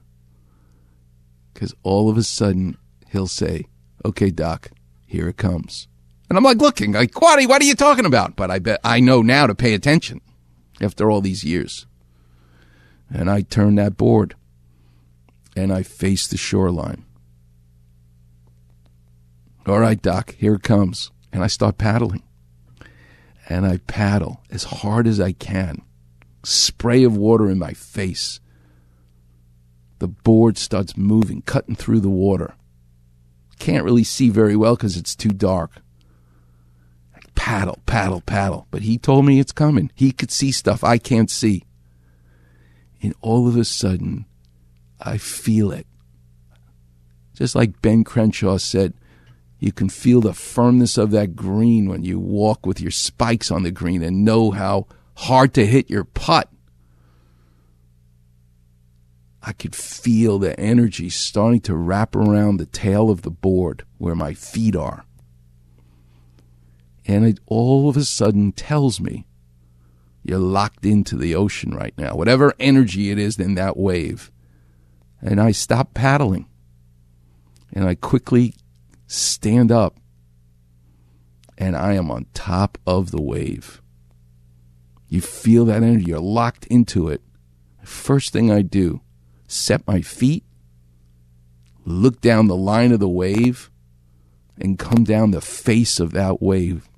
Because 1.51 1.73
all 1.81 2.09
of 2.09 2.17
a 2.17 2.23
sudden, 2.23 2.77
he'll 3.09 3.27
say, 3.27 3.65
Okay, 4.05 4.29
Doc, 4.29 4.69
here 5.07 5.27
it 5.29 5.37
comes. 5.37 5.87
And 6.29 6.37
I'm 6.37 6.43
like 6.43 6.57
looking, 6.57 6.91
like, 6.91 7.11
Quaddy, 7.11 7.47
what 7.47 7.61
are 7.61 7.65
you 7.65 7.75
talking 7.75 8.05
about? 8.05 8.35
But 8.35 8.51
I 8.51 8.59
bet 8.59 8.79
I 8.83 8.99
know 8.99 9.23
now 9.23 9.47
to 9.47 9.55
pay 9.55 9.73
attention 9.73 10.21
after 10.81 11.09
all 11.09 11.21
these 11.21 11.43
years. 11.43 11.85
And 13.11 13.29
I 13.29 13.41
turn 13.41 13.75
that 13.75 13.97
board 13.97 14.35
and 15.55 15.71
I 15.71 15.83
face 15.83 16.27
the 16.27 16.37
shoreline. 16.37 17.05
All 19.65 19.79
right, 19.79 20.01
Doc, 20.01 20.35
here 20.35 20.55
it 20.55 20.63
comes. 20.63 21.11
And 21.31 21.43
I 21.43 21.47
start 21.47 21.77
paddling. 21.77 22.23
And 23.49 23.65
I 23.65 23.77
paddle 23.77 24.41
as 24.49 24.63
hard 24.63 25.07
as 25.07 25.19
I 25.19 25.31
can. 25.31 25.81
Spray 26.43 27.03
of 27.03 27.15
water 27.15 27.49
in 27.49 27.59
my 27.59 27.73
face. 27.73 28.39
The 29.99 30.07
board 30.07 30.57
starts 30.57 30.97
moving, 30.97 31.41
cutting 31.43 31.75
through 31.75 32.01
the 32.01 32.09
water. 32.09 32.55
Can't 33.59 33.85
really 33.85 34.03
see 34.03 34.29
very 34.29 34.55
well 34.55 34.75
because 34.75 34.97
it's 34.97 35.15
too 35.15 35.29
dark 35.29 35.81
paddle, 37.43 37.79
paddle, 37.85 38.21
paddle. 38.21 38.67
But 38.71 38.83
he 38.83 38.97
told 38.97 39.25
me 39.25 39.37
it's 39.37 39.51
coming. 39.51 39.91
He 39.95 40.13
could 40.13 40.31
see 40.31 40.53
stuff 40.53 40.81
I 40.81 40.97
can't 40.97 41.29
see. 41.29 41.65
And 43.01 43.13
all 43.19 43.49
of 43.49 43.57
a 43.57 43.65
sudden, 43.65 44.25
I 45.01 45.17
feel 45.17 45.73
it. 45.73 45.85
Just 47.33 47.53
like 47.53 47.81
Ben 47.81 48.05
Crenshaw 48.05 48.59
said, 48.59 48.93
you 49.59 49.73
can 49.73 49.89
feel 49.89 50.21
the 50.21 50.33
firmness 50.33 50.97
of 50.97 51.11
that 51.11 51.35
green 51.35 51.89
when 51.89 52.03
you 52.03 52.17
walk 52.17 52.65
with 52.65 52.79
your 52.79 52.91
spikes 52.91 53.51
on 53.51 53.63
the 53.63 53.71
green 53.71 54.03
and 54.03 54.23
know 54.23 54.51
how 54.51 54.87
hard 55.15 55.53
to 55.55 55.65
hit 55.65 55.89
your 55.89 56.05
putt. 56.05 56.49
I 59.41 59.51
could 59.51 59.75
feel 59.75 60.39
the 60.39 60.57
energy 60.57 61.09
starting 61.09 61.59
to 61.61 61.75
wrap 61.75 62.15
around 62.15 62.55
the 62.55 62.65
tail 62.67 63.09
of 63.09 63.23
the 63.23 63.31
board 63.31 63.83
where 63.97 64.15
my 64.15 64.33
feet 64.33 64.77
are 64.77 65.03
and 67.05 67.25
it 67.25 67.39
all 67.45 67.89
of 67.89 67.97
a 67.97 68.03
sudden 68.03 68.51
tells 68.51 68.99
me 68.99 69.25
you're 70.23 70.39
locked 70.39 70.85
into 70.85 71.17
the 71.17 71.35
ocean 71.35 71.75
right 71.75 71.93
now, 71.97 72.15
whatever 72.15 72.53
energy 72.59 73.11
it 73.11 73.19
is 73.19 73.37
in 73.37 73.55
that 73.55 73.75
wave. 73.75 74.31
And 75.21 75.39
I 75.39 75.51
stop 75.51 75.93
paddling 75.93 76.47
and 77.73 77.85
I 77.85 77.95
quickly 77.95 78.55
stand 79.07 79.71
up 79.71 79.97
and 81.57 81.75
I 81.75 81.93
am 81.93 82.09
on 82.09 82.25
top 82.33 82.77
of 82.87 83.11
the 83.11 83.21
wave. 83.21 83.81
You 85.09 85.21
feel 85.21 85.65
that 85.65 85.83
energy, 85.83 86.05
you're 86.05 86.19
locked 86.19 86.65
into 86.67 87.09
it. 87.09 87.21
First 87.83 88.31
thing 88.31 88.49
I 88.49 88.61
do, 88.61 89.01
set 89.47 89.85
my 89.85 90.01
feet, 90.01 90.45
look 91.85 92.21
down 92.21 92.47
the 92.47 92.55
line 92.55 92.93
of 92.93 92.99
the 92.99 93.09
wave, 93.09 93.69
and 94.57 94.79
come 94.79 95.03
down 95.03 95.31
the 95.31 95.41
face 95.41 95.99
of 95.99 96.11
that 96.13 96.41
wave 96.41 96.89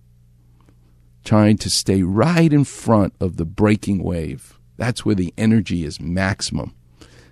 trying 1.26 1.58
to 1.58 1.70
stay 1.70 2.04
right 2.04 2.54
in 2.54 2.64
front 2.64 3.14
of 3.20 3.38
the 3.38 3.46
breaking 3.46 4.04
wave. 4.04 4.60
That's 4.78 5.04
where 5.04 5.16
the 5.16 5.34
energy 5.38 5.84
is 5.84 6.00
maximum. 6.00 6.74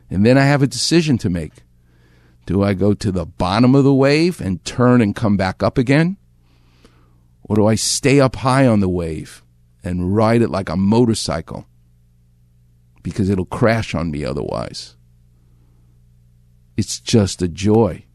And 0.09 0.25
then 0.25 0.37
I 0.37 0.45
have 0.45 0.61
a 0.61 0.67
decision 0.67 1.17
to 1.19 1.29
make. 1.29 1.63
Do 2.45 2.63
I 2.63 2.73
go 2.73 2.93
to 2.93 3.11
the 3.11 3.25
bottom 3.25 3.73
of 3.75 3.83
the 3.83 3.93
wave 3.93 4.41
and 4.41 4.63
turn 4.65 5.01
and 5.01 5.15
come 5.15 5.37
back 5.37 5.63
up 5.63 5.77
again? 5.77 6.17
Or 7.43 7.55
do 7.55 7.67
I 7.67 7.75
stay 7.75 8.19
up 8.19 8.37
high 8.37 8.67
on 8.67 8.79
the 8.79 8.89
wave 8.89 9.43
and 9.83 10.15
ride 10.15 10.41
it 10.41 10.49
like 10.49 10.69
a 10.69 10.75
motorcycle? 10.75 11.65
Because 13.01 13.29
it'll 13.29 13.45
crash 13.45 13.93
on 13.93 14.11
me 14.11 14.25
otherwise. 14.25 14.95
It's 16.75 16.99
just 16.99 17.41
a 17.41 17.47
joy. 17.47 18.05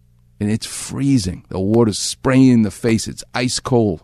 And 0.40 0.50
it's 0.50 0.66
freezing. 0.66 1.44
The 1.48 1.58
water's 1.58 1.98
spraying 1.98 2.48
in 2.48 2.62
the 2.62 2.70
face. 2.70 3.08
It's 3.08 3.24
ice 3.34 3.60
cold. 3.60 4.02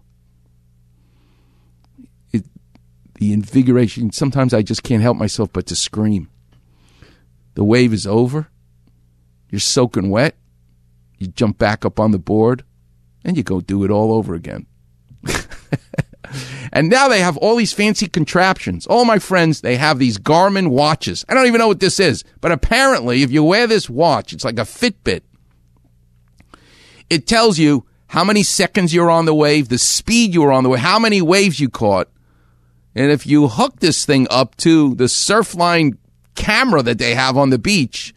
The 3.24 3.32
invigoration. 3.32 4.12
Sometimes 4.12 4.52
I 4.52 4.60
just 4.62 4.82
can't 4.82 5.02
help 5.02 5.16
myself 5.16 5.50
but 5.52 5.66
to 5.66 5.76
scream. 5.76 6.28
The 7.54 7.64
wave 7.64 7.92
is 7.92 8.06
over. 8.06 8.48
You're 9.48 9.60
soaking 9.60 10.10
wet. 10.10 10.36
You 11.18 11.28
jump 11.28 11.56
back 11.56 11.86
up 11.86 11.98
on 11.98 12.10
the 12.10 12.18
board 12.18 12.64
and 13.24 13.36
you 13.36 13.42
go 13.42 13.62
do 13.62 13.82
it 13.82 13.90
all 13.90 14.12
over 14.12 14.34
again. 14.34 14.66
and 16.72 16.90
now 16.90 17.08
they 17.08 17.20
have 17.20 17.38
all 17.38 17.56
these 17.56 17.72
fancy 17.72 18.08
contraptions. 18.08 18.86
All 18.86 19.06
my 19.06 19.18
friends, 19.18 19.62
they 19.62 19.76
have 19.76 19.98
these 19.98 20.18
Garmin 20.18 20.68
watches. 20.68 21.24
I 21.26 21.32
don't 21.32 21.46
even 21.46 21.60
know 21.60 21.68
what 21.68 21.80
this 21.80 21.98
is, 21.98 22.24
but 22.42 22.52
apparently, 22.52 23.22
if 23.22 23.30
you 23.30 23.42
wear 23.42 23.66
this 23.66 23.88
watch, 23.88 24.34
it's 24.34 24.44
like 24.44 24.58
a 24.58 24.62
Fitbit. 24.62 25.22
It 27.08 27.26
tells 27.26 27.58
you 27.58 27.86
how 28.08 28.24
many 28.24 28.42
seconds 28.42 28.92
you're 28.92 29.10
on 29.10 29.24
the 29.24 29.34
wave, 29.34 29.70
the 29.70 29.78
speed 29.78 30.34
you 30.34 30.42
were 30.42 30.52
on 30.52 30.62
the 30.62 30.68
wave, 30.68 30.80
how 30.80 30.98
many 30.98 31.22
waves 31.22 31.58
you 31.58 31.70
caught, 31.70 32.08
and 32.94 33.10
if 33.10 33.26
you 33.26 33.48
hook 33.48 33.80
this 33.80 34.04
thing 34.04 34.26
up 34.30 34.56
to 34.58 34.94
the 34.94 35.04
Surfline 35.04 35.96
camera 36.34 36.82
that 36.82 36.98
they 36.98 37.14
have 37.14 37.36
on 37.36 37.50
the 37.50 37.58
beach, 37.58 38.14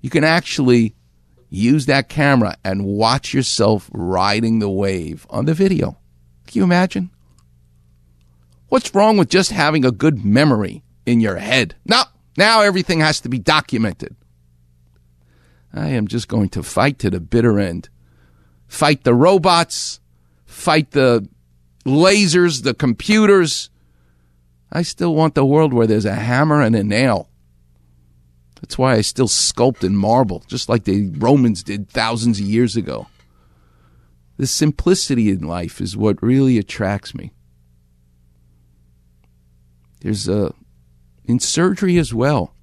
you 0.00 0.10
can 0.10 0.24
actually 0.24 0.94
use 1.48 1.86
that 1.86 2.08
camera 2.08 2.56
and 2.64 2.84
watch 2.84 3.34
yourself 3.34 3.90
riding 3.92 4.58
the 4.58 4.70
wave 4.70 5.26
on 5.30 5.44
the 5.44 5.54
video. 5.54 5.98
Can 6.46 6.58
you 6.58 6.64
imagine? 6.64 7.10
What's 8.68 8.94
wrong 8.94 9.18
with 9.18 9.28
just 9.28 9.52
having 9.52 9.84
a 9.84 9.90
good 9.90 10.24
memory 10.24 10.82
in 11.04 11.20
your 11.20 11.36
head? 11.36 11.74
No, 11.84 12.04
now 12.38 12.62
everything 12.62 13.00
has 13.00 13.20
to 13.20 13.28
be 13.28 13.38
documented. 13.38 14.16
I 15.74 15.88
am 15.88 16.08
just 16.08 16.28
going 16.28 16.48
to 16.50 16.62
fight 16.62 16.98
to 17.00 17.10
the 17.10 17.20
bitter 17.20 17.58
end. 17.58 17.88
Fight 18.66 19.04
the 19.04 19.14
robots, 19.14 20.00
fight 20.46 20.92
the 20.92 21.28
lasers, 21.84 22.62
the 22.62 22.74
computers. 22.74 23.70
I 24.72 24.82
still 24.82 25.14
want 25.14 25.34
the 25.34 25.44
world 25.44 25.74
where 25.74 25.86
there's 25.86 26.06
a 26.06 26.14
hammer 26.14 26.62
and 26.62 26.74
a 26.74 26.82
nail. 26.82 27.28
That's 28.60 28.78
why 28.78 28.94
I 28.94 29.02
still 29.02 29.28
sculpt 29.28 29.84
in 29.84 29.96
marble, 29.96 30.42
just 30.46 30.68
like 30.68 30.84
the 30.84 31.10
Romans 31.10 31.62
did 31.62 31.90
thousands 31.90 32.40
of 32.40 32.46
years 32.46 32.74
ago. 32.74 33.08
The 34.38 34.46
simplicity 34.46 35.28
in 35.30 35.46
life 35.46 35.80
is 35.80 35.96
what 35.96 36.22
really 36.22 36.56
attracts 36.56 37.14
me. 37.14 37.32
There's 40.00 40.26
a 40.26 40.54
in 41.24 41.38
surgery 41.38 41.98
as 41.98 42.14
well. 42.14 42.54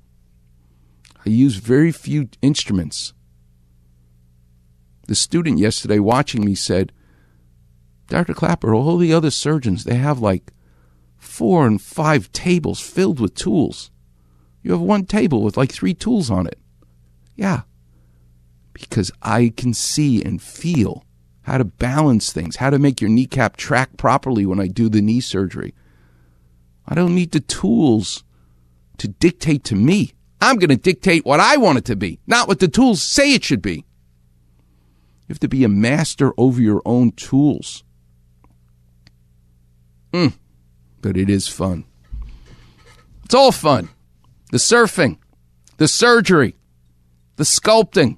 I 1.26 1.30
use 1.30 1.55
very 1.55 1.91
few 1.91 2.30
instruments. 2.41 3.14
The 5.07 5.16
student 5.16 5.60
yesterday 5.60 5.99
watching 5.99 6.43
me 6.43 6.55
said, 6.55 6.91
Dr. 8.07 8.34
Clapper, 8.34 8.74
all 8.74 8.97
the 8.97 9.14
other 9.14 9.32
surgeons, 9.32 9.84
they 9.84 9.95
have 9.95 10.20
like 10.20 10.51
four 11.20 11.67
and 11.67 11.82
five 11.82 12.32
tables 12.32 12.80
filled 12.80 13.20
with 13.20 13.36
tools. 13.36 13.91
You 14.63 14.72
have 14.72 14.82
one 14.82 15.05
table 15.05 15.43
with 15.43 15.57
like 15.57 15.72
three 15.72 15.93
tools 15.93 16.32
on 16.32 16.47
it. 16.47 16.57
Yeah. 17.36 17.61
Because 18.74 19.11
I 19.22 19.53
can 19.55 19.74
see 19.74 20.24
and 20.24 20.41
feel 20.41 21.05
how 21.43 21.57
to 21.57 21.65
balance 21.65 22.32
things, 22.32 22.57
how 22.57 22.70
to 22.70 22.80
make 22.80 23.01
your 23.01 23.09
kneecap 23.09 23.57
track 23.57 23.97
properly 23.97 24.45
when 24.45 24.59
I 24.59 24.67
do 24.67 24.89
the 24.89 25.01
knee 25.01 25.22
surgery. 25.22 25.74
I 26.88 26.95
don't 26.95 27.15
need 27.15 27.32
the 27.32 27.39
tools 27.39 28.24
to 28.97 29.07
dictate 29.07 29.63
to 29.65 29.76
me. 29.76 30.13
I'm 30.41 30.57
going 30.57 30.70
to 30.70 30.78
dictate 30.78 31.26
what 31.26 31.39
I 31.39 31.57
want 31.57 31.78
it 31.78 31.86
to 31.86 31.95
be, 31.95 32.20
not 32.26 32.47
what 32.47 32.59
the 32.59 32.67
tools 32.67 33.01
say 33.01 33.34
it 33.34 33.43
should 33.43 33.61
be. 33.61 33.86
You 35.28 35.34
have 35.34 35.39
to 35.39 35.47
be 35.47 35.63
a 35.63 35.70
master 35.70 36.34
over 36.38 36.61
your 36.61 36.82
own 36.86 37.11
tools. 37.11 37.84
Mm, 40.11 40.34
but 41.01 41.17
it 41.17 41.29
is 41.29 41.47
fun. 41.47 41.85
It's 43.25 43.35
all 43.35 43.51
fun. 43.51 43.89
The 44.51 44.57
surfing, 44.57 45.17
the 45.77 45.87
surgery, 45.87 46.55
the 47.35 47.43
sculpting, 47.43 48.17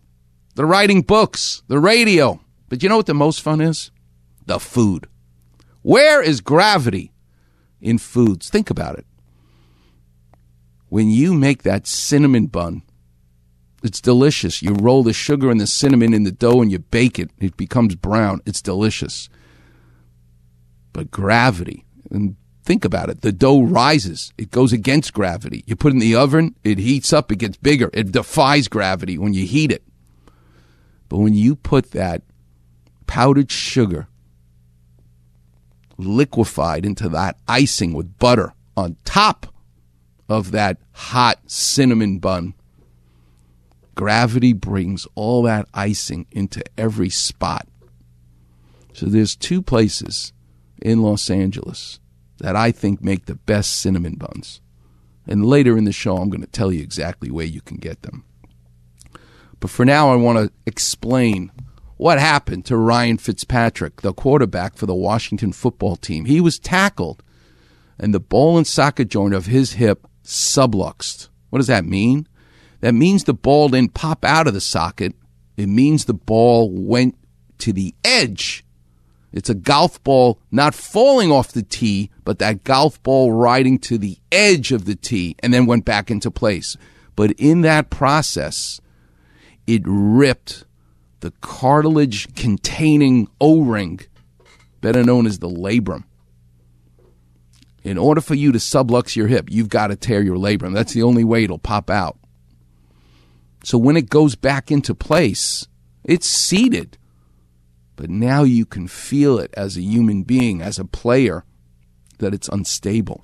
the 0.56 0.66
writing 0.66 1.02
books, 1.02 1.64
the 1.68 1.80
radio. 1.80 2.42
But 2.70 2.82
you 2.82 2.90
know 2.90 2.98
what 2.98 3.06
the 3.06 3.14
most 3.14 3.42
fun 3.42 3.62
is? 3.62 3.92
The 4.46 4.60
food. 4.60 5.08
Where 5.82 6.22
is 6.22 6.42
gravity 6.42 7.12
in 7.80 7.98
foods? 7.98 8.50
Think 8.50 8.70
about 8.70 8.98
it. 8.98 9.06
When 10.90 11.10
you 11.10 11.34
make 11.34 11.64
that 11.64 11.88
cinnamon 11.88 12.48
bun, 12.48 12.84
it's 13.84 14.02
delicious. 14.02 14.62
You 14.62 14.74
roll 14.74 15.04
the 15.04 15.14
sugar 15.14 15.50
and 15.50 15.60
the 15.60 15.68
cinnamon 15.68 16.14
in 16.14 16.24
the 16.24 16.32
dough 16.32 16.62
and 16.62 16.72
you 16.72 16.80
bake 16.80 17.18
it. 17.18 17.32
It 17.40 17.58
becomes 17.58 17.96
brown. 17.96 18.42
It's 18.46 18.62
delicious. 18.62 19.28
But 20.94 21.10
gravity, 21.10 21.86
and 22.12 22.36
think 22.64 22.86
about 22.86 23.10
it, 23.10 23.22
the 23.22 23.32
dough 23.32 23.62
rises. 23.62 24.34
It 24.38 24.52
goes 24.52 24.74
against 24.74 25.14
gravity. 25.14 25.64
You 25.66 25.76
put 25.76 25.92
it 25.92 25.96
in 25.96 26.00
the 26.00 26.16
oven, 26.16 26.56
it 26.64 26.78
heats 26.78 27.14
up, 27.14 27.32
it 27.32 27.38
gets 27.38 27.58
bigger. 27.58 27.90
It 27.94 28.12
defies 28.12 28.68
gravity 28.68 29.18
when 29.18 29.34
you 29.34 29.46
heat 29.46 29.72
it. 29.72 29.84
But 31.10 31.18
when 31.18 31.34
you 31.34 31.56
put 31.56 31.92
that 31.92 32.22
powdered 33.08 33.52
sugar 33.52 34.08
liquefied 35.98 36.86
into 36.86 37.10
that 37.10 37.38
icing 37.48 37.94
with 37.94 38.18
butter 38.18 38.54
on 38.78 38.96
top 39.04 39.54
of 40.30 40.52
that 40.52 40.78
hot 40.94 41.40
cinnamon 41.48 42.20
bun, 42.20 42.54
gravity 43.96 44.54
brings 44.54 45.06
all 45.16 45.44
that 45.44 45.68
icing 45.74 46.26
into 46.32 46.64
every 46.78 47.10
spot. 47.10 47.68
So 48.94 49.06
there's 49.06 49.36
two 49.36 49.62
places 49.62 50.34
in 50.82 51.02
Los 51.02 51.30
Angeles 51.30 52.00
that 52.42 52.56
I 52.56 52.72
think 52.72 53.02
make 53.02 53.26
the 53.26 53.36
best 53.36 53.80
cinnamon 53.80 54.16
buns. 54.16 54.62
And 55.28 55.46
later 55.46 55.78
in 55.78 55.86
the 55.86 55.92
show, 55.92 56.18
I'm 56.18 56.30
going 56.30 56.42
to 56.42 56.48
tell 56.48 56.72
you 56.72 56.82
exactly 56.82 57.32
where 57.32 57.46
you 57.46 57.62
can 57.62 57.78
get 57.78 58.02
them. 58.02 58.26
But 59.60 59.70
for 59.70 59.86
now, 59.86 60.12
I 60.12 60.16
want 60.16 60.40
to 60.40 60.52
explain 60.66 61.52
what 61.98 62.20
happened 62.20 62.66
to 62.66 62.76
Ryan 62.76 63.20
Fitzpatrick, 63.20 64.02
the 64.02 64.12
quarterback 64.12 64.76
for 64.76 64.88
the 64.88 64.96
Washington 64.96 65.54
football 65.54 65.96
team. 65.96 66.26
He 66.26 66.42
was 66.42 66.58
tackled, 66.58 67.22
and 68.00 68.12
the 68.12 68.20
ball 68.20 68.58
and 68.58 68.66
socket 68.66 69.10
joint 69.10 69.36
of 69.36 69.46
his 69.46 69.74
hip 69.74 70.08
subluxed. 70.24 71.30
What 71.52 71.60
does 71.60 71.68
that 71.68 71.86
mean? 71.86 72.28
That 72.80 72.94
means 72.94 73.24
the 73.24 73.36
ball 73.36 73.70
didn't 73.70 73.94
pop 73.94 74.26
out 74.26 74.48
of 74.48 74.56
the 74.56 74.62
socket. 74.62 75.14
It 75.58 75.68
means 75.68 76.06
the 76.06 76.16
ball 76.16 76.72
went 76.72 77.16
to 77.60 77.72
the 77.72 77.94
edge. 78.04 78.66
It's 79.32 79.50
a 79.50 79.56
golf 79.56 80.04
ball 80.04 80.40
not 80.52 80.76
falling 80.76 81.32
off 81.32 81.54
the 81.54 81.64
tee, 81.64 82.12
but 82.26 82.40
that 82.40 82.64
golf 82.64 83.02
ball 83.02 83.32
riding 83.32 83.80
to 83.80 83.98
the 83.98 84.18
edge 84.32 84.72
of 84.72 84.86
the 84.86 84.96
tee 84.96 85.36
and 85.40 85.54
then 85.54 85.66
went 85.66 85.86
back 85.86 86.12
into 86.12 86.30
place. 86.30 86.76
But 87.16 87.32
in 87.32 87.62
that 87.62 87.90
process, 87.90 88.82
it 89.68 89.82
ripped 89.86 90.66
the 91.22 91.32
cartilage 91.42 92.34
containing 92.36 93.30
O 93.40 93.62
ring, 93.62 94.02
better 94.82 95.04
known 95.04 95.26
as 95.26 95.40
the 95.40 95.50
labrum. 95.50 96.04
In 97.84 97.98
order 97.98 98.22
for 98.22 98.36
you 98.36 98.52
to 98.52 98.60
sublux 98.60 99.16
your 99.16 99.28
hip, 99.28 99.50
you've 99.50 99.70
got 99.70 99.88
to 99.88 99.96
tear 99.96 100.22
your 100.22 100.38
labrum. 100.38 100.74
That's 100.74 100.94
the 100.94 101.04
only 101.04 101.24
way 101.24 101.44
it'll 101.44 101.58
pop 101.58 101.90
out. 101.90 102.18
So 103.64 103.78
when 103.78 103.98
it 103.98 104.10
goes 104.10 104.36
back 104.36 104.72
into 104.72 104.94
place, 104.94 105.68
it's 106.04 106.28
seated. 106.28 106.98
But 107.96 108.10
now 108.10 108.44
you 108.44 108.66
can 108.66 108.88
feel 108.88 109.38
it 109.40 109.54
as 109.56 109.78
a 109.78 109.82
human 109.82 110.24
being, 110.24 110.62
as 110.62 110.80
a 110.80 110.86
player, 110.86 111.46
that 112.20 112.34
it's 112.34 112.50
unstable. 112.50 113.24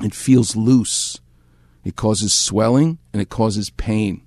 It 0.00 0.14
feels 0.14 0.56
loose. 0.56 1.20
It 1.84 1.96
causes 1.96 2.32
swelling 2.32 2.98
and 3.12 3.20
it 3.20 3.28
causes 3.28 3.70
pain. 3.70 4.22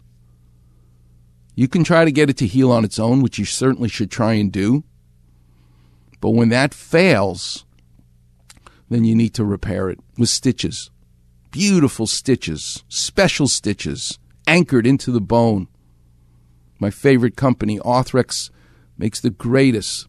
You 1.56 1.68
can 1.68 1.84
try 1.84 2.06
to 2.06 2.12
get 2.12 2.30
it 2.30 2.38
to 2.38 2.48
heal 2.48 2.72
on 2.72 2.84
its 2.84 3.00
own, 3.00 3.22
which 3.22 3.38
you 3.38 3.46
certainly 3.46 3.90
should 3.90 4.10
try 4.10 4.34
and 4.34 4.52
do. 4.52 4.84
But 6.20 6.32
when 6.32 6.50
that 6.50 6.74
fails, 6.74 7.66
then 8.90 9.04
you 9.04 9.16
need 9.16 9.34
to 9.36 9.46
repair 9.46 9.90
it 9.90 10.00
with 10.18 10.30
stitches. 10.30 10.92
Beautiful 11.52 12.08
stitches, 12.08 12.84
special 12.88 13.48
stitches, 13.48 14.18
anchored 14.48 14.88
into 14.88 15.12
the 15.12 15.22
bone. 15.22 15.68
My 16.80 16.90
favorite 16.90 17.36
company, 17.36 17.80
Arthrex, 17.80 18.50
makes 19.02 19.20
the 19.20 19.32
greatest 19.32 20.08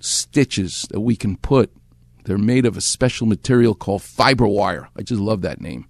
stitches 0.00 0.88
that 0.90 1.00
we 1.00 1.14
can 1.14 1.36
put. 1.36 1.70
They're 2.24 2.38
made 2.38 2.64
of 2.64 2.78
a 2.78 2.80
special 2.80 3.26
material 3.26 3.74
called 3.74 4.00
FiberWire. 4.00 4.88
I 4.96 5.02
just 5.02 5.20
love 5.20 5.42
that 5.42 5.60
name. 5.60 5.86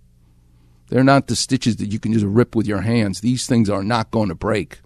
They're 0.88 1.04
not 1.04 1.28
the 1.28 1.36
stitches 1.36 1.76
that 1.76 1.92
you 1.92 2.00
can 2.00 2.12
just 2.12 2.26
rip 2.26 2.56
with 2.56 2.66
your 2.66 2.80
hands. 2.80 3.20
These 3.20 3.46
things 3.46 3.70
are 3.70 3.84
not 3.84 4.10
going 4.10 4.30
to 4.30 4.34
break. 4.34 4.80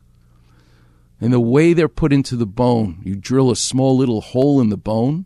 And 1.18 1.32
the 1.32 1.40
way 1.40 1.72
they're 1.72 1.88
put 1.88 2.12
into 2.12 2.36
the 2.36 2.46
bone, 2.46 3.00
you 3.02 3.16
drill 3.16 3.50
a 3.50 3.56
small 3.56 3.96
little 3.96 4.20
hole 4.20 4.60
in 4.60 4.68
the 4.68 4.76
bone 4.76 5.24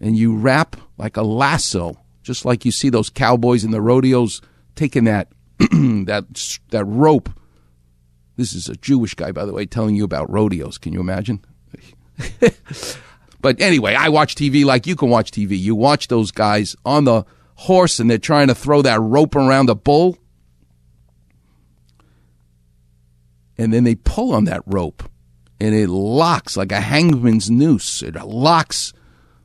and 0.00 0.16
you 0.16 0.34
wrap 0.34 0.76
like 0.96 1.18
a 1.18 1.22
lasso, 1.22 2.00
just 2.22 2.46
like 2.46 2.64
you 2.64 2.72
see 2.72 2.88
those 2.88 3.10
cowboys 3.10 3.64
in 3.64 3.70
the 3.70 3.82
rodeos 3.82 4.40
taking 4.76 5.04
that 5.04 5.28
that 5.58 6.58
that 6.70 6.84
rope. 6.86 7.28
This 8.36 8.54
is 8.54 8.68
a 8.68 8.76
Jewish 8.76 9.14
guy, 9.14 9.32
by 9.32 9.44
the 9.44 9.52
way, 9.52 9.66
telling 9.66 9.94
you 9.94 10.04
about 10.04 10.30
rodeos. 10.30 10.78
Can 10.78 10.92
you 10.92 11.00
imagine? 11.00 11.44
but 13.40 13.60
anyway, 13.60 13.94
I 13.94 14.08
watch 14.08 14.34
TV 14.34 14.64
like 14.64 14.86
you 14.86 14.96
can 14.96 15.10
watch 15.10 15.30
TV. 15.30 15.58
You 15.58 15.74
watch 15.74 16.08
those 16.08 16.30
guys 16.30 16.74
on 16.84 17.04
the 17.04 17.24
horse 17.54 18.00
and 18.00 18.10
they're 18.10 18.18
trying 18.18 18.48
to 18.48 18.54
throw 18.54 18.82
that 18.82 19.00
rope 19.00 19.36
around 19.36 19.66
the 19.66 19.76
bull. 19.76 20.18
And 23.58 23.72
then 23.72 23.84
they 23.84 23.94
pull 23.94 24.32
on 24.32 24.44
that 24.44 24.62
rope 24.66 25.04
and 25.60 25.74
it 25.74 25.88
locks 25.88 26.56
like 26.56 26.72
a 26.72 26.80
hangman's 26.80 27.50
noose. 27.50 28.02
It 28.02 28.14
locks 28.16 28.92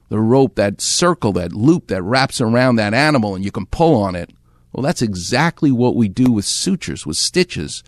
the 0.09 0.19
rope, 0.19 0.55
that 0.55 0.81
circle, 0.81 1.33
that 1.33 1.53
loop 1.53 1.87
that 1.87 2.01
wraps 2.01 2.39
around 2.39 2.77
that 2.77 2.93
animal 2.93 3.35
and 3.35 3.43
you 3.43 3.51
can 3.51 3.65
pull 3.65 4.01
on 4.01 4.15
it. 4.15 4.31
Well, 4.71 4.83
that's 4.83 5.01
exactly 5.01 5.71
what 5.71 5.95
we 5.95 6.07
do 6.07 6.31
with 6.31 6.45
sutures, 6.45 7.05
with 7.05 7.17
stitches. 7.17 7.83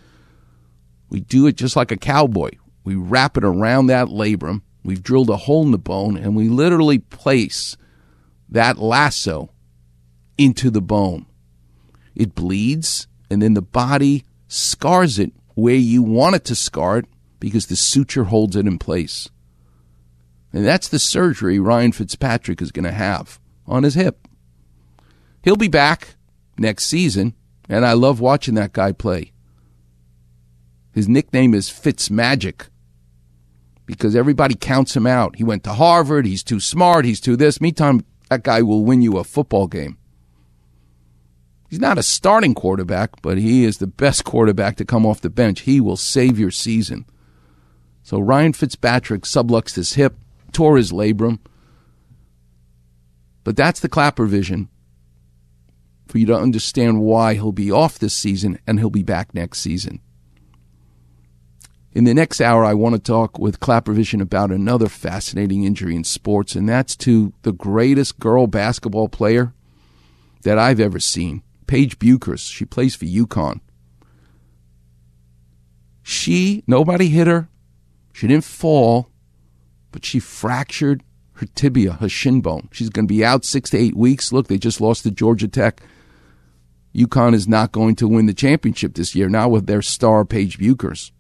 We 1.10 1.22
do 1.22 1.48
it 1.48 1.56
just 1.56 1.76
like 1.76 1.92
a 1.92 1.98
cowboy. 1.98 2.52
We 2.84 2.96
wrap 2.96 3.38
it 3.38 3.44
around 3.44 3.88
that 3.88 4.08
labrum. 4.08 4.62
We've 4.84 5.04
drilled 5.04 5.30
a 5.30 5.38
hole 5.38 5.64
in 5.64 5.72
the 5.72 5.78
bone 5.78 6.18
and 6.18 6.36
we 6.36 6.50
literally 6.50 7.00
place 7.00 7.76
that 8.50 8.78
lasso 8.78 9.52
into 10.38 10.70
the 10.70 10.82
bone. 10.82 11.26
It 12.16 12.36
bleeds 12.36 13.08
and 13.30 13.42
then 13.42 13.54
the 13.54 13.62
body 13.62 14.26
scars 14.48 15.20
it 15.20 15.34
where 15.56 15.76
you 15.76 16.02
want 16.02 16.36
it 16.36 16.46
to 16.46 16.56
scar 16.56 17.00
it 17.00 17.06
because 17.40 17.68
the 17.68 17.76
suture 17.76 18.26
holds 18.26 18.56
it 18.56 18.66
in 18.66 18.80
place. 18.80 19.30
And 20.52 20.66
that's 20.66 20.88
the 20.88 21.00
surgery 21.00 21.60
Ryan 21.60 21.92
Fitzpatrick 21.92 22.62
is 22.62 22.72
going 22.72 22.86
to 22.86 22.92
have 22.92 23.40
on 23.68 23.84
his 23.84 23.94
hip. 23.94 24.28
He'll 25.44 25.56
be 25.56 25.68
back 25.68 26.16
next 26.58 26.86
season, 26.86 27.36
and 27.68 27.86
I 27.86 27.94
love 27.94 28.20
watching 28.20 28.56
that 28.56 28.74
guy 28.74 28.92
play. 28.92 29.32
His 30.94 31.08
nickname 31.08 31.54
is 31.54 31.70
Fitzmagic 31.70 32.68
because 33.86 34.16
everybody 34.16 34.56
counts 34.56 34.96
him 34.96 35.08
out. 35.08 35.36
He 35.36 35.44
went 35.44 35.64
to 35.64 35.74
Harvard, 35.74 36.26
he's 36.26 36.44
too 36.44 36.60
smart, 36.60 37.06
he's 37.06 37.20
too 37.20 37.36
this. 37.36 37.62
Meantime, 37.62 38.06
that 38.30 38.44
guy 38.44 38.62
will 38.62 38.86
win 38.86 39.02
you 39.02 39.18
a 39.18 39.24
football 39.24 39.68
game. 39.68 39.98
He's 41.70 41.80
not 41.80 41.98
a 42.00 42.04
starting 42.04 42.56
quarterback, 42.56 43.22
but 43.22 43.38
he 43.38 43.64
is 43.64 43.78
the 43.78 43.88
best 43.88 44.26
quarterback 44.26 44.76
to 44.78 44.86
come 44.86 45.06
off 45.06 45.22
the 45.22 45.30
bench. 45.30 45.62
He 45.62 45.80
will 45.80 45.98
save 45.98 46.40
your 46.40 46.52
season. 46.52 47.06
So 48.02 48.20
Ryan 48.20 48.54
Fitzpatrick 48.54 49.22
subluxed 49.22 49.76
his 49.76 49.94
hip, 49.94 50.18
tore 50.52 50.78
his 50.78 50.92
labrum. 50.92 51.40
But 53.44 53.56
that's 53.56 53.80
the 53.80 53.90
Clapper 53.90 54.26
vision 54.26 54.70
for 56.08 56.18
you 56.18 56.26
to 56.26 56.36
understand 56.36 57.02
why 57.02 57.36
he'll 57.36 57.52
be 57.52 57.72
off 57.72 58.00
this 58.00 58.16
season 58.16 58.58
and 58.66 58.80
he'll 58.80 58.90
be 58.90 59.04
back 59.04 59.34
next 59.36 59.60
season. 59.60 60.02
In 61.92 62.04
the 62.04 62.14
next 62.14 62.40
hour, 62.40 62.64
I 62.64 62.76
want 62.76 62.94
to 62.94 63.02
talk 63.02 63.40
with 63.40 63.60
Clapper 63.60 63.94
Vision 63.94 64.22
about 64.22 64.52
another 64.52 64.88
fascinating 64.88 65.64
injury 65.64 65.96
in 65.96 66.04
sports, 66.04 66.56
and 66.56 66.70
that's 66.70 66.96
to 66.98 67.34
the 67.42 67.52
greatest 67.52 68.20
girl 68.20 68.46
basketball 68.46 69.10
player 69.10 69.54
that 70.44 70.60
I've 70.60 70.80
ever 70.80 71.00
seen, 71.00 71.42
Paige 71.66 71.98
Bueckers. 71.98 72.52
She 72.52 72.64
plays 72.64 72.96
for 72.96 73.06
UConn. 73.06 73.62
She, 76.04 76.64
nobody 76.68 77.10
hit 77.10 77.26
her. 77.26 77.50
She 78.14 78.28
didn't 78.28 78.44
fall, 78.44 79.10
but 79.92 80.06
she 80.06 80.20
fractured 80.20 81.04
her 81.34 81.48
tibia, 81.56 81.94
her 81.94 82.10
shin 82.10 82.42
bone. 82.42 82.70
She's 82.72 82.90
going 82.90 83.08
to 83.08 83.14
be 83.14 83.26
out 83.26 83.46
six 83.46 83.72
to 83.72 83.78
eight 83.78 83.96
weeks. 83.96 84.32
Look, 84.32 84.48
they 84.48 84.58
just 84.58 84.80
lost 84.80 85.04
to 85.04 85.12
Georgia 85.12 85.48
Tech. 85.48 85.82
UConn 86.94 87.34
is 87.34 87.48
not 87.48 87.72
going 87.72 87.96
to 87.96 88.08
win 88.08 88.28
the 88.28 88.34
championship 88.34 88.94
this 88.94 89.16
year, 89.16 89.30
now 89.30 89.50
with 89.50 89.66
their 89.66 89.82
star 89.82 90.24
Paige 90.24 90.60
Bueckers. 90.60 91.12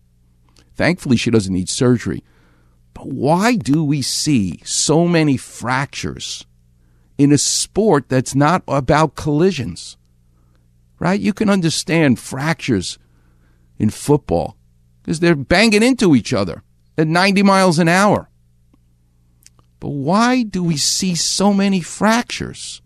Thankfully, 0.80 1.18
she 1.18 1.30
doesn't 1.30 1.54
need 1.54 1.68
surgery. 1.68 2.24
But 2.94 3.08
why 3.08 3.58
do 3.58 3.84
we 3.84 4.02
see 4.02 4.62
so 4.64 5.10
many 5.10 5.36
fractures 5.36 6.46
in 7.18 7.34
a 7.34 7.38
sport 7.38 8.08
that's 8.08 8.34
not 8.34 8.64
about 8.66 9.16
collisions? 9.16 9.98
Right? 10.98 11.20
You 11.20 11.34
can 11.34 11.50
understand 11.50 12.18
fractures 12.18 12.98
in 13.78 13.90
football 13.90 14.56
because 15.02 15.20
they're 15.20 15.36
banging 15.36 15.84
into 15.84 16.16
each 16.16 16.32
other 16.32 16.64
at 16.98 17.10
90 17.10 17.44
miles 17.44 17.78
an 17.78 17.90
hour. 17.90 18.30
But 19.82 19.90
why 19.90 20.44
do 20.44 20.64
we 20.64 20.78
see 20.78 21.14
so 21.14 21.54
many 21.54 21.82
fractures? 21.82 22.82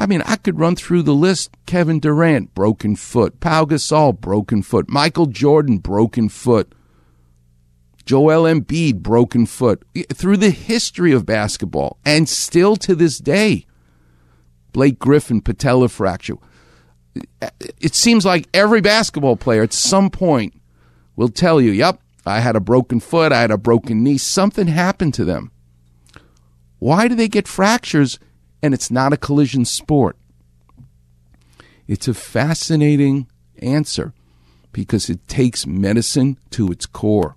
I 0.00 0.06
mean, 0.06 0.22
I 0.24 0.36
could 0.36 0.58
run 0.58 0.76
through 0.76 1.02
the 1.02 1.12
list. 1.12 1.50
Kevin 1.66 2.00
Durant, 2.00 2.54
broken 2.54 2.96
foot. 2.96 3.38
Pau 3.38 3.66
Gasol, 3.66 4.18
broken 4.18 4.62
foot. 4.62 4.88
Michael 4.88 5.26
Jordan, 5.26 5.76
broken 5.76 6.30
foot. 6.30 6.72
Joel 8.06 8.44
Embiid, 8.44 9.02
broken 9.02 9.44
foot. 9.44 9.84
Through 10.10 10.38
the 10.38 10.48
history 10.48 11.12
of 11.12 11.26
basketball, 11.26 11.98
and 12.02 12.30
still 12.30 12.76
to 12.76 12.94
this 12.94 13.18
day, 13.18 13.66
Blake 14.72 14.98
Griffin, 14.98 15.42
patella 15.42 15.90
fracture. 15.90 16.38
It 17.78 17.94
seems 17.94 18.24
like 18.24 18.48
every 18.54 18.80
basketball 18.80 19.36
player 19.36 19.62
at 19.62 19.74
some 19.74 20.08
point 20.08 20.54
will 21.14 21.28
tell 21.28 21.60
you, 21.60 21.72
yep, 21.72 22.00
I 22.24 22.40
had 22.40 22.56
a 22.56 22.60
broken 22.60 23.00
foot, 23.00 23.32
I 23.32 23.42
had 23.42 23.50
a 23.50 23.58
broken 23.58 24.02
knee, 24.02 24.16
something 24.16 24.68
happened 24.68 25.12
to 25.14 25.26
them. 25.26 25.50
Why 26.78 27.06
do 27.06 27.14
they 27.14 27.28
get 27.28 27.46
fractures 27.46 28.18
and 28.62 28.74
it's 28.74 28.90
not 28.90 29.12
a 29.12 29.16
collision 29.16 29.64
sport? 29.64 30.16
It's 31.86 32.08
a 32.08 32.14
fascinating 32.14 33.26
answer 33.58 34.12
because 34.72 35.10
it 35.10 35.26
takes 35.26 35.66
medicine 35.66 36.38
to 36.50 36.70
its 36.70 36.86
core. 36.86 37.36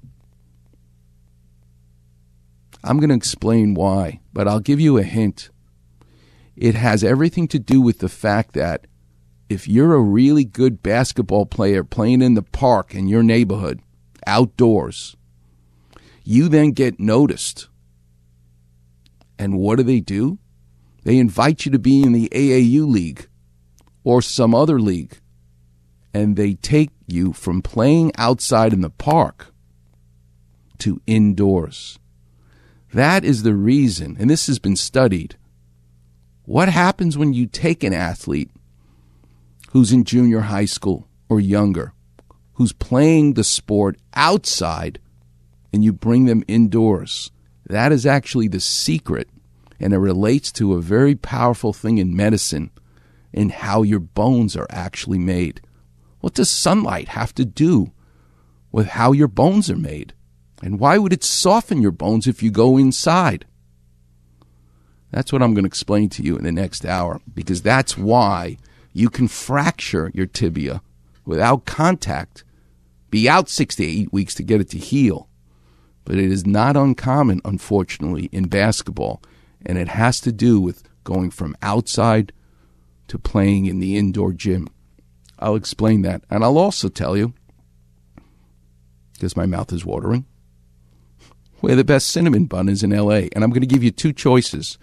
I'm 2.84 2.99
going 2.99 3.09
to 3.09 3.15
explain 3.15 3.74
why, 3.74 4.19
but 4.34 4.47
I'll 4.47 4.59
give 4.59 4.80
you 4.80 4.97
a 4.97 5.03
hint. 5.03 5.49
It 6.55 6.76
has 6.76 7.03
everything 7.03 7.47
to 7.49 7.59
do 7.59 7.82
with 7.82 7.99
the 7.99 8.09
fact 8.09 8.53
that 8.53 8.86
if 9.49 9.67
you're 9.67 9.93
a 9.93 10.01
really 10.01 10.43
good 10.43 10.84
basketball 10.84 11.45
player 11.45 11.84
playing 11.84 12.21
in 12.21 12.34
the 12.34 12.41
park 12.41 12.93
in 12.93 13.07
your 13.07 13.24
neighborhood, 13.24 13.80
outdoors, 14.28 15.15
you 16.24 16.49
then 16.49 16.71
get 16.71 16.99
noticed. 16.99 17.69
And 19.39 19.57
what 19.57 19.78
do 19.78 19.84
they 19.84 19.99
do? 19.99 20.39
They 21.04 21.18
invite 21.18 21.66
you 21.66 21.72
to 21.72 21.80
be 21.80 22.01
in 22.01 22.14
the 22.14 22.30
AAU 22.30 22.88
league 22.88 23.28
or 24.04 24.22
some 24.22 24.56
other 24.56 24.80
league. 24.80 25.20
And 26.14 26.36
they 26.36 26.54
take 26.54 26.91
you 27.08 27.34
from 27.34 27.62
playing 27.62 28.12
outside 28.18 28.74
in 28.74 28.82
the 28.82 28.89
park 28.89 29.54
to 30.80 31.01
indoors. 31.08 31.99
That 32.93 33.26
is 33.26 33.43
the 33.43 33.56
reason, 33.56 34.16
and 34.20 34.30
this 34.30 34.45
has 34.47 34.60
been 34.60 34.76
studied. 34.76 35.36
What 36.45 36.70
happens 36.70 37.18
when 37.18 37.34
you 37.34 37.47
take 37.47 37.84
an 37.84 37.93
athlete 37.93 38.51
who's 39.72 39.91
in 39.91 40.04
junior 40.04 40.41
high 40.41 40.66
school 40.66 41.08
or 41.30 41.39
younger, 41.39 41.93
who's 42.54 42.74
playing 42.74 43.34
the 43.34 43.43
sport 43.43 43.97
outside, 44.14 44.99
and 45.72 45.84
you 45.84 45.91
bring 45.91 46.26
them 46.26 46.43
indoors? 46.47 47.32
That 47.66 47.91
is 47.91 48.06
actually 48.06 48.49
the 48.49 48.60
secret, 48.60 49.28
and 49.84 49.93
it 49.93 49.97
relates 49.97 50.49
to 50.53 50.73
a 50.73 50.81
very 50.81 51.13
powerful 51.13 51.73
thing 51.73 51.97
in 51.97 52.15
medicine 52.15 52.71
in 53.34 53.49
how 53.49 53.84
your 53.84 53.99
bones 53.99 54.55
are 54.55 54.67
actually 54.69 55.19
made. 55.19 55.59
What 56.21 56.34
does 56.34 56.49
sunlight 56.49 57.09
have 57.09 57.36
to 57.36 57.43
do 57.43 57.91
with 58.71 58.88
how 58.88 59.11
your 59.11 59.27
bones 59.27 59.69
are 59.69 59.75
made? 59.75 60.13
And 60.61 60.79
why 60.79 60.97
would 60.97 61.11
it 61.11 61.21
soften 61.21 61.81
your 61.81 61.91
bones 61.91 62.27
if 62.27 62.41
you 62.41 62.49
go 62.49 62.77
inside? 62.77 63.45
That's 65.11 65.34
what 65.34 65.43
I'm 65.43 65.53
going 65.53 65.65
to 65.65 65.67
explain 65.67 66.07
to 66.11 66.23
you 66.23 66.38
in 66.38 66.45
the 66.45 66.51
next 66.53 66.86
hour, 66.86 67.19
because 67.34 67.61
that's 67.61 67.97
why 67.97 68.57
you 68.93 69.09
can 69.09 69.27
fracture 69.27 70.11
your 70.13 70.27
tibia 70.27 70.81
without 71.25 71.65
contact, 71.65 72.45
be 73.09 73.27
out 73.27 73.49
six 73.49 73.75
to 73.75 73.86
eight 73.86 74.13
weeks 74.13 74.34
to 74.36 74.43
get 74.43 74.61
it 74.61 74.69
to 74.69 74.77
heal. 74.77 75.27
But 76.05 76.15
it 76.15 76.31
is 76.31 76.45
not 76.45 76.77
uncommon, 76.77 77.41
unfortunately, 77.43 78.29
in 78.31 78.47
basketball, 78.47 79.21
and 79.66 79.78
it 79.78 79.89
has 79.89 80.20
to 80.22 80.32
do 80.32 80.59
with 80.59 80.84
going 81.03 81.32
from 81.32 81.55
outside 81.61 82.32
to 83.07 83.18
playing 83.18 83.66
in 83.66 83.80
the 83.80 83.97
indoor 83.97 84.34
gym. 84.34 84.68
I'll 85.39 85.55
explain 85.55 86.01
that. 86.03 86.24
And 86.30 86.43
I'll 86.43 86.57
also 86.57 86.89
tell 86.89 87.18
you, 87.18 87.34
because 89.14 89.36
my 89.38 89.45
mouth 89.45 89.72
is 89.74 89.86
watering, 89.86 90.26
where 91.59 91.76
the 91.76 91.84
best 91.84 92.07
cinnamon 92.07 92.45
bun 92.45 92.70
is 92.70 92.84
in 92.84 92.91
LA. 92.91 93.28
And 93.34 93.43
I'm 93.43 93.49
going 93.49 93.61
to 93.61 93.68
give 93.68 93.84
you 93.84 93.91
two 93.91 94.14
choices 94.14 94.78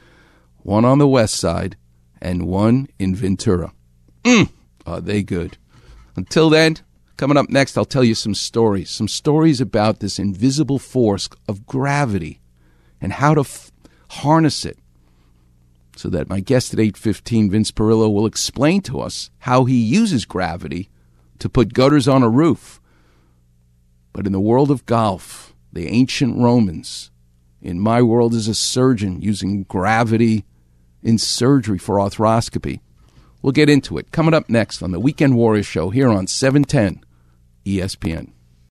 one 0.62 0.84
on 0.84 0.98
the 0.98 1.08
west 1.08 1.34
side 1.34 1.76
and 2.20 2.46
one 2.46 2.88
in 2.98 3.14
Ventura. 3.14 3.72
Mm, 4.24 4.50
are 4.86 5.00
they 5.00 5.22
good? 5.22 5.56
Until 6.16 6.50
then, 6.50 6.76
coming 7.16 7.36
up 7.36 7.48
next, 7.48 7.78
I'll 7.78 7.84
tell 7.84 8.04
you 8.04 8.14
some 8.14 8.34
stories. 8.34 8.90
Some 8.90 9.08
stories 9.08 9.60
about 9.60 10.00
this 10.00 10.18
invisible 10.18 10.78
force 10.78 11.28
of 11.48 11.66
gravity 11.66 12.40
and 13.00 13.14
how 13.14 13.34
to 13.34 13.44
harness 14.10 14.64
it. 14.64 14.78
So 15.96 16.08
that 16.10 16.28
my 16.28 16.40
guest 16.40 16.72
at 16.72 16.80
8:15 16.80 17.50
Vince 17.50 17.70
Perillo 17.70 18.12
will 18.12 18.26
explain 18.26 18.80
to 18.82 19.00
us 19.00 19.30
how 19.40 19.64
he 19.64 19.80
uses 19.80 20.24
gravity 20.24 20.88
to 21.38 21.48
put 21.48 21.74
gutters 21.74 22.08
on 22.08 22.22
a 22.22 22.28
roof. 22.28 22.80
But 24.12 24.26
in 24.26 24.32
the 24.32 24.40
world 24.40 24.70
of 24.70 24.86
golf, 24.86 25.54
the 25.72 25.86
ancient 25.88 26.38
Romans, 26.38 27.10
in 27.62 27.78
my 27.78 28.02
world 28.02 28.34
as 28.34 28.48
a 28.48 28.54
surgeon 28.54 29.20
using 29.20 29.64
gravity 29.64 30.44
in 31.02 31.18
surgery 31.18 31.78
for 31.78 31.96
arthroscopy. 31.96 32.80
We'll 33.42 33.52
get 33.52 33.70
into 33.70 33.96
it 33.98 34.12
coming 34.12 34.34
up 34.34 34.48
next 34.48 34.82
on 34.82 34.90
the 34.90 35.00
Weekend 35.00 35.36
Warrior 35.36 35.62
Show 35.62 35.90
here 35.90 36.08
on 36.08 36.26
710 36.26 37.04
ESPN. 37.64 38.32